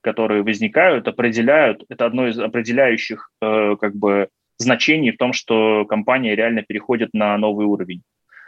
которые 0.00 0.42
возникают, 0.42 1.08
определяют, 1.08 1.84
это 1.88 2.06
одно 2.06 2.28
из 2.28 2.38
определяющих 2.38 3.30
э, 3.40 3.76
как 3.80 3.94
бы 3.96 4.28
значений 4.58 5.10
в 5.10 5.16
том, 5.16 5.32
что 5.32 5.84
компания 5.84 6.34
реально 6.34 6.62
переходит 6.62 7.10
на 7.12 7.36
новый 7.36 7.66
уровень. 7.66 8.02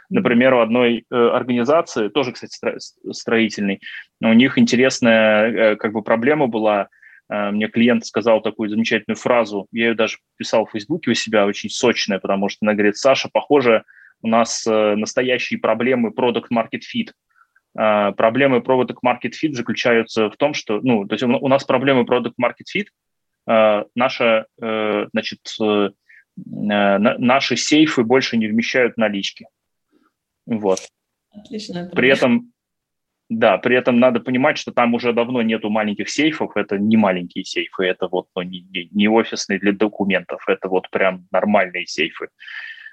Например, 0.09 0.55
у 0.55 0.59
одной 0.59 1.05
э, 1.09 1.15
организации, 1.15 2.07
тоже, 2.07 2.31
кстати, 2.31 2.57
строительной, 3.11 3.79
у 4.21 4.33
них 4.33 4.57
интересная 4.57 5.51
э, 5.51 5.75
как 5.75 5.93
бы 5.93 6.01
проблема 6.01 6.47
была. 6.47 6.89
Э, 7.29 7.51
мне 7.51 7.67
клиент 7.67 8.05
сказал 8.05 8.41
такую 8.41 8.69
замечательную 8.69 9.17
фразу, 9.17 9.67
я 9.71 9.89
ее 9.89 9.95
даже 9.95 10.17
писал 10.37 10.65
в 10.65 10.71
Фейсбуке 10.71 11.11
у 11.11 11.13
себя, 11.13 11.45
очень 11.45 11.69
сочная, 11.69 12.19
потому 12.19 12.49
что 12.49 12.59
она 12.61 12.73
говорит, 12.73 12.97
Саша, 12.97 13.29
похоже, 13.31 13.83
у 14.21 14.27
нас 14.27 14.65
э, 14.67 14.95
настоящие 14.95 15.59
проблемы 15.59 16.09
product 16.09 16.47
market 16.51 16.81
fit. 16.93 17.11
Uh, 17.77 18.13
проблемы 18.13 18.57
Product 18.57 18.97
Market 19.05 19.31
Fit 19.41 19.53
заключаются 19.53 20.31
в 20.31 20.37
том, 20.37 20.55
что, 20.55 20.81
ну, 20.81 21.05
то 21.05 21.13
есть 21.13 21.23
у 21.23 21.47
нас 21.47 21.63
проблемы 21.63 22.01
Product 22.01 22.33
Market 22.41 22.65
Fit, 22.75 22.87
наша, 23.93 24.47
значит, 24.57 25.39
наши 26.35 27.55
сейфы 27.57 28.03
больше 28.03 28.37
не 28.37 28.47
вмещают 28.47 28.97
налички. 28.97 29.45
Вот. 30.47 30.79
Отлично. 31.31 31.91
При 31.93 32.09
этом, 32.09 32.51
да, 33.29 33.59
при 33.59 33.75
этом 33.75 33.99
надо 33.99 34.19
понимать, 34.19 34.57
что 34.57 34.71
там 34.71 34.95
уже 34.95 35.13
давно 35.13 35.43
нету 35.43 35.69
маленьких 35.69 36.09
сейфов, 36.09 36.57
это 36.57 36.79
не 36.79 36.97
маленькие 36.97 37.45
сейфы, 37.45 37.85
это 37.85 38.07
вот 38.07 38.27
ну, 38.35 38.41
не, 38.41 38.89
не 38.91 39.07
офисные 39.07 39.59
для 39.59 39.71
документов, 39.71 40.43
это 40.47 40.67
вот 40.67 40.89
прям 40.89 41.27
нормальные 41.31 41.85
сейфы. 41.85 42.29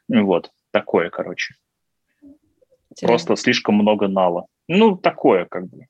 Вот, 0.09 0.51
такое, 0.73 1.09
короче. 1.09 1.55
Интересно. 2.91 3.09
Просто 3.09 3.37
слишком 3.37 3.77
много 3.77 4.09
нала. 4.09 4.47
Ну, 4.69 4.97
такое 4.97 5.47
как 5.47 5.69
бы. 5.69 5.87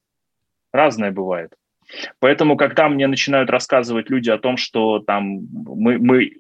Разное 0.73 1.11
бывает. 1.11 1.53
Поэтому, 2.21 2.57
когда 2.57 2.89
мне 2.89 3.07
начинают 3.07 3.51
рассказывать 3.51 4.11
люди 4.11 4.31
о 4.31 4.39
том, 4.39 4.57
что 4.57 5.01
там 5.01 5.41
мы, 5.51 5.99
мы, 5.99 6.33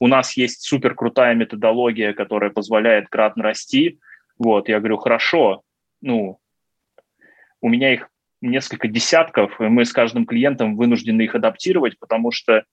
у 0.00 0.06
нас 0.06 0.36
есть 0.36 0.62
супер 0.62 0.94
крутая 0.94 1.34
методология, 1.34 2.12
которая 2.12 2.50
позволяет 2.50 3.08
кратно 3.08 3.44
расти, 3.44 3.98
вот, 4.38 4.68
я 4.68 4.78
говорю, 4.78 4.96
хорошо, 4.96 5.62
ну, 6.00 6.39
у 7.60 7.68
меня 7.68 7.92
их 7.92 8.08
несколько 8.40 8.88
десятков, 8.88 9.60
и 9.60 9.64
мы 9.64 9.84
с 9.84 9.92
каждым 9.92 10.26
клиентом 10.26 10.76
вынуждены 10.76 11.22
их 11.22 11.34
адаптировать, 11.34 11.98
потому 11.98 12.32
что 12.32 12.64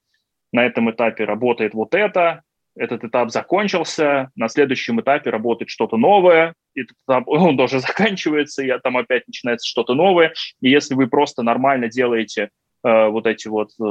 на 0.52 0.64
этом 0.64 0.90
этапе 0.90 1.24
работает 1.24 1.74
вот 1.74 1.94
это, 1.94 2.42
этот 2.74 3.04
этап 3.04 3.30
закончился, 3.30 4.30
на 4.36 4.48
следующем 4.48 5.00
этапе 5.00 5.30
работает 5.30 5.68
что-то 5.68 5.96
новое, 5.96 6.54
этот 6.74 6.96
он 7.26 7.56
тоже 7.56 7.80
заканчивается, 7.80 8.62
и 8.62 8.72
там 8.82 8.96
опять 8.96 9.26
начинается 9.26 9.68
что-то 9.68 9.94
новое. 9.94 10.32
И 10.60 10.70
если 10.70 10.94
вы 10.94 11.08
просто 11.08 11.42
нормально 11.42 11.88
делаете 11.88 12.50
э, 12.84 13.08
вот 13.08 13.26
эти 13.26 13.48
вот 13.48 13.70
э, 13.80 13.82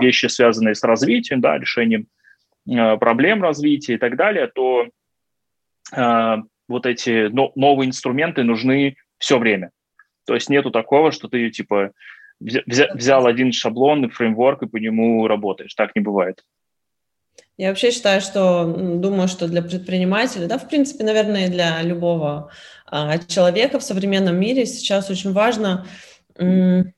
вещи, 0.00 0.26
связанные 0.26 0.74
с 0.74 0.82
развитием, 0.82 1.40
да, 1.40 1.58
решением 1.58 2.06
э, 2.68 2.96
проблем 2.98 3.42
развития 3.42 3.94
и 3.94 3.98
так 3.98 4.16
далее, 4.16 4.48
то 4.48 4.86
э, 5.96 6.36
вот 6.68 6.86
эти 6.86 7.28
но, 7.28 7.52
новые 7.54 7.88
инструменты 7.88 8.42
нужны 8.42 8.96
все 9.18 9.38
время. 9.38 9.70
То 10.26 10.34
есть 10.34 10.50
нету 10.50 10.70
такого, 10.70 11.12
что 11.12 11.28
ты 11.28 11.50
типа 11.50 11.92
взял, 12.40 12.88
взял 12.94 13.26
один 13.26 13.52
шаблон 13.52 14.04
и 14.04 14.08
фреймворк 14.08 14.62
и 14.62 14.66
по 14.66 14.76
нему 14.76 15.26
работаешь. 15.26 15.74
Так 15.74 15.94
не 15.94 16.02
бывает. 16.02 16.44
Я 17.58 17.68
вообще 17.68 17.90
считаю, 17.90 18.20
что 18.20 18.64
думаю, 18.64 19.28
что 19.28 19.48
для 19.48 19.62
предпринимателя, 19.62 20.46
да, 20.46 20.58
в 20.58 20.68
принципе, 20.68 21.04
наверное, 21.04 21.48
для 21.48 21.80
любого 21.82 22.50
а, 22.86 23.18
человека 23.18 23.78
в 23.78 23.82
современном 23.82 24.38
мире 24.38 24.66
сейчас 24.66 25.08
очень 25.08 25.32
важно 25.32 25.86
м- 26.36 26.92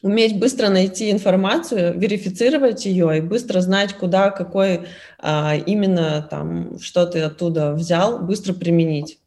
уметь 0.00 0.38
быстро 0.38 0.70
найти 0.70 1.10
информацию, 1.10 1.98
верифицировать 1.98 2.86
ее 2.86 3.18
и 3.18 3.20
быстро 3.20 3.60
знать, 3.60 3.92
куда, 3.94 4.30
какой 4.30 4.86
а, 5.18 5.54
именно 5.54 6.26
там, 6.30 6.78
что 6.78 7.04
ты 7.04 7.20
оттуда 7.20 7.72
взял, 7.72 8.20
быстро 8.20 8.54
применить. 8.54 9.18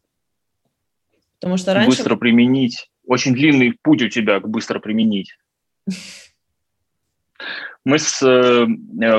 Потому 1.40 1.58
что 1.58 1.76
раньше... 1.76 1.90
Быстро 1.90 2.16
применить. 2.16 2.90
Очень 3.08 3.34
длинный 3.34 3.74
путь 3.82 4.04
у 4.04 4.10
тебя 4.10 4.40
быстро 4.42 4.80
применить. 4.80 5.36
Мы 7.86 8.00
с, 8.00 8.22
э, 8.22 8.66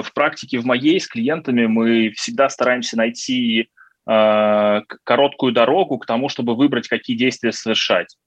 в 0.03 0.13
практике 0.13 0.59
в 0.59 0.67
моей 0.67 1.01
с 1.01 1.09
клиентами 1.09 1.65
мы 1.65 2.11
всегда 2.11 2.51
стараемся 2.51 2.99
найти 2.99 3.71
э, 4.07 4.81
короткую 5.05 5.53
дорогу 5.53 5.97
к 5.99 6.05
тому, 6.05 6.29
чтобы 6.29 6.55
выбрать, 6.55 6.87
какие 6.87 7.17
действия 7.17 7.51
совершать. 7.51 8.19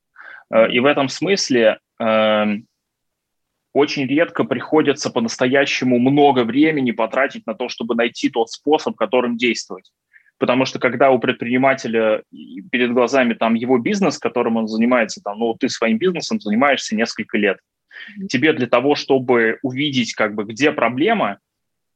Э, 0.52 0.72
и 0.72 0.80
в 0.80 0.86
этом 0.86 1.10
смысле 1.10 1.78
э, 2.00 2.46
очень 3.74 4.08
редко 4.08 4.46
приходится 4.46 5.12
по-настоящему 5.12 6.00
много 6.00 6.44
времени 6.44 6.90
потратить 6.90 7.46
на 7.46 7.54
то, 7.54 7.70
чтобы 7.70 7.94
найти 7.94 8.32
тот 8.32 8.50
способ, 8.50 8.96
которым 8.96 9.38
действовать. 9.38 9.92
Потому 10.42 10.66
что 10.66 10.80
когда 10.80 11.12
у 11.12 11.20
предпринимателя 11.20 12.24
перед 12.72 12.92
глазами 12.92 13.36
там 13.36 13.54
его 13.54 13.78
бизнес, 13.78 14.18
которым 14.18 14.58
он 14.58 14.68
занимается, 14.68 15.22
там, 15.24 15.40
ну, 15.40 15.54
ты 15.54 15.70
своим 15.70 15.98
бизнесом 15.98 16.42
занимаешься 16.42 16.96
несколько 16.96 17.38
лет– 17.38 17.60
Тебе 18.30 18.54
для 18.54 18.68
того, 18.68 18.96
чтобы 18.96 19.60
увидеть, 19.62 20.14
как 20.14 20.36
бы, 20.36 20.44
где 20.44 20.72
проблема, 20.72 21.40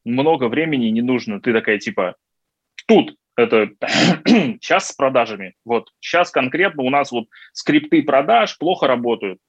много 0.04 0.48
времени 0.48 0.88
не 0.88 1.02
нужно. 1.02 1.42
Ты 1.42 1.54
такая, 1.54 1.80
типа, 1.80 2.16
тут 2.88 3.16
это 3.36 3.72
сейчас 4.26 4.90
с 4.90 4.94
продажами. 4.94 5.56
Вот 5.66 5.90
сейчас 6.00 6.32
конкретно 6.32 6.84
у 6.84 6.90
нас 6.90 7.12
вот 7.12 7.28
скрипты 7.54 8.04
продаж 8.04 8.58
плохо 8.58 8.88
работают. 8.88 9.40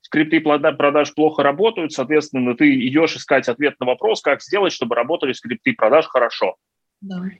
Скрипты 0.00 0.40
продаж 0.40 1.14
плохо 1.14 1.42
работают, 1.42 1.92
соответственно, 1.92 2.54
ты 2.54 2.86
идешь 2.86 3.16
искать 3.16 3.48
ответ 3.48 3.74
на 3.80 3.86
вопрос, 3.86 4.20
как 4.20 4.42
сделать, 4.42 4.72
чтобы 4.72 4.94
работали 4.94 5.32
скрипты 5.32 5.72
продаж 5.72 6.06
хорошо. 6.06 6.56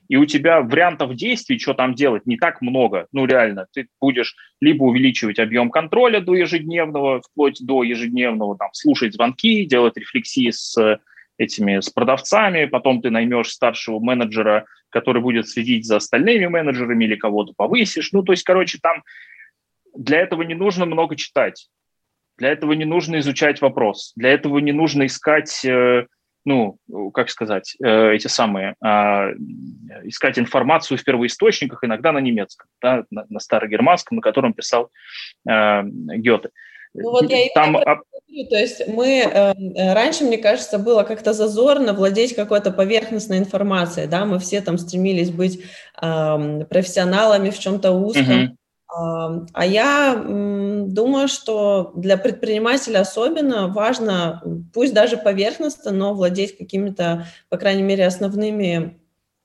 И 0.09 0.17
у 0.17 0.27
тебя 0.27 0.61
вариантов 0.61 1.15
действий, 1.15 1.59
что 1.59 1.75
там 1.75 1.95
делать, 1.95 2.27
не 2.27 2.37
так 2.37 2.61
много. 2.61 3.07
Ну, 3.13 3.27
реально, 3.27 3.67
ты 3.73 3.89
будешь 4.01 4.37
либо 4.61 4.85
увеличивать 4.85 5.39
объем 5.39 5.71
контроля 5.71 6.21
до 6.21 6.35
ежедневного, 6.35 7.23
вплоть 7.23 7.65
до 7.65 7.83
ежедневного, 7.83 8.57
там, 8.57 8.69
слушать 8.73 9.15
звонки, 9.15 9.65
делать 9.65 9.97
рефлексии 9.97 10.51
с 10.51 11.01
этими, 11.39 11.81
с 11.81 11.91
продавцами, 11.91 12.67
потом 12.67 13.03
ты 13.03 13.11
наймешь 13.11 13.49
старшего 13.49 13.99
менеджера, 13.99 14.67
который 14.91 15.21
будет 15.21 15.49
следить 15.49 15.87
за 15.87 15.97
остальными 15.97 16.47
менеджерами 16.47 17.05
или 17.05 17.17
кого-то 17.17 17.53
повысишь. 17.57 18.13
Ну, 18.13 18.23
то 18.23 18.33
есть, 18.33 18.45
короче, 18.45 18.79
там 18.81 19.03
для 19.97 20.21
этого 20.21 20.43
не 20.43 20.55
нужно 20.55 20.87
много 20.87 21.17
читать. 21.17 21.69
Для 22.37 22.51
этого 22.51 22.73
не 22.73 22.85
нужно 22.85 23.19
изучать 23.19 23.61
вопрос. 23.61 24.13
Для 24.17 24.31
этого 24.31 24.59
не 24.59 24.73
нужно 24.73 25.07
искать 25.07 25.65
э, 25.65 26.07
ну, 26.45 26.79
как 27.13 27.31
сказать, 27.31 27.77
э, 27.83 28.13
эти 28.15 28.27
самые, 28.27 28.75
а, 28.83 29.31
искать 30.05 30.39
информацию 30.39 30.99
в 30.99 31.05
первоисточниках, 31.05 31.85
иногда 31.85 32.13
на 32.13 32.19
немецком, 32.19 32.69
да, 32.83 33.05
на, 33.11 33.25
на 33.29 33.41
старогерманском, 33.41 34.17
на 34.17 34.23
котором 34.23 34.53
писал 34.53 34.91
э, 35.49 35.83
Гёте. 35.85 36.51
Ну 36.95 37.11
вот 37.11 37.29
я 37.29 37.47
Там... 37.55 37.77
и 38.29 38.47
То 38.47 38.57
есть 38.57 38.87
мы 38.89 39.23
э, 39.23 39.95
раньше, 39.95 40.25
мне 40.25 40.39
кажется, 40.39 40.79
было 40.79 41.03
как-то 41.03 41.33
зазорно 41.33 41.93
владеть 41.93 42.37
какой-то 42.37 42.71
поверхностной 42.71 43.39
информацией, 43.39 44.07
да, 44.07 44.25
мы 44.25 44.39
все 44.39 44.61
там 44.61 44.79
стремились 44.79 45.31
быть 45.31 45.65
э, 46.01 46.65
профессионалами 46.71 47.51
в 47.51 47.59
чем-то 47.59 47.91
узком. 47.91 48.25
Uh-huh. 48.25 48.49
А 48.97 49.67
я 49.67 50.15
думаю, 50.25 51.27
что 51.29 51.93
для 51.97 52.17
предпринимателя 52.17 53.01
особенно 53.01 53.69
важно, 53.69 54.43
пусть 54.73 54.95
даже 54.95 55.17
поверхностно, 55.17 55.91
но 55.91 56.15
владеть 56.15 56.57
какими-то, 56.57 57.27
по 57.49 57.57
крайней 57.57 57.83
мере, 57.83 58.07
основными 58.07 59.01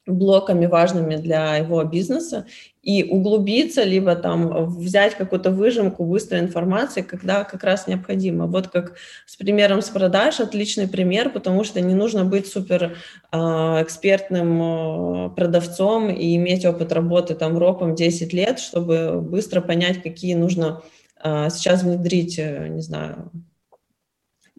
блоками 0.06 0.66
важными 0.66 1.16
для 1.16 1.56
его 1.58 1.84
бизнеса 1.84 2.45
и 2.90 3.04
углубиться, 3.04 3.84
либо 3.84 4.16
там 4.16 4.66
взять 4.66 5.14
какую-то 5.14 5.52
выжимку 5.52 6.06
быстрой 6.06 6.40
информации, 6.40 7.04
когда 7.04 7.44
как 7.44 7.64
раз 7.64 7.86
необходимо. 7.86 8.48
Вот 8.48 8.70
как 8.70 8.96
с 9.28 9.36
примером 9.36 9.84
с 9.84 9.90
продаж, 9.90 10.40
отличный 10.40 10.88
пример, 10.88 11.30
потому 11.30 11.64
что 11.64 11.82
не 11.82 11.94
нужно 11.94 12.26
быть 12.26 12.48
супер 12.48 12.98
э, 13.32 13.38
экспертным 13.38 14.62
э, 14.62 15.30
продавцом 15.36 16.10
и 16.10 16.36
иметь 16.38 16.66
опыт 16.66 16.92
работы 16.92 17.36
там 17.36 17.60
ропом 17.60 17.94
10 17.94 18.34
лет, 18.34 18.58
чтобы 18.58 19.22
быстро 19.22 19.62
понять, 19.62 20.02
какие 20.02 20.34
нужно 20.34 20.82
э, 21.24 21.50
сейчас 21.52 21.84
внедрить, 21.84 22.40
э, 22.40 22.70
не 22.70 22.82
знаю, 22.82 23.30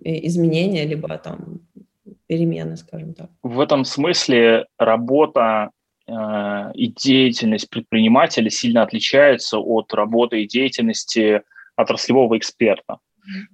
изменения, 0.04 0.86
либо 0.86 1.18
там 1.18 1.62
перемены, 2.28 2.76
скажем 2.76 3.12
так. 3.14 3.28
В 3.42 3.58
этом 3.58 3.84
смысле 3.84 4.66
работа 4.78 5.70
и 6.74 6.88
деятельность 6.88 7.70
предпринимателя 7.70 8.50
сильно 8.50 8.82
отличается 8.82 9.58
от 9.58 9.92
работы 9.94 10.42
и 10.42 10.48
деятельности 10.48 11.42
отраслевого 11.76 12.36
эксперта. 12.38 12.98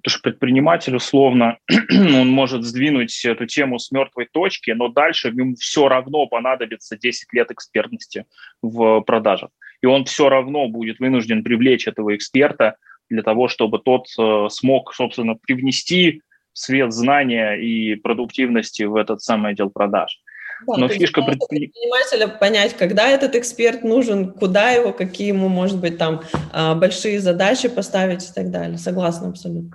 Потому 0.03 0.11
что 0.11 0.23
предприниматель, 0.23 0.97
условно, 0.97 1.59
он 1.91 2.31
может 2.31 2.65
сдвинуть 2.65 3.25
эту 3.25 3.47
тему 3.47 3.79
с 3.79 3.91
мертвой 3.91 4.27
точки, 4.31 4.71
но 4.71 4.89
дальше 4.89 5.29
ему 5.29 5.55
все 5.57 5.89
равно 5.89 6.27
понадобится 6.27 6.97
10 6.97 7.33
лет 7.33 7.51
экспертности 7.51 8.25
в 8.63 9.01
продажах. 9.03 9.51
И 9.83 9.87
он 9.87 10.05
все 10.05 10.29
равно 10.29 10.69
будет 10.69 10.99
вынужден 10.99 11.45
привлечь 11.45 11.87
этого 11.87 12.15
эксперта 12.17 12.77
для 13.11 13.23
того, 13.23 13.49
чтобы 13.49 13.79
тот 13.79 14.07
э, 14.19 14.47
смог, 14.51 14.95
собственно, 14.95 15.35
привнести 15.35 16.23
свет 16.53 16.93
знания 16.93 17.55
и 17.55 17.97
продуктивности 17.97 18.85
в 18.85 18.97
этот 18.97 19.21
самый 19.21 19.53
отдел 19.53 19.71
продаж. 19.71 20.19
Да, 20.67 20.77
Но 20.77 20.89
фишка 20.89 21.23
предпринимателя 21.23 22.29
понять, 22.29 22.77
когда 22.77 23.09
этот 23.09 23.35
эксперт 23.35 23.85
нужен, 23.85 24.33
куда 24.33 24.71
его, 24.71 24.93
какие 24.93 25.29
ему, 25.29 25.49
может 25.49 25.81
быть, 25.81 25.99
там 25.99 26.23
а, 26.53 26.75
большие 26.75 27.21
задачи 27.21 27.69
поставить 27.69 28.29
и 28.29 28.33
так 28.33 28.51
далее. 28.51 28.79
Согласна 28.79 29.29
абсолютно. 29.29 29.71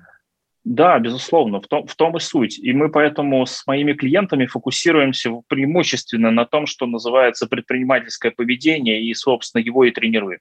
Да, 0.63 0.99
безусловно, 0.99 1.59
в 1.59 1.67
том, 1.67 1.88
в 1.88 1.95
том 1.95 2.17
и 2.17 2.19
суть. 2.19 2.59
И 2.59 2.71
мы 2.73 2.89
поэтому 2.89 3.45
с 3.45 3.65
моими 3.65 3.93
клиентами 3.93 4.45
фокусируемся 4.45 5.32
преимущественно 5.47 6.32
на 6.32 6.45
том, 6.45 6.67
что 6.67 6.86
называется 6.86 7.47
предпринимательское 7.47 8.32
поведение, 8.32 9.03
и, 9.03 9.13
собственно, 9.13 9.61
его 9.61 9.86
и 9.86 9.91
тренируем 9.91 10.39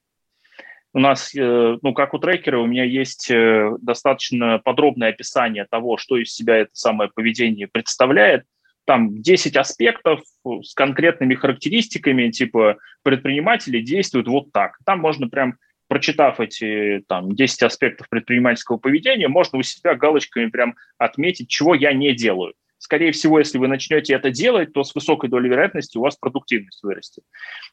у 0.92 0.98
нас, 0.98 1.34
э, 1.34 1.78
ну, 1.82 1.94
как 1.94 2.14
у 2.14 2.18
трекера, 2.18 2.58
у 2.58 2.66
меня 2.66 2.84
есть 2.84 3.30
э, 3.30 3.70
достаточно 3.80 4.58
подробное 4.58 5.10
описание 5.10 5.64
того, 5.70 5.96
что 5.96 6.16
из 6.16 6.34
себя 6.34 6.56
это 6.56 6.70
самое 6.72 7.10
поведение 7.14 7.68
представляет. 7.68 8.44
Там 8.86 9.20
10 9.22 9.56
аспектов 9.56 10.20
с 10.44 10.74
конкретными 10.74 11.34
характеристиками, 11.34 12.30
типа 12.30 12.78
предприниматели 13.02 13.80
действуют 13.80 14.28
вот 14.28 14.52
так. 14.52 14.78
Там 14.84 15.00
можно 15.00 15.28
прям 15.28 15.56
прочитав 15.90 16.38
эти 16.38 17.02
там, 17.08 17.34
10 17.34 17.64
аспектов 17.64 18.08
предпринимательского 18.08 18.76
поведения, 18.76 19.26
можно 19.26 19.58
у 19.58 19.62
себя 19.62 19.96
галочками 19.96 20.48
прям 20.48 20.76
отметить, 20.98 21.48
чего 21.48 21.74
я 21.74 21.92
не 21.92 22.14
делаю. 22.14 22.54
Скорее 22.78 23.10
всего, 23.10 23.40
если 23.40 23.58
вы 23.58 23.66
начнете 23.66 24.14
это 24.14 24.30
делать, 24.30 24.72
то 24.72 24.84
с 24.84 24.94
высокой 24.94 25.28
долей 25.28 25.50
вероятности 25.50 25.98
у 25.98 26.00
вас 26.00 26.16
продуктивность 26.16 26.82
вырастет. 26.82 27.24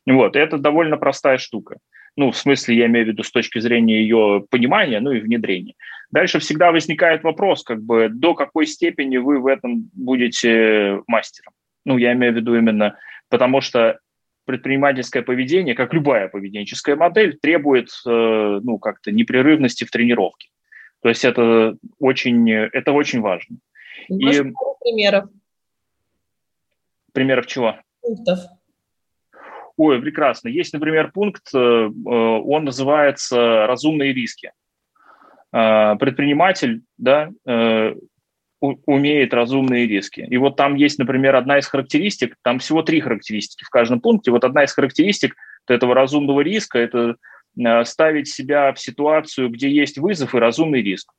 Вот, 0.07 0.35
это 0.35 0.57
довольно 0.57 0.97
простая 0.97 1.37
штука. 1.37 1.77
Ну, 2.17 2.31
в 2.31 2.37
смысле, 2.37 2.75
я 2.75 2.87
имею 2.87 3.05
в 3.05 3.09
виду 3.09 3.21
с 3.21 3.31
точки 3.31 3.59
зрения 3.59 4.01
ее 4.01 4.43
понимания, 4.49 4.99
ну 4.99 5.11
и 5.11 5.19
внедрения. 5.19 5.75
Дальше 6.09 6.39
всегда 6.39 6.71
возникает 6.71 7.23
вопрос, 7.23 7.63
как 7.63 7.81
бы, 7.83 8.09
до 8.09 8.33
какой 8.33 8.65
степени 8.65 9.17
вы 9.17 9.39
в 9.39 9.45
этом 9.45 9.89
будете 9.93 11.01
мастером. 11.05 11.53
Ну, 11.85 11.97
я 11.97 12.13
имею 12.13 12.33
в 12.33 12.35
виду 12.35 12.55
именно 12.55 12.97
потому, 13.29 13.61
что 13.61 13.99
предпринимательское 14.45 15.21
поведение, 15.21 15.75
как 15.75 15.93
любая 15.93 16.27
поведенческая 16.27 16.95
модель, 16.95 17.37
требует, 17.37 17.89
э, 18.05 18.09
ну, 18.09 18.79
как-то 18.79 19.11
непрерывности 19.11 19.83
в 19.83 19.91
тренировке. 19.91 20.49
То 21.03 21.09
есть 21.09 21.23
это 21.23 21.77
очень, 21.99 22.49
это 22.51 22.93
очень 22.93 23.21
важно. 23.21 23.57
Может, 24.09 24.47
и... 24.47 24.53
примеров. 24.81 25.29
Примеров 27.13 27.45
чего? 27.45 27.77
Пунктов. 28.01 28.39
Ой, 29.77 30.01
прекрасно. 30.01 30.49
Есть, 30.49 30.73
например, 30.73 31.11
пункт, 31.11 31.53
э, 31.53 31.57
э, 31.57 31.89
он 31.91 32.65
называется 32.65 33.67
«разумные 33.67 34.11
риски». 34.11 34.51
Э, 35.53 35.95
предприниматель 35.97 36.81
да, 36.97 37.29
умеет 38.59 39.35
разумные 39.35 39.85
риски. 39.85 40.21
И 40.21 40.35
вот 40.37 40.55
там 40.55 40.73
есть, 40.73 40.97
например, 40.97 41.35
одна 41.35 41.59
из 41.59 41.67
характеристик, 41.67 42.35
там 42.41 42.57
всего 42.57 42.81
три 42.81 43.01
характеристики 43.01 43.63
в 43.63 43.69
каждом 43.69 44.01
пункте. 44.01 44.31
Вот 44.31 44.43
одна 44.43 44.63
из 44.63 44.73
характеристик 44.73 45.35
этого 45.67 45.93
разумного 45.93 46.41
риска– 46.41 46.79
это 46.79 47.17
ставить 47.85 48.29
себя 48.29 48.73
в 48.73 48.79
ситуацию, 48.79 49.49
где 49.49 49.69
есть 49.69 49.99
вызов 49.99 50.33
и 50.33 50.39
разумный 50.39 50.81
риск. 50.81 51.13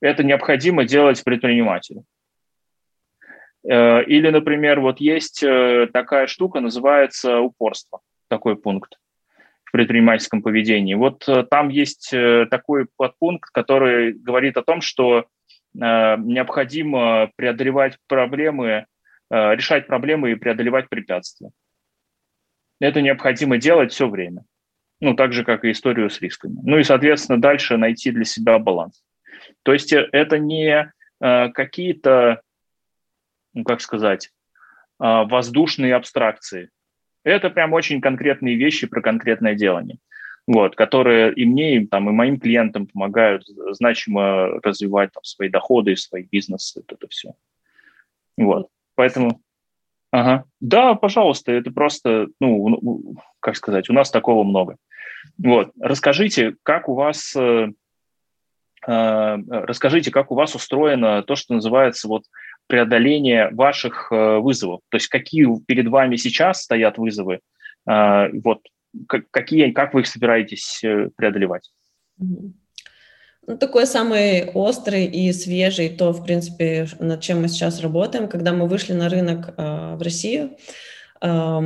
Это 0.00 0.22
необходимо 0.22 0.84
делать 0.84 1.22
предпринимателю. 1.24 2.04
Э, 3.68 4.02
или, 4.04 4.28
например, 4.30 4.80
вот 4.80 5.00
есть 5.00 5.42
э, 5.42 5.88
такая 5.92 6.26
штука, 6.26 6.60
называется 6.60 7.38
упорство, 7.40 8.00
такой 8.28 8.56
пункт 8.56 8.98
в 9.64 9.72
предпринимательском 9.72 10.42
поведении. 10.42 10.94
Вот 10.94 11.28
э, 11.28 11.44
там 11.44 11.68
есть 11.68 12.12
такой 12.50 12.86
подпункт, 12.96 13.50
который 13.50 14.12
говорит 14.12 14.56
о 14.56 14.62
том, 14.62 14.80
что 14.80 15.26
необходимо 15.74 17.30
преодолевать 17.36 17.96
проблемы, 18.06 18.84
решать 19.30 19.86
проблемы 19.86 20.32
и 20.32 20.34
преодолевать 20.34 20.90
препятствия. 20.90 21.48
Это 22.78 23.00
необходимо 23.00 23.56
делать 23.56 23.90
все 23.90 24.06
время. 24.06 24.44
Ну, 25.00 25.14
так 25.14 25.32
же, 25.32 25.44
как 25.44 25.64
и 25.64 25.70
историю 25.70 26.10
с 26.10 26.20
рисками. 26.20 26.58
Ну 26.62 26.76
и, 26.76 26.82
соответственно, 26.82 27.40
дальше 27.40 27.78
найти 27.78 28.10
для 28.10 28.24
себя 28.24 28.58
баланс. 28.58 29.02
То 29.62 29.72
есть 29.72 29.94
это 29.94 30.38
не 30.38 30.92
какие-то 31.18 32.42
ну, 33.54 33.64
как 33.64 33.80
сказать, 33.80 34.30
а, 34.98 35.24
воздушные 35.24 35.94
абстракции. 35.94 36.70
Это 37.24 37.50
прям 37.50 37.72
очень 37.72 38.00
конкретные 38.00 38.56
вещи 38.56 38.86
про 38.86 39.00
конкретное 39.00 39.54
делание, 39.54 39.98
вот, 40.46 40.76
которые 40.76 41.32
и 41.34 41.44
мне, 41.44 41.76
и, 41.76 41.86
там, 41.86 42.08
и 42.08 42.12
моим 42.12 42.38
клиентам 42.38 42.86
помогают 42.86 43.44
значимо 43.46 44.60
развивать 44.62 45.12
там, 45.12 45.24
свои 45.24 45.48
доходы, 45.48 45.96
свои 45.96 46.22
бизнесы, 46.22 46.80
вот 46.80 46.92
это 46.92 47.08
все. 47.08 47.34
Вот, 48.36 48.68
поэтому... 48.94 49.40
Ага. 50.10 50.44
Да, 50.60 50.94
пожалуйста, 50.94 51.52
это 51.52 51.70
просто, 51.72 52.28
ну, 52.38 53.16
как 53.40 53.56
сказать, 53.56 53.88
у 53.88 53.94
нас 53.94 54.10
такого 54.10 54.44
много. 54.44 54.76
Вот, 55.38 55.72
расскажите, 55.80 56.54
как 56.62 56.88
у 56.88 56.94
вас, 56.94 57.34
э, 57.34 57.72
э, 58.86 59.36
расскажите, 59.48 60.10
как 60.10 60.30
у 60.30 60.34
вас 60.34 60.54
устроено 60.54 61.22
то, 61.22 61.34
что 61.34 61.54
называется 61.54 62.08
вот 62.08 62.24
преодоления 62.66 63.50
ваших 63.50 64.10
э, 64.10 64.38
вызовов. 64.38 64.80
То 64.88 64.96
есть 64.96 65.08
какие 65.08 65.46
перед 65.66 65.88
вами 65.88 66.16
сейчас 66.16 66.62
стоят 66.62 66.98
вызовы, 66.98 67.40
э, 67.88 68.28
вот 68.42 68.60
какие, 69.30 69.70
как 69.70 69.94
вы 69.94 70.00
их 70.00 70.06
собираетесь 70.06 70.82
э, 70.84 71.10
преодолевать? 71.16 71.70
Ну, 73.46 73.58
такой 73.58 73.86
самый 73.86 74.50
острый 74.54 75.06
и 75.06 75.32
свежий, 75.32 75.88
то, 75.88 76.12
в 76.12 76.24
принципе, 76.24 76.86
над 77.00 77.20
чем 77.20 77.42
мы 77.42 77.48
сейчас 77.48 77.80
работаем, 77.80 78.28
когда 78.28 78.52
мы 78.52 78.68
вышли 78.68 78.92
на 78.92 79.08
рынок 79.08 79.54
э, 79.56 79.96
в 79.96 80.02
Россию. 80.02 80.56
Э, 81.20 81.60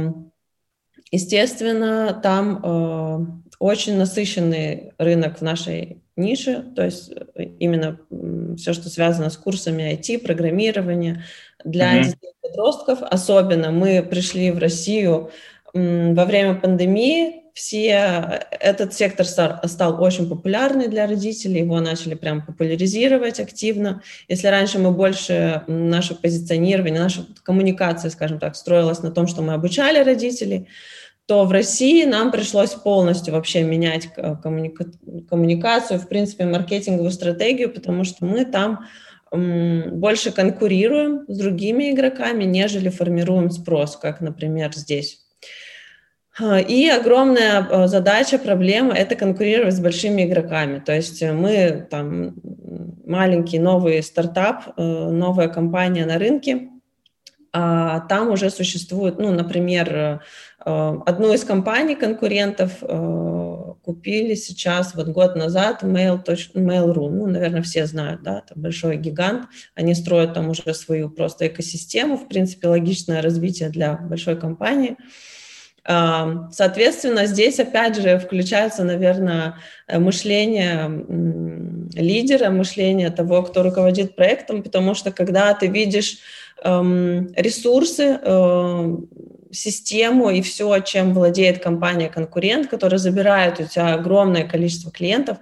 естественно, 1.11 2.18
там 2.22 2.61
э, 2.64 3.26
очень 3.59 3.99
насыщенный 3.99 4.92
рынок 4.97 5.38
в 5.38 5.42
нашей 5.42 6.03
нише, 6.17 6.64
то 6.75 6.85
есть 6.85 7.12
э, 7.35 7.45
именно 7.59 7.99
все, 8.57 8.73
что 8.73 8.89
связано 8.89 9.31
с 9.31 9.37
курсами 9.37 9.99
IT, 9.99 10.21
программирования 10.21 11.25
для 11.64 11.99
mm-hmm. 11.99 12.05
детей 12.05 12.33
подростков. 12.43 12.99
Особенно 13.03 13.71
мы 13.71 14.03
пришли 14.03 14.51
в 14.51 14.59
Россию 14.59 15.31
во 15.75 16.25
время 16.25 16.55
пандемии, 16.55 17.43
все, 17.57 17.89
э, 17.89 18.41
этот 18.61 18.93
сектор 18.93 19.25
стал, 19.25 19.61
стал 19.64 20.03
очень 20.03 20.29
популярный 20.29 20.89
для 20.89 21.07
родителей, 21.07 21.61
его 21.61 21.81
начали 21.81 22.14
прям 22.14 22.45
популяризировать 22.45 23.41
активно. 23.41 24.03
Если 24.29 24.47
раньше 24.49 24.79
мы 24.79 24.91
больше, 24.91 25.62
наше 25.67 26.14
позиционирование, 26.14 27.01
наша 27.01 27.27
коммуникация, 27.43 28.11
скажем 28.11 28.39
так, 28.39 28.57
строилась 28.57 29.03
на 29.03 29.11
том, 29.11 29.27
что 29.27 29.41
мы 29.41 29.55
обучали 29.55 30.05
родителей, 30.05 30.69
то 31.27 31.45
в 31.45 31.53
России 31.53 32.05
нам 32.05 32.31
пришлось 32.31 32.70
полностью 32.70 33.35
вообще 33.35 33.62
менять 33.64 34.09
коммуника- 34.16 34.93
коммуникацию, 35.29 35.99
в 35.99 36.09
принципе, 36.09 36.45
маркетинговую 36.45 37.11
стратегию, 37.11 37.72
потому 37.72 38.05
что 38.05 38.24
мы 38.24 38.45
там 38.45 38.87
больше 39.31 40.31
конкурируем 40.31 41.24
с 41.27 41.37
другими 41.37 41.91
игроками, 41.91 42.45
нежели 42.45 42.89
формируем 42.89 43.51
спрос, 43.51 43.97
как, 43.97 44.20
например, 44.20 44.72
здесь. 44.72 45.27
И 46.68 46.89
огромная 46.89 47.66
э, 47.66 47.87
задача, 47.89 48.39
проблема– 48.39 48.93
это 48.95 49.14
конкурировать 49.14 49.74
с 49.74 49.81
большими 49.81 50.27
игроками. 50.27 50.81
То 50.81 50.95
есть 50.95 51.22
мы 51.22 51.87
там 51.91 52.35
маленький 53.07 53.59
новый 53.59 54.03
стартап, 54.03 54.74
э, 54.77 54.83
новая 54.83 55.49
компания 55.49 56.05
на 56.05 56.18
рынке, 56.18 56.68
а 57.53 58.01
там 58.01 58.31
уже 58.31 58.51
существует, 58.51 59.18
ну, 59.18 59.33
например, 59.33 59.95
э, 59.95 60.18
одну 60.67 61.33
из 61.33 61.45
компаний 61.45 61.95
конкурентов 61.95 62.81
купили 63.85 64.35
сейчас, 64.35 64.97
вот 64.97 65.09
год 65.09 65.37
назад, 65.37 65.85
Mail. 65.85 66.25
Mail.ru, 66.25 67.09
ну, 67.09 67.27
наверное, 67.27 67.62
все 67.62 67.87
знают, 67.87 68.23
да, 68.25 68.43
это 68.45 68.59
большой 68.59 68.97
гигант, 68.97 69.47
они 69.77 69.95
строят 69.95 70.35
там 70.35 70.49
уже 70.49 70.75
свою 70.75 71.09
просто 71.09 71.47
экосистему, 71.47 72.17
в 72.17 72.27
принципе, 72.27 72.67
логичное 72.67 73.23
развитие 73.23 73.69
для 73.69 73.95
большой 73.95 74.37
компании. 74.37 74.97
Соответственно, 75.87 77.27
здесь 77.27 77.61
опять 77.61 77.97
же 77.97 78.19
включается, 78.19 78.83
наверное, 78.83 79.55
мышление 79.89 81.07
лидера, 81.95 82.51
мышление 82.51 83.11
того, 83.11 83.43
кто 83.45 83.62
руководит 83.62 84.17
проектом, 84.17 84.64
потому 84.64 84.95
что 84.95 85.12
когда 85.12 85.55
ты 85.55 85.69
видишь 85.69 86.19
эм, 86.64 87.33
ресурсы, 87.37 88.19
э, 88.21 88.97
систему 89.57 90.30
и 90.30 90.42
все, 90.42 90.78
чем 90.80 91.14
владеет 91.14 91.62
компания-конкурент, 91.62 92.68
которая 92.68 92.98
забирает 92.98 93.61
у 93.61 93.64
тебя 93.64 93.94
огромное 93.94 94.46
количество 94.46 94.90
клиентов, 94.90 95.38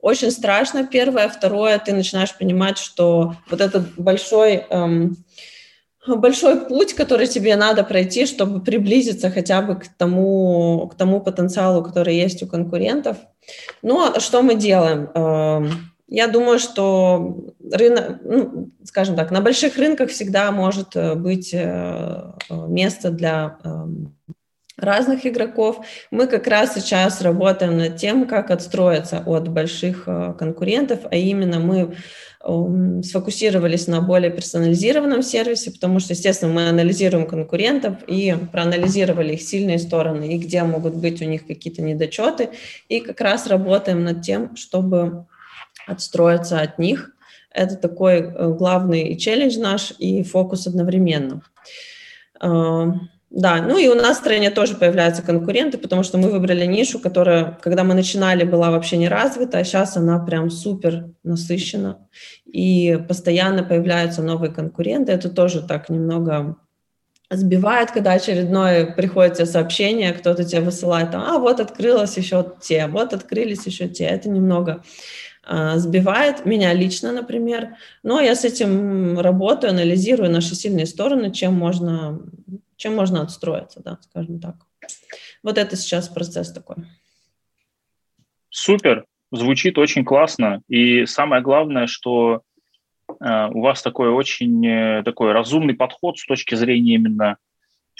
очень 0.00 0.30
страшно, 0.30 0.86
первое. 0.86 1.28
Второе, 1.28 1.78
ты 1.78 1.92
начинаешь 1.92 2.36
понимать, 2.36 2.78
что 2.78 3.34
вот 3.50 3.60
этот 3.60 3.94
большой 3.96 4.64
эм, 4.70 5.16
большой 6.06 6.66
путь, 6.66 6.94
который 6.94 7.26
тебе 7.26 7.56
надо 7.56 7.84
пройти, 7.84 8.26
чтобы 8.26 8.60
приблизиться 8.60 9.30
хотя 9.30 9.60
бы 9.60 9.76
к 9.76 9.88
тому, 9.96 10.88
к 10.88 10.94
тому 10.94 11.20
потенциалу, 11.20 11.82
который 11.82 12.16
есть 12.16 12.42
у 12.42 12.46
конкурентов. 12.46 13.18
Ну, 13.82 14.00
а 14.00 14.20
что 14.20 14.42
мы 14.42 14.54
делаем? 14.54 15.10
Эм, 15.14 15.92
я 16.08 16.26
думаю, 16.26 16.58
что 16.58 17.52
рынок, 17.70 18.20
ну, 18.24 18.70
скажем 18.84 19.14
так, 19.14 19.30
на 19.30 19.42
больших 19.42 19.76
рынках 19.76 20.08
всегда 20.10 20.50
может 20.50 20.96
э, 20.96 21.14
быть 21.14 21.50
э, 21.52 22.32
место 22.48 23.10
для 23.10 23.58
эм, 23.62 24.16
разных 24.78 25.26
игроков. 25.26 25.84
Мы 26.10 26.26
как 26.26 26.46
раз 26.46 26.74
сейчас 26.74 27.20
работаем 27.20 27.76
над 27.76 27.96
тем, 27.96 28.26
как 28.26 28.50
отстроиться 28.50 29.22
от 29.26 29.48
больших 29.48 30.04
э, 30.06 30.34
конкурентов, 30.38 31.00
а 31.10 31.14
именно 31.14 31.60
мы 31.60 31.94
сфокусировались 33.02 33.88
на 33.88 34.00
более 34.00 34.30
персонализированном 34.30 35.22
сервисе, 35.22 35.72
потому 35.72 35.98
что, 35.98 36.12
естественно, 36.12 36.52
мы 36.52 36.68
анализируем 36.68 37.26
конкурентов 37.26 37.96
и 38.06 38.34
проанализировали 38.52 39.34
их 39.34 39.42
сильные 39.42 39.80
стороны 39.80 40.28
и 40.28 40.38
где 40.38 40.62
могут 40.62 40.94
быть 40.94 41.20
у 41.20 41.24
них 41.24 41.48
какие-то 41.48 41.82
недочеты, 41.82 42.50
и 42.88 43.00
как 43.00 43.20
раз 43.20 43.48
работаем 43.48 44.04
над 44.04 44.22
тем, 44.22 44.54
чтобы 44.54 45.26
отстроиться 45.86 46.60
от 46.60 46.78
них. 46.78 47.10
Это 47.50 47.76
такой 47.76 48.20
э, 48.20 48.48
главный 48.50 49.16
челлендж 49.16 49.58
наш 49.58 49.92
и 49.98 50.22
фокус 50.22 50.66
одновременно. 50.66 51.42
Э, 52.40 52.86
да, 53.30 53.60
ну 53.60 53.76
и 53.76 53.88
у 53.88 53.94
нас 53.94 54.16
в 54.16 54.20
стране 54.20 54.50
тоже 54.50 54.74
появляются 54.74 55.22
конкуренты, 55.22 55.76
потому 55.76 56.02
что 56.02 56.16
мы 56.16 56.30
выбрали 56.30 56.64
нишу, 56.64 56.98
которая, 56.98 57.58
когда 57.62 57.84
мы 57.84 57.92
начинали, 57.92 58.44
была 58.44 58.70
вообще 58.70 58.96
не 58.96 59.08
развита, 59.08 59.58
а 59.58 59.64
сейчас 59.64 59.98
она 59.98 60.18
прям 60.18 60.50
супер 60.50 61.10
насыщена. 61.24 62.08
И 62.46 62.98
постоянно 63.06 63.64
появляются 63.64 64.22
новые 64.22 64.50
конкуренты. 64.50 65.12
Это 65.12 65.28
тоже 65.28 65.60
так 65.60 65.90
немного 65.90 66.56
сбивает, 67.30 67.90
когда 67.90 68.12
очередное 68.12 68.86
приходит 68.86 69.34
тебе 69.34 69.46
сообщение, 69.46 70.12
кто-то 70.12 70.44
тебе 70.44 70.62
высылает, 70.62 71.10
а 71.12 71.38
вот 71.38 71.60
открылось 71.60 72.16
еще 72.16 72.54
те, 72.62 72.86
вот 72.86 73.12
открылись 73.12 73.66
еще 73.66 73.88
те. 73.88 74.04
Это 74.04 74.30
немного 74.30 74.82
сбивает 75.48 76.44
меня 76.44 76.74
лично, 76.74 77.12
например. 77.12 77.76
Но 78.02 78.20
я 78.20 78.34
с 78.34 78.44
этим 78.44 79.18
работаю, 79.18 79.70
анализирую 79.70 80.30
наши 80.30 80.54
сильные 80.54 80.86
стороны, 80.86 81.32
чем 81.32 81.54
можно 81.54 82.20
чем 82.78 82.94
можно 82.94 83.22
отстроиться, 83.22 83.82
да, 83.84 83.98
скажем 84.02 84.40
так. 84.40 84.54
Вот 85.42 85.58
это 85.58 85.76
сейчас 85.76 86.08
процесс 86.08 86.52
такой. 86.52 86.76
Супер, 88.48 89.04
звучит 89.30 89.76
очень 89.78 90.04
классно. 90.04 90.62
И 90.68 91.04
самое 91.06 91.42
главное, 91.42 91.86
что 91.86 92.42
э, 93.08 93.48
у 93.50 93.60
вас 93.60 93.82
такой 93.82 94.08
очень 94.08 94.66
э, 94.66 95.02
такой 95.02 95.32
разумный 95.32 95.74
подход 95.74 96.18
с 96.18 96.24
точки 96.24 96.54
зрения 96.54 96.94
именно 96.94 97.36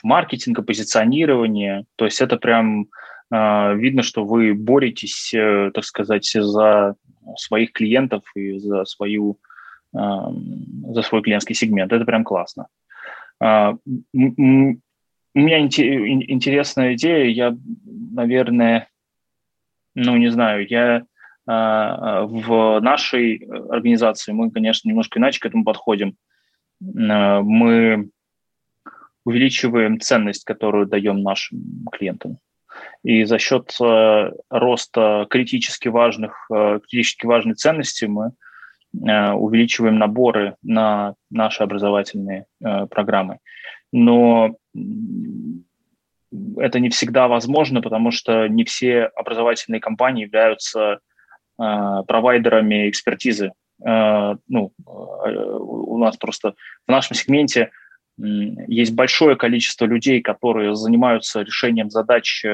маркетинга, 0.03 0.63
позиционирования. 0.63 1.85
То 1.97 2.05
есть 2.05 2.21
это 2.21 2.37
прям 2.37 2.87
э, 3.33 3.75
видно, 3.75 4.03
что 4.03 4.25
вы 4.25 4.55
боретесь, 4.55 5.35
э, 5.35 5.71
так 5.75 5.85
сказать, 5.85 6.31
за 6.33 6.95
своих 7.37 7.73
клиентов 7.73 8.23
и 8.35 8.59
за 8.59 8.85
свою 8.85 9.39
э, 9.95 9.99
за 9.99 11.03
свой 11.03 11.23
клиентский 11.23 11.55
сегмент. 11.55 11.93
Это 11.93 12.05
прям 12.05 12.25
классно. 12.25 12.69
А, 13.41 13.77
у 14.13 15.41
меня 15.41 15.61
интересная 15.61 16.95
идея, 16.95 17.25
я, 17.27 17.57
наверное, 17.85 18.89
ну, 19.95 20.17
не 20.17 20.29
знаю, 20.29 20.67
я 20.69 21.05
а, 21.47 22.25
в 22.25 22.81
нашей 22.81 23.37
организации, 23.71 24.33
мы, 24.33 24.51
конечно, 24.51 24.89
немножко 24.89 25.19
иначе 25.19 25.41
к 25.41 25.47
этому 25.47 25.65
подходим. 25.65 26.17
А, 26.83 27.41
мы 27.43 28.11
увеличиваем 29.25 30.01
ценность, 30.01 30.45
которую 30.45 30.87
даем 30.87 31.23
нашим 31.23 31.87
клиентам. 31.93 32.39
И 33.05 33.25
за 33.25 33.39
счет 33.39 33.77
роста 34.51 35.27
критически 35.31 35.89
важных, 35.89 36.49
критически 36.49 37.27
важной 37.27 37.55
ценности 37.55 38.07
мы 38.07 38.33
Э, 39.07 39.33
увеличиваем 39.33 39.99
наборы 39.99 40.57
на 40.63 41.15
наши 41.31 41.63
образовательные 41.63 42.47
э, 42.65 42.87
программы. 42.87 43.39
Но 43.93 44.57
это 46.57 46.81
не 46.81 46.89
всегда 46.89 47.29
возможно, 47.29 47.83
потому 47.83 48.11
что 48.11 48.49
не 48.49 48.65
все 48.65 49.05
образовательные 49.05 49.81
компании 49.81 50.25
являются 50.25 50.81
э, 50.91 51.63
провайдерами 52.07 52.89
экспертизы. 52.89 53.53
Ну, 53.81 54.73
у 54.85 55.99
нас 55.99 56.17
просто 56.17 56.55
в 56.89 56.91
нашем 56.91 57.15
сегменте 57.15 57.71
есть 58.19 58.95
большое 58.95 59.37
количество 59.37 59.85
людей, 59.85 60.21
которые 60.21 60.75
занимаются 60.75 61.43
решением 61.43 61.91
задач 61.91 62.45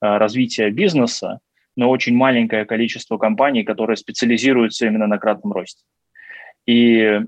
развития 0.00 0.70
бизнеса, 0.70 1.40
но 1.76 1.90
очень 1.90 2.14
маленькое 2.14 2.64
количество 2.64 3.18
компаний, 3.18 3.64
которые 3.64 3.96
специализируются 3.96 4.86
именно 4.86 5.06
на 5.06 5.18
кратном 5.18 5.52
росте. 5.52 5.82
И 6.66 6.98
э, 6.98 7.20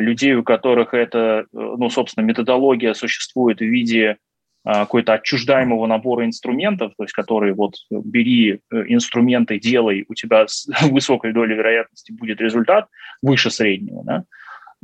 людей, 0.00 0.34
у 0.34 0.42
которых 0.42 0.94
это, 0.94 1.18
э, 1.18 1.44
ну, 1.52 1.90
собственно, 1.90 2.24
методология 2.24 2.94
существует 2.94 3.58
в 3.58 3.64
виде 3.64 4.16
а, 4.64 4.80
какой-то 4.80 5.14
отчуждаемого 5.14 5.86
набора 5.86 6.24
инструментов, 6.24 6.92
то 6.96 7.04
есть 7.04 7.14
которые 7.14 7.54
вот 7.54 7.74
бери 7.90 8.60
э, 8.70 8.84
инструменты, 8.88 9.58
делай, 9.58 10.04
у 10.08 10.14
тебя 10.14 10.46
с 10.46 10.68
высокой 10.90 11.32
долей 11.32 11.54
вероятности 11.54 12.12
будет 12.12 12.40
результат 12.40 12.88
выше 13.22 13.50
среднего, 13.50 14.04
да? 14.04 14.24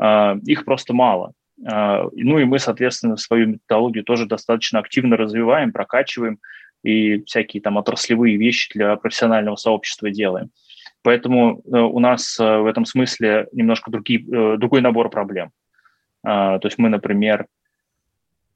А, 0.01 0.37
их 0.47 0.65
просто 0.65 0.95
мало. 0.95 1.33
А, 1.67 2.05
ну 2.13 2.39
и 2.39 2.45
мы, 2.45 2.59
соответственно, 2.59 3.17
свою 3.17 3.47
методологию 3.47 4.05
тоже 4.05 4.27
достаточно 4.27 4.79
активно 4.79 5.17
развиваем, 5.17 5.73
прокачиваем, 5.73 6.39
и 6.83 7.23
всякие 7.25 7.63
там 7.63 7.77
отраслевые 7.77 8.37
вещи 8.37 8.73
для 8.75 8.97
профессионального 8.97 9.57
сообщества 9.57 10.11
делаем. 10.11 10.51
Поэтому 11.03 11.63
э, 11.65 11.79
у 11.79 11.99
нас 11.99 12.39
э, 12.39 12.59
в 12.59 12.67
этом 12.67 12.85
смысле 12.85 13.49
немножко 13.53 13.91
другие, 13.91 14.21
э, 14.21 14.57
другой 14.57 14.81
набор 14.81 15.11
проблем. 15.11 15.51
А, 16.25 16.59
то 16.59 16.69
есть 16.69 16.79
мы, 16.79 16.89
например, 16.89 17.47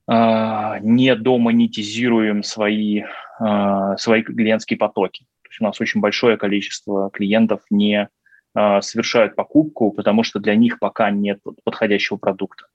а, 0.08 0.78
не 0.80 1.16
домонетизируем 1.16 2.44
свои, 2.44 3.02
свои 3.98 4.22
клиентские 4.22 4.78
потоки. 4.78 5.24
То 5.42 5.48
есть 5.50 5.60
у 5.60 5.64
нас 5.64 5.80
очень 5.80 6.00
большое 6.00 6.36
количество 6.36 7.10
клиентов 7.10 7.60
не 7.70 8.08
совершают 8.54 9.34
покупку, 9.34 9.90
потому 9.90 10.22
что 10.22 10.38
для 10.38 10.54
них 10.54 10.78
пока 10.78 11.10
нет 11.10 11.40
подходящего 11.64 12.16
продукта. 12.16 12.68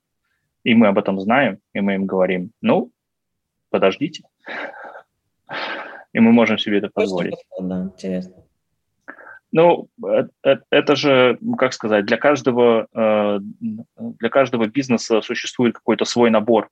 И 0.63 0.75
мы 0.75 0.87
об 0.87 0.97
этом 0.97 1.19
знаем, 1.19 1.59
и 1.73 1.81
мы 1.81 1.95
им 1.95 2.05
говорим, 2.05 2.51
ну, 2.61 2.91
подождите, 3.69 4.23
и 6.13 6.19
мы 6.19 6.31
можем 6.31 6.57
себе 6.57 6.77
это 6.77 6.89
позволить. 6.89 7.35
Да, 7.59 7.83
интересно. 7.83 8.35
Ну, 9.51 9.89
э, 10.05 10.27
э, 10.43 10.57
это 10.69 10.95
же, 10.95 11.37
как 11.57 11.73
сказать, 11.73 12.05
для 12.05 12.17
каждого, 12.17 12.87
э, 12.93 13.39
для 13.99 14.29
каждого 14.29 14.67
бизнеса 14.67 15.21
существует 15.21 15.75
какой-то 15.75 16.05
свой 16.05 16.29
набор 16.29 16.69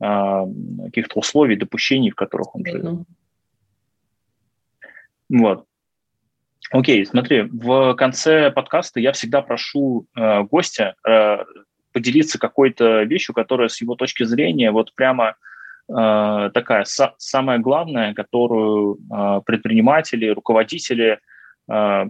каких-то 0.00 1.18
условий, 1.18 1.56
допущений, 1.56 2.12
в 2.12 2.14
которых 2.14 2.54
он 2.54 2.64
живет. 2.64 3.00
Вот. 5.28 5.66
Окей, 6.70 7.04
смотри, 7.06 7.42
в 7.42 7.94
конце 7.94 8.50
подкаста 8.50 9.00
я 9.00 9.12
всегда 9.12 9.40
прошу 9.40 10.06
э, 10.14 10.42
гостя 10.42 10.94
э, 11.06 11.38
поделиться 11.92 12.38
какой-то 12.38 13.02
вещью, 13.02 13.34
которая 13.34 13.68
с 13.68 13.80
его 13.80 13.94
точки 13.94 14.24
зрения 14.24 14.70
вот 14.70 14.94
прямо 14.94 15.36
э, 15.88 16.50
такая 16.54 16.84
са- 16.84 17.14
самая 17.18 17.58
главная, 17.58 18.14
которую 18.14 18.96
э, 18.96 19.40
предприниматели, 19.44 20.28
руководители 20.28 21.18
э, 21.70 22.04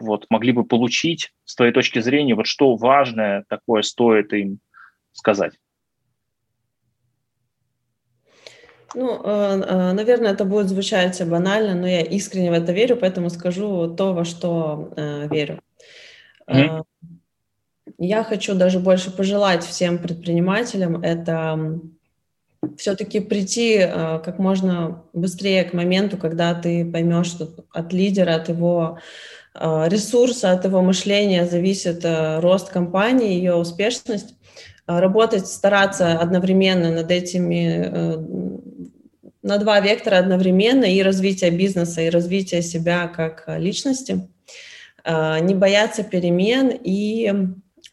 вот 0.00 0.26
могли 0.30 0.52
бы 0.52 0.64
получить 0.64 1.32
с 1.44 1.54
твоей 1.54 1.72
точки 1.72 2.00
зрения, 2.00 2.34
вот 2.34 2.46
что 2.46 2.76
важное 2.76 3.44
такое 3.48 3.82
стоит 3.82 4.32
им 4.32 4.58
сказать. 5.12 5.54
Ну, 8.94 9.20
э, 9.22 9.60
э, 9.60 9.92
наверное, 9.92 10.32
это 10.32 10.44
будет 10.44 10.68
звучать 10.68 11.20
банально, 11.28 11.74
но 11.74 11.86
я 11.86 12.00
искренне 12.00 12.50
в 12.50 12.54
это 12.54 12.72
верю, 12.72 12.96
поэтому 12.96 13.30
скажу 13.30 13.94
то, 13.94 14.14
во 14.14 14.24
что 14.24 14.92
э, 14.96 15.28
верю. 15.28 15.60
Mm-hmm. 16.48 16.84
Я 17.98 18.24
хочу 18.24 18.54
даже 18.54 18.78
больше 18.78 19.10
пожелать 19.10 19.64
всем 19.64 19.98
предпринимателям 19.98 21.02
это 21.02 21.80
все-таки 22.76 23.20
прийти 23.20 23.78
как 23.78 24.38
можно 24.38 25.04
быстрее 25.12 25.64
к 25.64 25.72
моменту, 25.72 26.16
когда 26.16 26.52
ты 26.54 26.84
поймешь, 26.84 27.28
что 27.28 27.48
от 27.72 27.92
лидера, 27.92 28.34
от 28.34 28.48
его 28.48 28.98
ресурса, 29.54 30.50
от 30.50 30.64
его 30.64 30.82
мышления 30.82 31.46
зависит 31.46 32.04
рост 32.04 32.70
компании, 32.70 33.34
ее 33.34 33.54
успешность. 33.54 34.34
Работать, 34.86 35.46
стараться 35.46 36.18
одновременно 36.18 36.92
над 36.92 37.10
этими 37.10 38.56
на 39.46 39.58
два 39.58 39.78
вектора 39.78 40.18
одновременно 40.18 40.84
и 40.84 41.02
развитие 41.02 41.52
бизнеса, 41.52 42.00
и 42.00 42.10
развитие 42.10 42.62
себя 42.62 43.06
как 43.06 43.44
э, 43.46 43.58
личности, 43.60 44.28
э, 45.04 45.38
не 45.40 45.54
бояться 45.54 46.02
перемен 46.02 46.72
и 46.82 47.32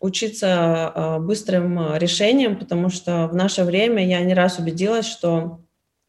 учиться 0.03 0.91
э, 0.93 1.19
быстрым 1.19 1.97
решениям, 1.97 2.57
потому 2.57 2.89
что 2.89 3.27
в 3.27 3.35
наше 3.35 3.63
время 3.63 4.05
я 4.05 4.21
не 4.21 4.33
раз 4.33 4.59
убедилась, 4.59 5.07
что 5.07 5.61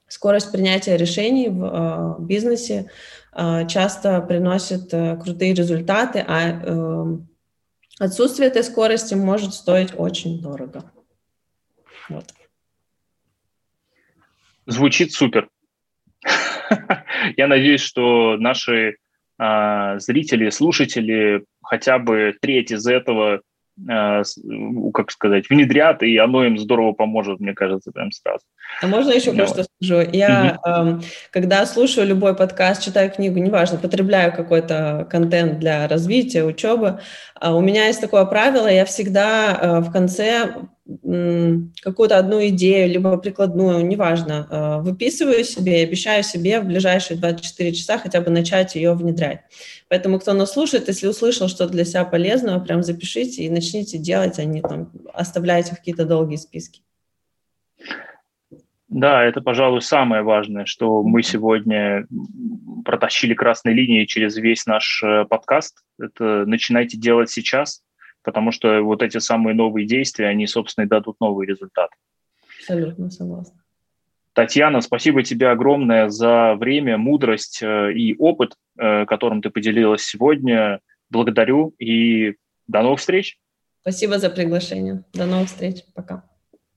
скорость 0.09 0.53
принятия 0.53 0.97
решений 0.97 1.49
в 1.49 2.17
бизнесе 2.21 2.91
часто 3.33 4.21
приносит 4.21 4.91
крутые 4.91 5.55
результаты, 5.55 6.25
а 6.27 7.19
отсутствие 7.99 8.49
этой 8.49 8.63
скорости 8.63 9.15
может 9.15 9.55
стоить 9.55 9.93
очень 9.97 10.41
дорого. 10.41 10.85
Вот. 12.09 12.27
Звучит 14.67 15.13
супер. 15.13 15.49
Я 17.37 17.47
надеюсь, 17.47 17.83
что 17.83 18.37
наши 18.39 18.97
э, 19.39 19.99
зрители, 19.99 20.51
слушатели 20.51 21.45
хотя 21.63 21.99
бы 21.99 22.35
треть 22.41 22.71
из 22.73 22.87
этого, 22.87 23.37
э, 23.37 23.41
как 24.93 25.11
сказать, 25.11 25.51
внедрят, 25.51 26.03
и 26.03 26.17
оно 26.17 26.45
им 26.45 26.59
здорово 26.59 26.93
поможет, 26.93 27.41
мне 27.41 27.55
кажется, 27.55 27.91
прям 27.91 28.13
сразу. 28.13 28.45
А 28.81 28.87
можно 28.87 29.11
еще 29.11 29.33
ну, 29.33 29.39
кое-что 29.39 29.65
скажу? 29.65 30.09
Я, 30.13 30.59
угу. 30.63 31.01
э, 31.01 31.01
когда 31.31 31.67
слушаю 31.67 32.07
любой 32.07 32.37
подкаст, 32.37 32.83
читаю 32.83 33.11
книгу, 33.11 33.39
неважно, 33.39 33.79
потребляю 33.79 34.33
какой-то 34.33 35.07
контент 35.11 35.59
для 35.59 35.89
развития, 35.89 36.45
учебы, 36.45 37.01
э, 37.41 37.51
у 37.51 37.61
меня 37.61 37.87
есть 37.87 38.01
такое 38.01 38.25
правило, 38.25 38.69
я 38.69 38.85
всегда 38.85 39.59
э, 39.61 39.81
в 39.81 39.91
конце 39.91 40.55
какую-то 40.87 42.19
одну 42.19 42.47
идею, 42.49 42.91
либо 42.91 43.17
прикладную, 43.17 43.87
неважно, 43.87 44.47
э, 44.51 44.83
выписываю 44.83 45.43
себе 45.43 45.81
и 45.81 45.85
обещаю 45.85 46.23
себе 46.23 46.61
в 46.61 46.67
ближайшие 46.67 47.19
24 47.19 47.73
часа 47.73 47.97
хотя 47.97 48.21
бы 48.21 48.31
начать 48.31 48.75
ее 48.75 48.93
внедрять. 48.93 49.41
Поэтому, 49.89 50.19
кто 50.19 50.35
нас 50.35 50.53
слушает, 50.53 50.89
если 50.89 51.07
услышал 51.07 51.49
что-то 51.49 51.73
для 51.73 51.87
себя 51.87 52.05
полезного, 52.05 52.61
прям 52.61 52.83
запишите 52.83 53.45
и 53.45 53.51
начните 53.51 53.97
делать, 53.97 54.39
а 54.39 54.45
не 54.45 54.61
там 54.61 54.93
оставляйте 55.15 55.75
какие-то 55.75 56.05
долгие 56.05 56.37
списки. 56.37 56.83
Да, 58.89 59.25
это, 59.25 59.41
пожалуй, 59.41 59.81
самое 59.81 60.23
важное, 60.23 60.67
что 60.67 61.03
мы 61.03 61.23
сегодня 61.23 62.07
протащили 62.85 63.33
красной 63.33 63.73
линии 63.73 64.05
через 64.05 64.37
весь 64.37 64.67
наш 64.67 65.03
э, 65.03 65.25
подкаст. 65.25 65.79
Это 65.99 66.45
начинайте 66.47 66.99
делать 66.99 67.31
сейчас, 67.31 67.83
потому 68.25 68.51
что 68.51 68.83
вот 68.83 69.03
эти 69.03 69.19
самые 69.19 69.55
новые 69.55 69.87
действия, 69.87 70.27
они, 70.27 70.47
собственно, 70.47 70.87
и 70.87 70.89
дадут 70.89 71.21
новые 71.21 71.47
результаты. 71.47 71.95
Абсолютно 72.59 73.11
согласна. 73.11 73.61
Татьяна, 74.33 74.81
спасибо 74.81 75.23
тебе 75.23 75.49
огромное 75.49 76.09
за 76.09 76.57
время, 76.57 76.99
мудрость 76.99 77.63
э, 77.63 77.93
и 77.93 78.17
опыт, 78.19 78.55
э, 78.77 79.07
которым 79.07 79.41
ты 79.43 79.51
поделилась 79.51 80.03
сегодня. 80.03 80.81
Благодарю 81.09 81.75
и 81.79 82.35
до 82.67 82.83
новых 82.83 82.99
встреч. 82.99 83.39
Спасибо 83.83 84.19
за 84.19 84.31
приглашение. 84.31 85.05
До 85.13 85.27
новых 85.27 85.49
встреч. 85.49 85.85
Пока. 85.95 86.25